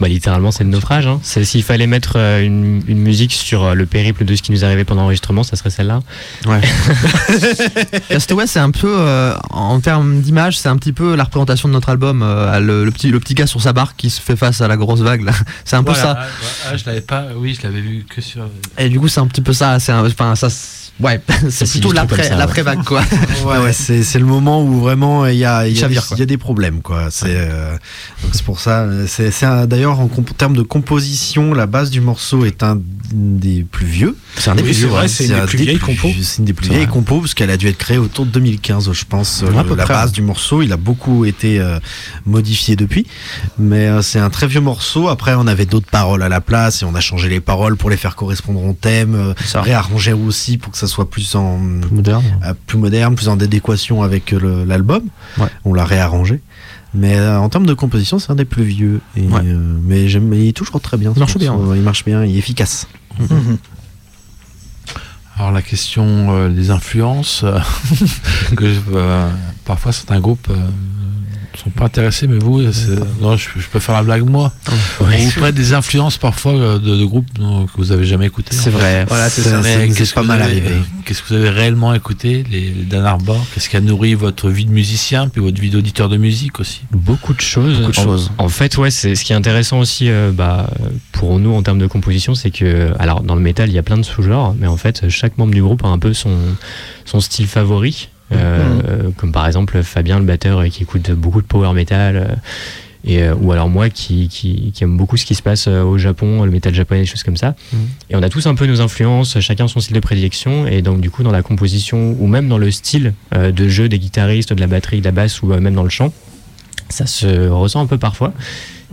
bah, 0.00 0.08
littéralement 0.08 0.50
c'est 0.50 0.64
le 0.64 0.70
naufrage. 0.70 1.06
Hein. 1.06 1.20
S'il 1.22 1.62
fallait 1.62 1.86
mettre 1.86 2.14
euh, 2.16 2.42
une, 2.44 2.82
une 2.86 2.98
musique 2.98 3.32
sur 3.32 3.64
euh, 3.64 3.74
le 3.74 3.86
périple 3.86 4.24
de 4.24 4.34
ce 4.36 4.42
qui 4.42 4.52
nous 4.52 4.64
arrivait 4.64 4.84
pendant 4.84 5.02
l'enregistrement, 5.02 5.42
ça 5.42 5.56
serait 5.56 5.70
celle-là. 5.70 6.00
Ouais. 6.46 6.60
Castaway, 8.08 8.46
c'est 8.46 8.58
un 8.60 8.70
peu, 8.70 8.94
euh, 8.98 9.34
en 9.50 9.80
termes 9.80 10.20
d'image, 10.20 10.58
c'est 10.58 10.68
un 10.68 10.76
petit 10.76 10.92
peu 10.92 11.14
la 11.16 11.24
représentation 11.24 11.68
de 11.68 11.74
notre 11.74 11.88
album. 11.88 12.22
euh, 12.22 12.58
le, 12.60 12.84
le 12.84 12.90
petit, 12.90 13.10
le 13.10 13.20
petit 13.20 13.34
gars 13.34 13.46
sur 13.46 13.60
sa 13.60 13.72
barque 13.72 13.96
qui 13.96 14.10
se 14.10 14.20
fait 14.20 14.36
face 14.36 14.60
à 14.60 14.68
la 14.68 14.76
grosse 14.76 15.00
vague. 15.00 15.22
là. 15.22 15.32
C'est 15.64 15.76
un 15.76 15.82
peu 15.82 15.94
ça. 15.94 16.16
Ah, 16.20 16.26
ah, 16.70 16.76
je 16.76 16.84
l'avais 16.86 17.00
pas, 17.00 17.26
oui, 17.36 17.56
je 17.60 17.66
l'avais 17.66 17.80
vu 17.80 18.04
que 18.08 18.20
sur. 18.20 18.42
Et 18.78 18.88
du 18.88 19.00
coup, 19.00 19.08
c'est 19.08 19.20
un 19.20 19.26
petit 19.26 19.40
peu 19.40 19.52
ça. 19.52 19.78
C'est 19.80 19.92
un- 19.92 20.06
enfin, 20.06 20.34
ça. 20.34 20.48
c'est- 21.00 21.04
Ouais, 21.04 21.20
c'est 21.28 21.40
plutôt 21.48 21.66
s'illustre 21.66 21.94
l'après, 21.94 22.16
comme 22.16 22.24
ça, 22.24 22.30
ouais. 22.32 22.38
l'après 22.38 22.62
vague 22.62 22.82
quoi. 22.84 23.02
Ouais, 23.44 23.58
ouais, 23.58 23.72
c'est 23.72 24.02
c'est 24.02 24.18
le 24.18 24.24
moment 24.24 24.62
où 24.64 24.80
vraiment 24.80 25.26
il 25.26 25.36
y 25.36 25.44
a, 25.44 25.66
il 25.68 25.78
y 25.78 25.84
a, 25.84 25.88
des, 25.88 25.98
y 26.16 26.22
a 26.22 26.26
des 26.26 26.38
problèmes 26.38 26.80
quoi. 26.82 27.08
C'est 27.10 27.26
euh, 27.28 27.72
donc 28.22 28.30
c'est 28.32 28.42
pour 28.44 28.60
ça. 28.60 28.80
euh, 28.82 29.06
C'est 29.06 29.30
c'est 29.30 29.46
un- 29.46 29.66
d'ailleurs 29.66 30.00
en 30.00 30.08
termes 30.08 30.56
de 30.56 30.62
composition, 30.62 31.52
la 31.54 31.66
base 31.66 31.90
du 31.90 32.00
morceau 32.00 32.44
est 32.44 32.62
un 32.62 32.78
des 33.12 33.64
plus 33.70 33.86
vieux. 33.86 34.16
C'est 34.36 34.50
un 34.50 34.56
Oui, 34.56 34.74
c'est 34.74 34.86
vrai, 34.86 35.08
c'est 35.08 35.24
une 35.26 35.34
des 35.34 35.40
un 35.40 35.46
plus 35.46 35.58
vieilles 35.58 35.78
compos. 35.78 36.10
C'est 36.22 36.38
une 36.38 36.44
des 36.46 36.52
plus 36.54 36.68
vieilles 36.68 36.86
compos 36.86 37.20
parce 37.20 37.34
qu'elle 37.34 37.50
a 37.50 37.56
dû 37.56 37.68
être 37.68 37.78
créée 37.78 37.98
autour 37.98 38.26
de 38.26 38.30
2015, 38.30 38.90
je 38.92 39.04
pense. 39.04 39.42
Ouais, 39.46 39.50
le- 39.54 39.64
peu 39.68 39.74
la 39.76 39.84
près, 39.84 39.94
base 39.94 40.06
ouais. 40.10 40.12
du 40.14 40.22
morceau, 40.22 40.62
il 40.62 40.72
a 40.72 40.76
beaucoup 40.76 41.24
été 41.24 41.58
euh, 41.60 41.78
modifié 42.24 42.74
depuis, 42.76 43.06
mais 43.58 43.86
euh, 43.88 44.02
c'est 44.02 44.18
un 44.18 44.30
très 44.30 44.46
vieux 44.46 44.60
morceau. 44.60 45.08
Après, 45.08 45.34
on 45.34 45.46
avait 45.46 45.66
d'autres 45.66 45.90
paroles 45.90 46.22
à 46.22 46.28
la 46.28 46.40
place 46.40 46.82
et 46.82 46.84
on 46.84 46.94
a 46.94 47.00
changé 47.00 47.28
les 47.28 47.40
paroles 47.40 47.76
pour 47.76 47.90
les 47.90 47.96
faire 47.96 48.16
correspondre 48.16 48.62
au 48.64 48.72
thème, 48.72 49.14
euh, 49.14 49.34
Ça. 49.44 49.62
réarrangé 49.62 50.12
aussi 50.12 50.58
pour 50.58 50.72
que 50.72 50.78
ça 50.78 50.85
soit 50.86 51.08
plus 51.10 51.34
en 51.34 51.58
Moderne. 51.58 52.24
euh, 52.44 52.54
plus 52.66 52.78
moderne, 52.78 53.14
plus 53.14 53.28
en 53.28 53.38
adéquation 53.40 54.02
avec 54.02 54.32
euh, 54.32 54.64
l'album. 54.64 55.02
Ouais. 55.38 55.48
On 55.64 55.74
l'a 55.74 55.84
réarrangé. 55.84 56.40
Mais 56.94 57.16
euh, 57.18 57.38
en 57.38 57.48
termes 57.48 57.66
de 57.66 57.74
composition, 57.74 58.18
c'est 58.18 58.30
un 58.32 58.36
des 58.36 58.44
plus 58.46 58.64
vieux. 58.64 59.00
Et, 59.16 59.26
Ouais. 59.26 59.40
euh, 59.44 59.78
mais 59.84 60.08
j'aime, 60.08 60.32
il 60.32 60.48
est 60.48 60.52
toujours 60.56 60.80
très 60.80 60.96
bien. 60.96 61.12
Il 61.14 61.18
marche 61.20 61.36
bien. 61.38 61.54
Il 61.74 61.82
marche 61.82 62.04
bien, 62.04 62.24
il 62.24 62.34
est 62.34 62.38
efficace. 62.38 62.86
Mhm. 63.18 63.58
Alors 65.38 65.52
la 65.52 65.60
question 65.60 66.34
euh, 66.34 66.48
des 66.48 66.70
influences, 66.70 67.44
que 68.56 68.72
je- 68.72 68.80
euh, 68.94 69.28
parfois 69.66 69.92
certains 69.92 70.18
groupes 70.20 70.48
euh, 70.50 70.56
sont 71.56 71.70
pas 71.70 71.86
intéressés, 71.86 72.26
mais 72.26 72.38
vous, 72.38 72.70
c'est- 72.72 72.90
non, 73.20 73.36
je, 73.36 73.48
je 73.56 73.66
peux 73.68 73.78
faire 73.80 73.94
la 73.94 74.02
blague 74.02 74.24
moi. 74.28 74.52
On 75.00 75.04
vous 75.04 75.30
prête 75.32 75.54
des 75.54 75.72
influences 75.72 76.18
parfois 76.18 76.52
euh, 76.52 76.78
de, 76.78 76.96
de 76.96 77.04
groupes 77.04 77.26
non, 77.38 77.66
que 77.66 77.72
vous 77.76 77.92
avez 77.92 78.04
jamais 78.04 78.26
écoutés. 78.26 78.50
C'est 78.54 78.64
fait. 78.64 78.70
vrai. 78.70 79.04
Voilà, 79.08 79.28
c'est 79.30 79.42
ça. 79.42 79.60
Qu'est-ce 79.62 80.14
pas 80.14 80.22
que 80.22 80.26
mal 80.26 80.38
vous 80.38 80.44
avez- 80.44 80.60
arrivé. 80.60 80.74
Qu'est-ce 81.04 81.22
que 81.22 81.28
vous 81.28 81.34
avez 81.34 81.50
réellement 81.50 81.94
écouté, 81.94 82.44
les, 82.50 82.60
les 82.70 82.84
Dan 82.84 83.04
Arbor 83.04 83.44
Qu'est-ce 83.54 83.68
qui 83.68 83.76
a 83.76 83.80
nourri 83.80 84.14
votre 84.14 84.50
vie 84.50 84.64
de 84.64 84.70
musicien, 84.72 85.28
puis 85.28 85.40
votre 85.40 85.60
vie 85.60 85.70
d'auditeur 85.70 86.08
de 86.08 86.16
musique 86.16 86.58
aussi? 86.60 86.82
Beaucoup 86.92 87.32
de 87.34 87.40
choses. 87.40 87.78
Beaucoup 87.80 87.92
de 87.92 87.98
en, 87.98 88.02
choses. 88.04 88.30
en 88.38 88.48
fait, 88.48 88.76
ouais, 88.78 88.90
c'est 88.90 89.14
ce 89.14 89.24
qui 89.24 89.32
est 89.32 89.36
intéressant 89.36 89.78
aussi 89.78 90.08
euh, 90.10 90.32
bah, 90.32 90.68
pour 91.12 91.38
nous 91.38 91.54
en 91.54 91.62
termes 91.62 91.78
de 91.78 91.86
composition, 91.86 92.34
c'est 92.34 92.50
que, 92.50 92.92
alors 92.98 93.22
dans 93.22 93.34
le 93.34 93.40
métal, 93.40 93.68
il 93.68 93.74
y 93.74 93.78
a 93.78 93.82
plein 93.82 93.98
de 93.98 94.02
sous-genres, 94.02 94.54
mais 94.58 94.66
en 94.66 94.76
fait, 94.76 95.08
chaque 95.08 95.38
membre 95.38 95.54
du 95.54 95.62
groupe 95.62 95.84
a 95.84 95.88
un 95.88 95.98
peu 95.98 96.12
son, 96.12 96.36
son 97.04 97.20
style 97.20 97.46
favori. 97.46 98.08
Euh, 98.32 99.10
Comme 99.16 99.32
par 99.32 99.46
exemple 99.46 99.82
Fabien, 99.82 100.18
le 100.18 100.24
batteur, 100.24 100.58
euh, 100.58 100.68
qui 100.68 100.82
écoute 100.82 101.10
beaucoup 101.12 101.40
de 101.40 101.46
power 101.46 101.72
metal. 101.72 102.16
euh, 102.16 102.34
et, 103.08 103.30
ou 103.30 103.52
alors 103.52 103.68
moi 103.68 103.88
qui, 103.88 104.26
qui, 104.26 104.72
qui 104.74 104.82
aime 104.82 104.96
beaucoup 104.96 105.16
ce 105.16 105.24
qui 105.24 105.36
se 105.36 105.42
passe 105.42 105.68
au 105.68 105.96
Japon, 105.96 106.44
le 106.44 106.50
métal 106.50 106.74
japonais, 106.74 107.02
des 107.02 107.06
choses 107.06 107.22
comme 107.22 107.36
ça. 107.36 107.54
Mhm. 107.72 107.78
Et 108.10 108.16
on 108.16 108.22
a 108.24 108.28
tous 108.28 108.48
un 108.48 108.56
peu 108.56 108.66
nos 108.66 108.80
influences, 108.80 109.38
chacun 109.38 109.68
son 109.68 109.78
style 109.78 109.94
de 109.94 110.00
prédilection. 110.00 110.66
Et 110.66 110.82
donc 110.82 111.00
du 111.00 111.08
coup, 111.08 111.22
dans 111.22 111.30
la 111.30 111.42
composition 111.42 112.16
ou 112.18 112.26
même 112.26 112.48
dans 112.48 112.58
le 112.58 112.68
style 112.72 113.14
de 113.32 113.68
jeu 113.68 113.88
des 113.88 114.00
guitaristes, 114.00 114.52
de 114.52 114.60
la 114.60 114.66
batterie, 114.66 114.98
de 114.98 115.04
la 115.04 115.12
basse 115.12 115.40
ou 115.42 115.46
même 115.46 115.74
dans 115.74 115.84
le 115.84 115.88
chant, 115.88 116.12
ça 116.88 117.06
se 117.06 117.48
ressent 117.48 117.80
un 117.80 117.86
peu 117.86 117.96
parfois. 117.96 118.32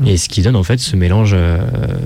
Et 0.06 0.18
ce 0.18 0.28
qui 0.30 0.42
donne 0.42 0.56
en 0.56 0.64
fait 0.64 0.80
ce 0.80 0.96
mélange. 0.96 1.32
euh, 1.34 1.60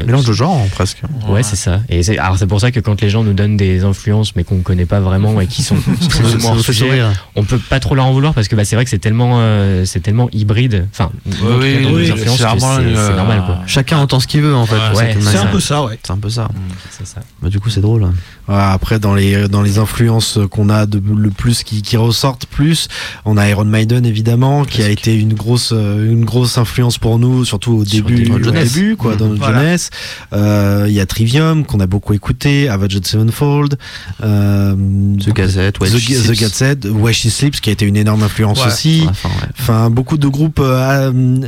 Mélange 0.05 0.25
de 0.25 0.33
genre 0.33 0.65
presque. 0.73 1.01
Ouais, 1.29 1.43
c'est 1.43 1.55
ça. 1.55 1.81
Et 1.89 2.03
c'est 2.03 2.17
alors 2.17 2.37
c'est 2.37 2.47
pour 2.47 2.59
ça 2.59 2.71
que 2.71 2.79
quand 2.79 3.01
les 3.01 3.09
gens 3.09 3.23
nous 3.23 3.33
donnent 3.33 3.57
des 3.57 3.83
influences 3.83 4.35
mais 4.35 4.43
qu'on 4.43 4.59
connaît 4.59 4.85
pas 4.85 4.99
vraiment 4.99 5.39
et 5.41 5.47
qui 5.47 5.63
sont 5.63 5.75
fait 5.75 6.61
sujet, 6.61 6.85
sourire. 6.85 7.25
on 7.35 7.43
peut 7.43 7.59
pas 7.59 7.79
trop 7.79 7.95
leur 7.95 8.05
en 8.05 8.13
vouloir 8.13 8.33
parce 8.33 8.47
que 8.47 8.55
bah, 8.55 8.65
c'est 8.65 8.75
vrai 8.75 8.83
que 8.85 8.91
c'est 8.91 8.97
tellement 8.99 9.37
euh, 9.39 9.85
c'est 9.85 10.01
tellement 10.01 10.29
hybride. 10.33 10.87
Enfin, 10.91 11.11
oui, 11.25 11.87
oui, 11.91 12.11
c'est 12.37 13.15
normal 13.15 13.43
quoi. 13.45 13.59
Chacun 13.65 13.97
entend 13.99 14.19
ce 14.19 14.27
qu'il 14.27 14.41
veut 14.41 14.55
en 14.55 14.65
fait. 14.65 14.75
Ouais, 14.95 15.15
C'est 15.19 15.37
un 15.37 15.45
peu 15.47 15.59
ça, 15.59 15.83
ouais. 15.83 15.97
C'est 16.03 16.11
un 16.13 16.17
peu 16.17 16.29
ça. 16.29 16.49
C'est 16.91 17.07
ça. 17.07 17.21
Bah, 17.41 17.49
du 17.49 17.59
coup, 17.59 17.69
c'est 17.69 17.81
drôle. 17.81 18.03
Ouais, 18.03 18.55
après, 18.55 18.99
dans 18.99 19.13
les, 19.13 19.47
dans 19.47 19.61
les 19.61 19.77
influences 19.77 20.39
qu'on 20.49 20.69
a 20.69 20.85
de, 20.85 21.01
le 21.15 21.29
plus 21.29 21.63
qui, 21.63 21.81
qui 21.81 21.97
ressortent 21.97 22.45
plus, 22.45 22.87
on 23.25 23.37
a 23.37 23.47
Iron 23.49 23.65
Maiden 23.65 24.05
évidemment, 24.05 24.63
qui 24.65 24.81
a 24.83 24.89
été 24.89 25.15
une 25.15 25.33
grosse, 25.33 25.71
euh, 25.75 26.11
une 26.11 26.23
grosse 26.25 26.57
influence 26.57 26.97
pour 26.97 27.19
nous, 27.19 27.43
surtout 27.45 27.76
au 27.77 27.83
début, 27.85 28.29
au 28.31 28.43
jeunesse. 28.43 28.73
début, 28.73 28.95
quoi, 28.95 29.15
dans 29.15 29.27
notre 29.27 29.39
Voilà. 29.39 29.59
jeunesse. 29.59 29.89
Euh, 30.33 30.85
Il 30.87 30.93
y 30.93 30.99
a 30.99 31.05
Trivium 31.05 31.65
qu'on 31.65 31.79
a 31.79 31.87
beaucoup 31.87 32.13
écouté, 32.13 32.69
Avenged 32.69 33.05
Sevenfold, 33.05 33.77
euh, 34.23 34.75
The 35.19 35.33
Gazette. 35.33 35.79
The, 35.79 35.89
The 35.89 36.39
Gazette, 36.39 36.87
Why 36.89 37.13
She 37.13 37.27
Sleeps, 37.29 37.59
qui 37.61 37.69
a 37.69 37.73
été 37.73 37.85
une 37.85 37.97
énorme 37.97 38.23
influence 38.23 38.59
Ouais, 38.61 38.67
aussi. 38.67 39.03
Ouais. 39.05 39.31
Enfin, 39.59 39.89
beaucoup 39.89 40.17
de 40.17 40.27
groupes, 40.27 40.59
euh, 40.61 41.39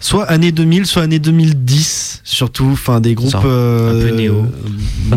soit 0.00 0.24
années 0.24 0.52
2000, 0.52 0.86
soit 0.86 1.02
années 1.02 1.18
2010, 1.18 2.20
surtout. 2.24 2.68
Enfin, 2.72 3.00
des 3.00 3.14
groupes. 3.14 3.34
Euh, 3.44 4.04
Un 4.04 4.08
peu 4.10 4.16
néo. 4.16 4.46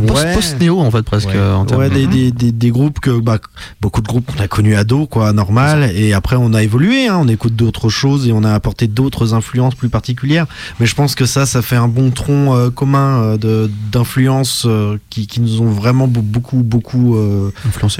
Post- 0.07 0.23
ouais. 0.25 0.33
Post-néo 0.33 0.79
en 0.79 0.91
fait 0.91 1.01
presque. 1.03 1.29
Ouais. 1.29 1.39
en 1.39 1.65
termes 1.65 1.89
des, 1.89 2.07
des, 2.07 2.31
des, 2.31 2.51
des 2.51 2.69
groupes 2.71 2.99
que 2.99 3.19
bah, 3.19 3.39
beaucoup 3.81 4.01
de 4.01 4.07
groupes 4.07 4.25
qu'on 4.25 4.41
a 4.41 4.47
connus 4.47 4.75
ados, 4.75 5.07
quoi, 5.09 5.33
normal. 5.33 5.91
Et 5.95 6.13
après, 6.13 6.35
on 6.37 6.53
a 6.53 6.63
évolué, 6.63 7.07
hein, 7.07 7.17
on 7.21 7.27
écoute 7.27 7.55
d'autres 7.55 7.89
choses 7.89 8.27
et 8.27 8.31
on 8.31 8.43
a 8.43 8.53
apporté 8.53 8.87
d'autres 8.87 9.33
influences 9.33 9.75
plus 9.75 9.89
particulières. 9.89 10.45
Mais 10.79 10.85
je 10.85 10.95
pense 10.95 11.15
que 11.15 11.25
ça, 11.25 11.45
ça 11.45 11.61
fait 11.61 11.75
un 11.75 11.87
bon 11.87 12.11
tronc 12.11 12.55
euh, 12.55 12.69
commun 12.69 13.21
euh, 13.23 13.37
de 13.37 13.69
d'influences 13.91 14.63
euh, 14.67 14.97
qui, 15.09 15.27
qui 15.27 15.41
nous 15.41 15.61
ont 15.61 15.69
vraiment 15.71 16.07
be- 16.07 16.21
beaucoup, 16.21 16.63
beaucoup 16.63 17.15
euh, 17.17 17.51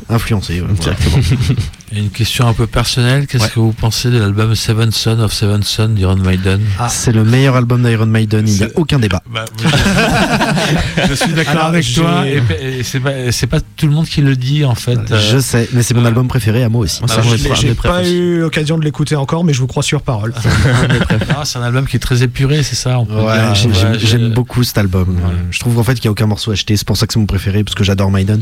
influencé. 0.09 0.61
ouais. 0.61 0.67
Et 1.91 1.97
Une 1.99 2.09
question 2.11 2.47
un 2.47 2.53
peu 2.53 2.67
personnelle, 2.67 3.25
qu'est-ce 3.25 3.45
Ouais. 3.45 3.49
que 3.49 3.59
vous 3.59 3.71
pensez 3.73 4.11
de 4.11 4.19
l'album 4.19 4.53
Seven 4.53 4.91
Son 4.91 5.19
of 5.21 5.33
Seven 5.33 5.63
Son 5.63 5.89
d'Iron 5.89 6.17
Maiden 6.17 6.61
C'est 6.87 7.11
le 7.11 7.23
meilleur 7.23 7.55
album 7.55 7.81
d'Iron 7.81 8.05
Maiden, 8.05 8.47
il 8.47 8.53
n'y 8.53 8.63
a 8.63 8.67
aucun 8.75 8.99
débat. 8.99 9.23
Bah, 9.33 9.45
je 11.09 11.13
suis 11.15 11.33
d'accord 11.33 11.65
avec 11.65 11.85
toi, 11.93 12.25
et, 12.27 12.41
et 12.79 12.83
c'est 12.83 12.99
pas, 12.99 13.31
c'est 13.31 13.47
pas 13.47 13.59
tout 13.75 13.87
le 13.87 13.93
monde 13.93 14.05
qui 14.05 14.21
le 14.21 14.35
dit 14.35 14.65
en 14.65 14.75
fait. 14.75 14.99
euh, 15.11 15.19
Je 15.31 15.39
sais, 15.39 15.67
mais 15.73 15.81
c'est 15.83 15.93
mon 15.93 16.03
euh, 16.03 16.07
album 16.07 16.27
préféré 16.27 16.63
à 16.63 16.69
moi 16.69 16.81
aussi. 16.81 17.01
Bah, 17.01 17.15
pré- 17.17 17.37
J'ai 17.55 17.73
pas 17.73 18.07
eu 18.07 18.39
l'occasion 18.39 18.77
de 18.77 18.83
l'écouter 18.83 19.15
encore, 19.15 19.43
mais 19.43 19.53
je 19.53 19.59
vous 19.59 19.67
crois 19.67 19.83
sur 19.83 20.01
parole. 20.01 20.33
ah, 21.35 21.41
c'est 21.45 21.57
un 21.59 21.63
album 21.63 21.87
qui 21.87 21.95
est 21.95 21.99
très 21.99 22.23
épuré, 22.23 22.48
c'est 22.63 22.75
ça 22.75 22.99
Ouais, 22.99 23.05
j'aime 23.53 23.73
j'ai- 23.73 23.99
j'aime 24.07 24.29
beaucoup 24.33 24.63
cet 24.63 24.77
album. 24.77 25.09
Ouais. 25.09 25.31
Je 25.51 25.59
trouve 25.59 25.77
en 25.79 25.83
fait 25.83 25.93
qu'il 25.95 26.03
n'y 26.03 26.07
a 26.09 26.11
aucun 26.11 26.25
morceau 26.27 26.51
acheté. 26.51 26.75
C'est 26.77 26.85
pour 26.87 26.97
ça 26.97 27.07
que 27.07 27.13
c'est 27.13 27.19
mon 27.19 27.25
préféré 27.25 27.63
parce 27.63 27.75
que 27.75 27.83
j'adore 27.83 28.11
Maiden. 28.11 28.41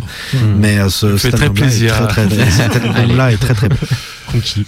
Mais 0.57 0.79
euh, 0.79 0.89
ce 0.89 1.17
cet 1.17 1.35
très 1.35 1.43
album-là 1.45 1.65
est 1.65 1.69
plaisir. 1.69 2.07
Très, 2.07 2.27
très, 2.27 2.49
cet 2.51 2.75
album-là 2.75 3.31
est 3.31 3.37
très 3.37 3.53
très 3.53 3.69
bon. 3.69 3.75
Conquis. 4.31 4.65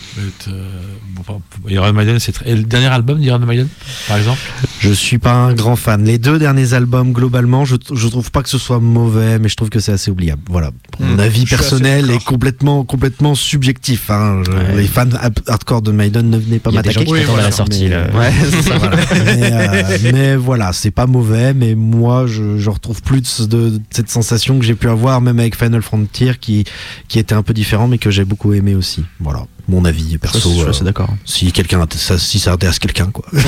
Iron 1.67 1.93
Maiden, 1.93 2.19
c'est 2.19 2.31
très... 2.31 2.49
Et 2.49 2.55
le 2.55 2.63
dernier 2.63 2.87
album 2.87 3.19
d'Iron 3.19 3.39
Maiden, 3.39 3.67
par 4.07 4.17
exemple? 4.17 4.39
Je 4.79 4.91
suis 4.91 5.17
pas 5.17 5.33
un 5.33 5.53
grand 5.53 5.75
fan. 5.75 6.03
Les 6.03 6.17
deux 6.17 6.39
derniers 6.39 6.73
albums, 6.73 7.11
globalement, 7.11 7.65
je, 7.65 7.75
je 7.93 8.07
trouve 8.07 8.31
pas 8.31 8.41
que 8.41 8.49
ce 8.49 8.57
soit 8.57 8.79
mauvais, 8.79 9.37
mais 9.39 9.49
je 9.49 9.55
trouve 9.55 9.69
que 9.69 9.79
c'est 9.79 9.91
assez 9.91 10.09
oubliable. 10.11 10.41
Voilà. 10.49 10.71
Mon 10.99 11.15
Hmm, 11.15 11.19
avis 11.19 11.45
personnel 11.45 12.09
est 12.11 12.23
complètement, 12.23 12.83
complètement 12.85 13.35
subjectif. 13.35 14.09
Hein. 14.09 14.41
Ouais. 14.47 14.75
Les 14.77 14.87
fans 14.87 15.05
hardcore 15.47 15.81
de 15.81 15.91
Maiden 15.91 16.29
ne 16.29 16.37
venaient 16.37 16.59
pas 16.59 16.69
Il 16.71 16.75
y 16.75 16.79
a 16.79 16.81
des 16.81 16.91
gens 16.91 17.01
m'attaquer. 17.01 17.11
Oui, 17.13 17.19
t'attendent 17.21 17.39
à 17.39 17.43
la 17.43 17.49
voilà. 17.49 17.55
sortie 17.55 17.83
Mais- 17.83 17.89
là. 17.89 18.07
Ouais, 18.17 18.61
ça, 18.61 18.77
voilà. 18.77 18.95
mais, 19.25 19.49
euh, 19.51 19.97
mais 20.13 20.35
voilà, 20.35 20.71
c'est 20.73 20.91
pas 20.91 21.07
mauvais, 21.07 21.53
mais 21.53 21.75
moi, 21.75 22.25
je, 22.27 22.57
je 22.57 22.69
retrouve 22.69 23.01
plus 23.01 23.41
de 23.47 23.79
cette 23.89 24.09
sensation 24.09 24.59
que 24.59 24.65
j'ai 24.65 24.75
pu 24.75 24.87
avoir, 24.89 25.21
même 25.21 25.39
avec 25.39 25.55
Final 25.57 25.81
Frontier, 25.81 26.33
qui, 26.39 26.63
qui 27.07 27.19
était 27.19 27.35
un 27.35 27.43
peu 27.43 27.53
différent, 27.53 27.87
mais 27.87 27.97
que 27.97 28.11
j'ai 28.11 28.25
beaucoup 28.25 28.53
aimé 28.53 28.75
aussi. 28.75 29.03
Voilà, 29.19 29.45
mon 29.67 29.85
avis 29.85 30.17
perso. 30.17 30.49
je 30.65 30.71
suis 30.71 30.81
euh, 30.81 30.85
d'accord. 30.85 31.09
si 31.25 31.51
quelqu'un, 31.51 31.85
ça, 31.91 32.17
si 32.17 32.39
ça 32.39 32.51
intéresse 32.53 32.79
quelqu'un, 32.79 33.11
quoi. 33.11 33.25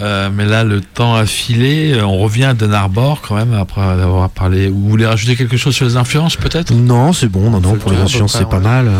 Euh, 0.00 0.30
mais 0.32 0.46
là, 0.46 0.64
le 0.64 0.80
temps 0.80 1.14
a 1.14 1.26
filé. 1.26 1.92
Euh, 1.92 2.06
On 2.06 2.18
revient 2.18 2.44
à 2.44 2.54
Dan 2.54 2.72
Arbor 2.72 3.20
quand 3.20 3.34
même 3.34 3.52
après 3.52 3.82
avoir 3.82 4.30
parlé. 4.30 4.68
Vous 4.68 4.88
voulez 4.88 5.04
rajouter 5.04 5.36
quelque 5.36 5.58
chose 5.58 5.74
sur 5.74 5.84
les 5.84 5.96
influences 5.96 6.36
peut-être? 6.36 6.72
Non, 6.72 7.12
c'est 7.12 7.28
bon, 7.28 7.50
non, 7.50 7.60
non, 7.60 7.74
pour 7.74 7.90
les 7.90 7.98
influences, 7.98 8.38
c'est 8.38 8.48
pas 8.48 8.58
ouais. 8.58 8.62
mal. 8.62 8.90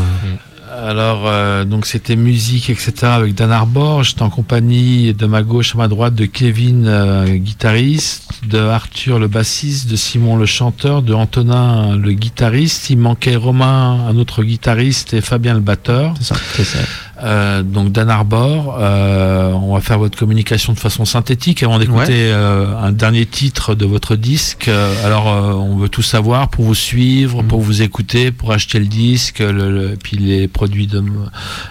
Alors, 0.82 1.26
euh, 1.26 1.64
donc 1.64 1.86
c'était 1.86 2.16
musique, 2.16 2.70
etc. 2.70 2.92
avec 3.04 3.34
Dan 3.34 3.52
Arbor. 3.52 4.02
J'étais 4.02 4.22
en 4.22 4.30
compagnie 4.30 5.12
de 5.12 5.26
ma 5.26 5.42
gauche 5.42 5.74
à 5.74 5.78
ma 5.78 5.88
droite 5.88 6.14
de 6.14 6.24
Kevin, 6.26 6.86
euh, 6.86 7.36
guitariste, 7.36 8.30
de 8.46 8.58
Arthur, 8.58 9.18
le 9.18 9.28
bassiste, 9.28 9.90
de 9.90 9.96
Simon, 9.96 10.36
le 10.36 10.46
chanteur, 10.46 11.02
de 11.02 11.12
Antonin, 11.12 11.96
le 11.96 12.12
guitariste. 12.12 12.88
Il 12.90 12.98
manquait 12.98 13.36
Romain, 13.36 14.06
un 14.08 14.16
autre 14.16 14.42
guitariste, 14.42 15.12
et 15.12 15.20
Fabien, 15.20 15.54
le 15.54 15.60
batteur. 15.60 16.14
C'est 16.18 16.34
ça. 16.34 16.40
C'est 16.54 16.64
ça. 16.64 16.78
Euh, 17.22 17.62
donc 17.62 17.92
Dan 17.92 18.08
Arbor, 18.08 18.76
euh, 18.80 19.52
on 19.52 19.74
va 19.74 19.80
faire 19.80 19.98
votre 19.98 20.18
communication 20.18 20.72
de 20.72 20.78
façon 20.78 21.04
synthétique 21.04 21.62
avant 21.62 21.78
d'écouter 21.78 22.30
euh, 22.32 22.66
un 22.78 22.92
dernier 22.92 23.26
titre 23.26 23.74
de 23.74 23.84
votre 23.84 24.16
disque. 24.16 24.68
Euh, 24.68 24.94
alors 25.06 25.28
euh, 25.28 25.52
on 25.52 25.76
veut 25.76 25.88
tout 25.88 26.02
savoir 26.02 26.48
pour 26.48 26.64
vous 26.64 26.74
suivre, 26.74 27.42
pour 27.42 27.60
vous 27.60 27.82
écouter, 27.82 28.30
pour 28.32 28.52
acheter 28.52 28.78
le 28.78 28.86
disque, 28.86 29.40
le, 29.40 29.52
le- 29.70 29.96
puis 30.02 30.16
les 30.16 30.48
produits 30.48 30.86
de 30.86 31.02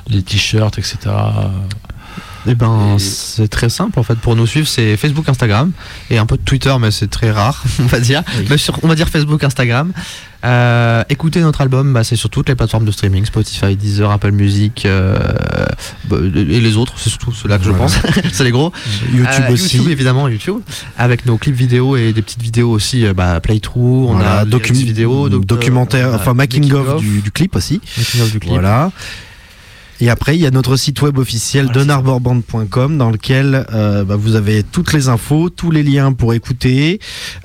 les 0.07 0.21
t-shirts, 0.21 0.77
etc. 0.77 0.97
Eh 2.47 2.55
ben, 2.55 2.95
Et- 2.95 2.99
c'est 2.99 3.47
très 3.47 3.69
simple 3.69 3.99
en 3.99 4.03
fait. 4.03 4.15
Pour 4.15 4.35
nous 4.35 4.47
suivre, 4.47 4.67
c'est 4.67 4.95
Facebook, 4.97 5.27
Instagram 5.29 5.71
et 6.09 6.17
un 6.17 6.25
peu 6.25 6.37
de 6.37 6.41
Twitter, 6.43 6.73
mais 6.79 6.91
c'est 6.91 7.09
très 7.09 7.31
rare, 7.31 7.63
on 7.79 7.85
va 7.85 7.99
dire. 7.99 8.23
Mais 8.49 8.57
sur- 8.57 8.77
on 8.83 8.87
va 8.87 8.95
dire 8.95 9.09
Facebook, 9.09 9.43
Instagram. 9.43 9.91
Euh, 10.45 11.03
écoutez 11.09 11.41
notre 11.41 11.59
album, 11.59 11.91
bah, 11.91 12.05
c'est 12.05 12.15
sur 12.15 12.29
toutes 12.29 12.47
les 12.47 12.55
plateformes 12.55 12.85
de 12.85 12.91
streaming 12.91 13.25
Spotify, 13.25 13.75
Deezer, 13.75 14.09
Apple 14.09 14.31
Music 14.31 14.85
euh, 14.85 15.17
bah, 16.07 16.15
et 16.33 16.61
les 16.61 16.77
autres. 16.77 16.93
C'est 16.95 17.09
surtout 17.09 17.33
ceux-là 17.33 17.57
que 17.57 17.65
je 17.65 17.71
Voilà. 17.71 17.83
pense. 17.93 17.97
c'est 18.31 18.45
les 18.45 18.51
gros. 18.51 18.71
YouTube 19.13 19.27
Euh, 19.49 19.51
aussi. 19.53 19.75
YouTube 19.77 19.91
évidemment, 19.91 20.29
YouTube. 20.29 20.61
Avec 20.97 21.25
nos 21.25 21.37
clips 21.37 21.55
vidéo 21.57 21.97
et 21.97 22.13
des 22.13 22.21
petites 22.21 22.41
vidéos 22.41 22.71
aussi. 22.71 23.05
euh, 23.05 23.13
bah, 23.13 23.41
playthrough, 23.41 24.09
on 24.09 24.13
Voilà, 24.13 24.39
a 24.39 24.45
docu- 24.45 24.71
euh, 24.97 25.39
documentaire, 25.39 26.13
enfin 26.13 26.33
making, 26.33 26.61
making 26.63 26.77
of, 26.77 26.87
of, 26.87 27.01
du, 27.01 27.19
du 27.19 27.31
clip 27.31 27.55
aussi. 27.57 27.81
making 27.97 28.21
of 28.21 28.31
du 28.31 28.39
clip. 28.39 28.53
Voilà. 28.53 28.91
Et 30.01 30.09
après, 30.09 30.35
il 30.37 30.41
y 30.41 30.45
a 30.45 30.51
notre 30.51 30.77
site 30.77 31.01
web 31.01 31.17
officiel 31.17 31.65
Voilà, 31.65 31.79
donarborband.com 31.81 32.97
dans 32.97 33.09
lequel 33.09 33.65
euh, 33.73 34.03
bah, 34.05 34.15
vous 34.15 34.35
avez 34.35 34.63
toutes 34.63 34.93
les 34.93 35.09
infos, 35.09 35.49
tous 35.49 35.71
les 35.71 35.83
liens 35.83 36.13
pour 36.13 36.33
écouter, 36.33 36.99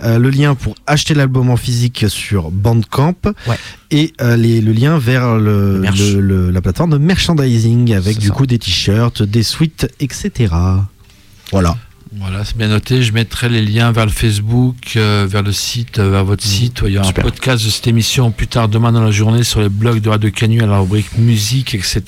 euh, 0.04 0.18
le 0.18 0.30
lien 0.30 0.54
pour 0.54 0.74
acheter 0.86 1.14
l'album 1.14 1.50
en 1.50 1.56
physique 1.56 2.04
sur 2.08 2.50
Bandcamp 2.52 3.14
Ouais. 3.48 3.56
et 3.90 4.12
euh, 4.20 4.36
les, 4.36 4.60
le 4.60 4.72
lien 4.72 4.98
vers 4.98 5.36
le, 5.36 5.80
la 6.50 6.60
plateforme 6.60 6.90
de 6.90 6.98
merchandising 6.98 7.92
avec 7.94 8.18
du 8.18 8.28
ça. 8.28 8.32
coup 8.34 8.46
des 8.46 8.58
t-shirts, 8.58 9.22
des 9.22 9.42
suites, 9.42 9.88
etc. 10.00 10.54
Voilà. 11.50 11.76
Voilà, 12.16 12.44
c'est 12.44 12.56
bien 12.56 12.68
noté. 12.68 13.02
Je 13.02 13.12
mettrai 13.12 13.48
les 13.48 13.60
liens 13.60 13.90
vers 13.90 14.06
le 14.06 14.12
Facebook, 14.12 14.76
euh, 14.96 15.26
vers 15.28 15.42
le 15.42 15.52
site, 15.52 15.98
euh, 15.98 16.10
vers 16.10 16.24
votre 16.24 16.44
site. 16.44 16.82
Il 16.86 16.92
y 16.92 16.96
aura 16.96 17.06
Super. 17.08 17.24
un 17.24 17.28
podcast 17.28 17.64
de 17.64 17.70
cette 17.70 17.86
émission 17.88 18.30
plus 18.30 18.46
tard 18.46 18.68
demain 18.68 18.92
dans 18.92 19.02
la 19.02 19.10
journée 19.10 19.42
sur 19.42 19.60
les 19.60 19.68
blogs 19.68 20.00
de 20.00 20.08
Radio 20.08 20.30
Canu 20.30 20.62
à 20.62 20.66
la 20.66 20.78
rubrique 20.78 21.18
musique, 21.18 21.74
etc. 21.74 22.02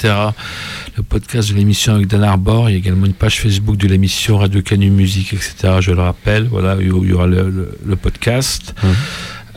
Le 0.96 1.02
podcast 1.02 1.50
de 1.50 1.54
l'émission 1.57 1.94
avec 1.96 2.07
Dan 2.07 2.22
Arbor. 2.22 2.70
Il 2.70 2.72
y 2.72 2.76
a 2.76 2.78
également 2.78 3.07
une 3.07 3.14
page 3.14 3.40
Facebook 3.40 3.76
de 3.78 3.88
l'émission 3.88 4.38
Radio 4.38 4.62
Canu 4.62 4.90
Musique, 4.90 5.32
etc. 5.32 5.78
Je 5.80 5.90
le 5.90 6.00
rappelle. 6.02 6.46
Voilà, 6.48 6.76
il 6.80 6.86
y 6.86 7.12
aura 7.12 7.26
le, 7.26 7.50
le- 7.50 7.76
le 7.84 7.96
podcast. 7.96 8.74
Mhm. 8.84 8.90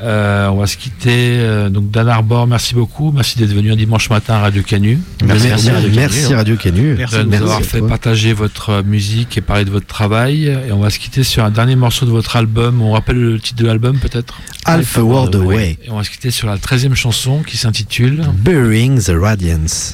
Euh, 0.01 0.47
on 0.47 0.55
va 0.57 0.67
se 0.67 0.77
quitter. 0.77 1.37
Euh, 1.39 1.69
donc 1.69 1.91
Dan 1.91 2.07
Arbor, 2.07 2.47
merci 2.47 2.73
beaucoup. 2.73 3.11
Merci 3.11 3.37
d'être 3.37 3.53
venu 3.53 3.71
un 3.71 3.75
dimanche 3.75 4.09
matin 4.09 4.35
à 4.35 4.39
Radio 4.39 4.63
Canu. 4.63 4.97
Merci, 5.25 5.47
merci, 5.47 5.69
Radio 5.69 5.89
Canu, 5.89 5.99
merci 5.99 6.33
hein. 6.33 6.37
Radio 6.37 6.55
Canu. 6.55 6.95
Merci 6.97 7.15
de 7.17 7.21
nous 7.23 7.29
Merci 7.29 7.43
avoir 7.43 7.61
fait 7.61 7.79
toi. 7.79 7.87
partager 7.89 8.33
votre 8.33 8.81
musique 8.83 9.37
et 9.37 9.41
parler 9.41 9.65
de 9.65 9.71
votre 9.71 9.87
travail. 9.87 10.45
Et 10.45 10.71
on 10.71 10.79
va 10.79 10.89
se 10.89 10.99
quitter 10.99 11.23
sur 11.23 11.43
un 11.43 11.49
dernier 11.51 11.75
morceau 11.75 12.05
de 12.05 12.11
votre 12.11 12.35
album. 12.37 12.81
On 12.81 12.91
rappelle 12.93 13.19
le 13.19 13.39
titre 13.39 13.61
de 13.61 13.67
l'album 13.67 13.97
peut-être? 13.97 14.39
Alpha 14.65 15.01
World 15.03 15.35
Away. 15.35 15.77
Et 15.83 15.89
on 15.89 15.97
va 15.97 16.03
se 16.03 16.09
quitter 16.11 16.31
sur 16.31 16.47
la 16.47 16.57
13e 16.57 16.93
chanson 16.95 17.43
qui 17.43 17.57
s'intitule. 17.57 18.23
Burying 18.37 19.01
the 19.03 19.11
Radiance. 19.19 19.93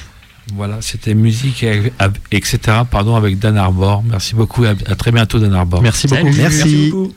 Voilà, 0.54 0.78
c'était 0.82 1.16
musique, 1.16 1.64
et- 1.64 1.92
etc. 2.32 2.60
Pardon, 2.92 3.16
avec 3.16 3.40
Dan 3.40 3.58
Arbor. 3.58 4.04
Merci 4.08 4.36
beaucoup 4.36 4.64
et 4.66 4.68
à, 4.68 4.76
à 4.86 4.94
très 4.96 5.12
bientôt, 5.12 5.40
Dan 5.40 5.54
Arbor. 5.56 5.82
Merci 5.82 6.08
beaucoup. 6.08 6.22
Salut. 6.22 6.38
Merci. 6.38 6.90
beaucoup. 6.92 7.14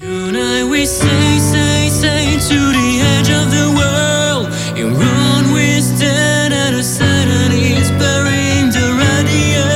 Tonight 0.00 0.62
we 0.70 0.86
say, 0.86 1.38
say, 1.40 1.88
say 1.88 2.38
to 2.38 2.54
the 2.54 3.00
edge 3.02 3.30
of 3.30 3.50
the 3.50 3.66
world. 3.74 4.46
In 4.78 4.94
run 4.94 5.52
we 5.52 5.80
stand 5.80 6.54
at 6.54 6.72
a 6.72 6.84
it's 7.74 7.90
burying 7.98 8.70
the 8.70 8.94
radiance, 8.94 9.66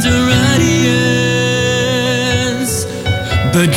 the 0.00 0.24
radiance. 0.56 1.16
But 3.52 3.68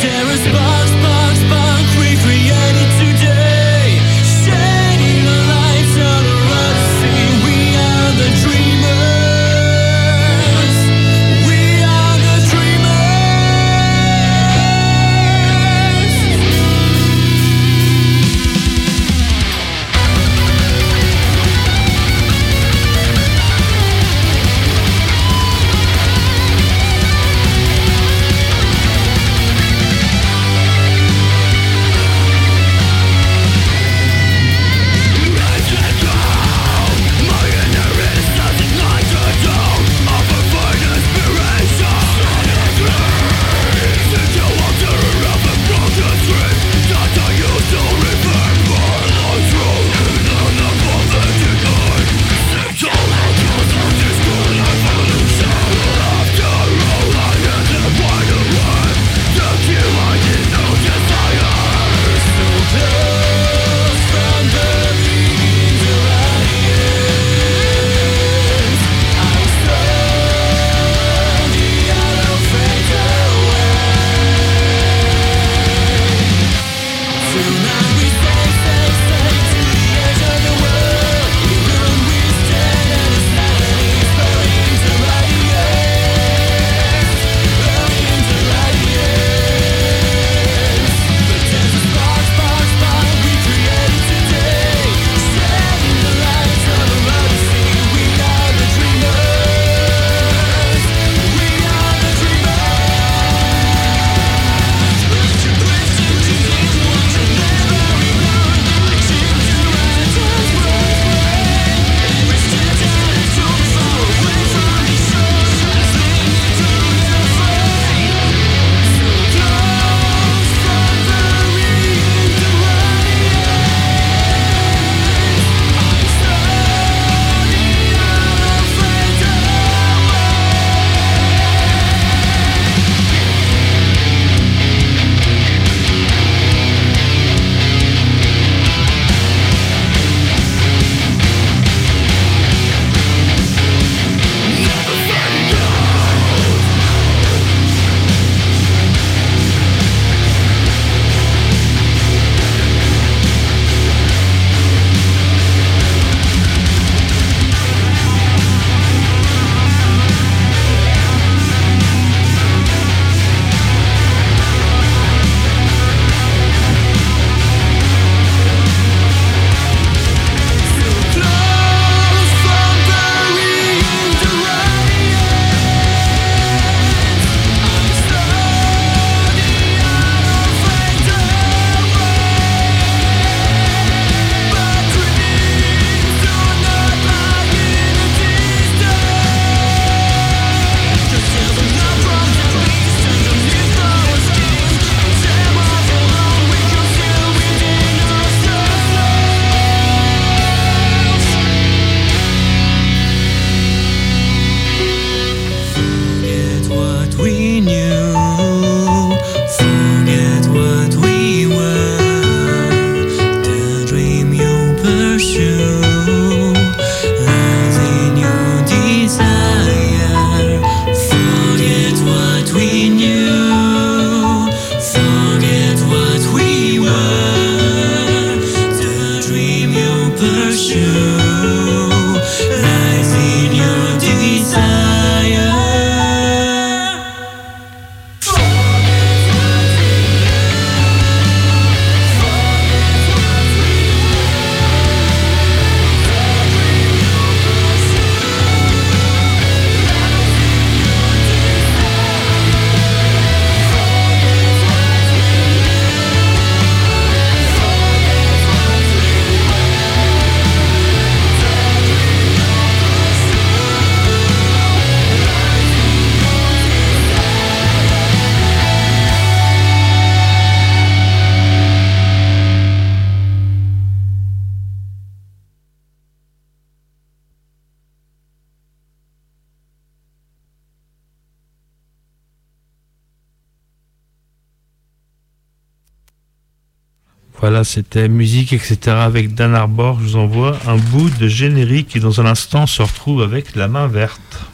C'était 287.64 288.08
musique, 288.08 288.54
etc. 288.54 288.78
avec 288.88 289.34
Dan 289.36 289.56
Arbor. 289.56 290.00
Je 290.00 290.06
vous 290.06 290.16
envoie 290.16 290.58
un 290.68 290.78
bout 290.78 291.10
de 291.10 291.28
générique 291.28 291.90
qui, 291.90 292.00
dans 292.00 292.22
un 292.22 292.26
instant, 292.26 292.66
se 292.68 292.82
retrouve 292.82 293.22
avec 293.22 293.56
la 293.56 293.68
main 293.68 293.88
verte. 293.88 294.51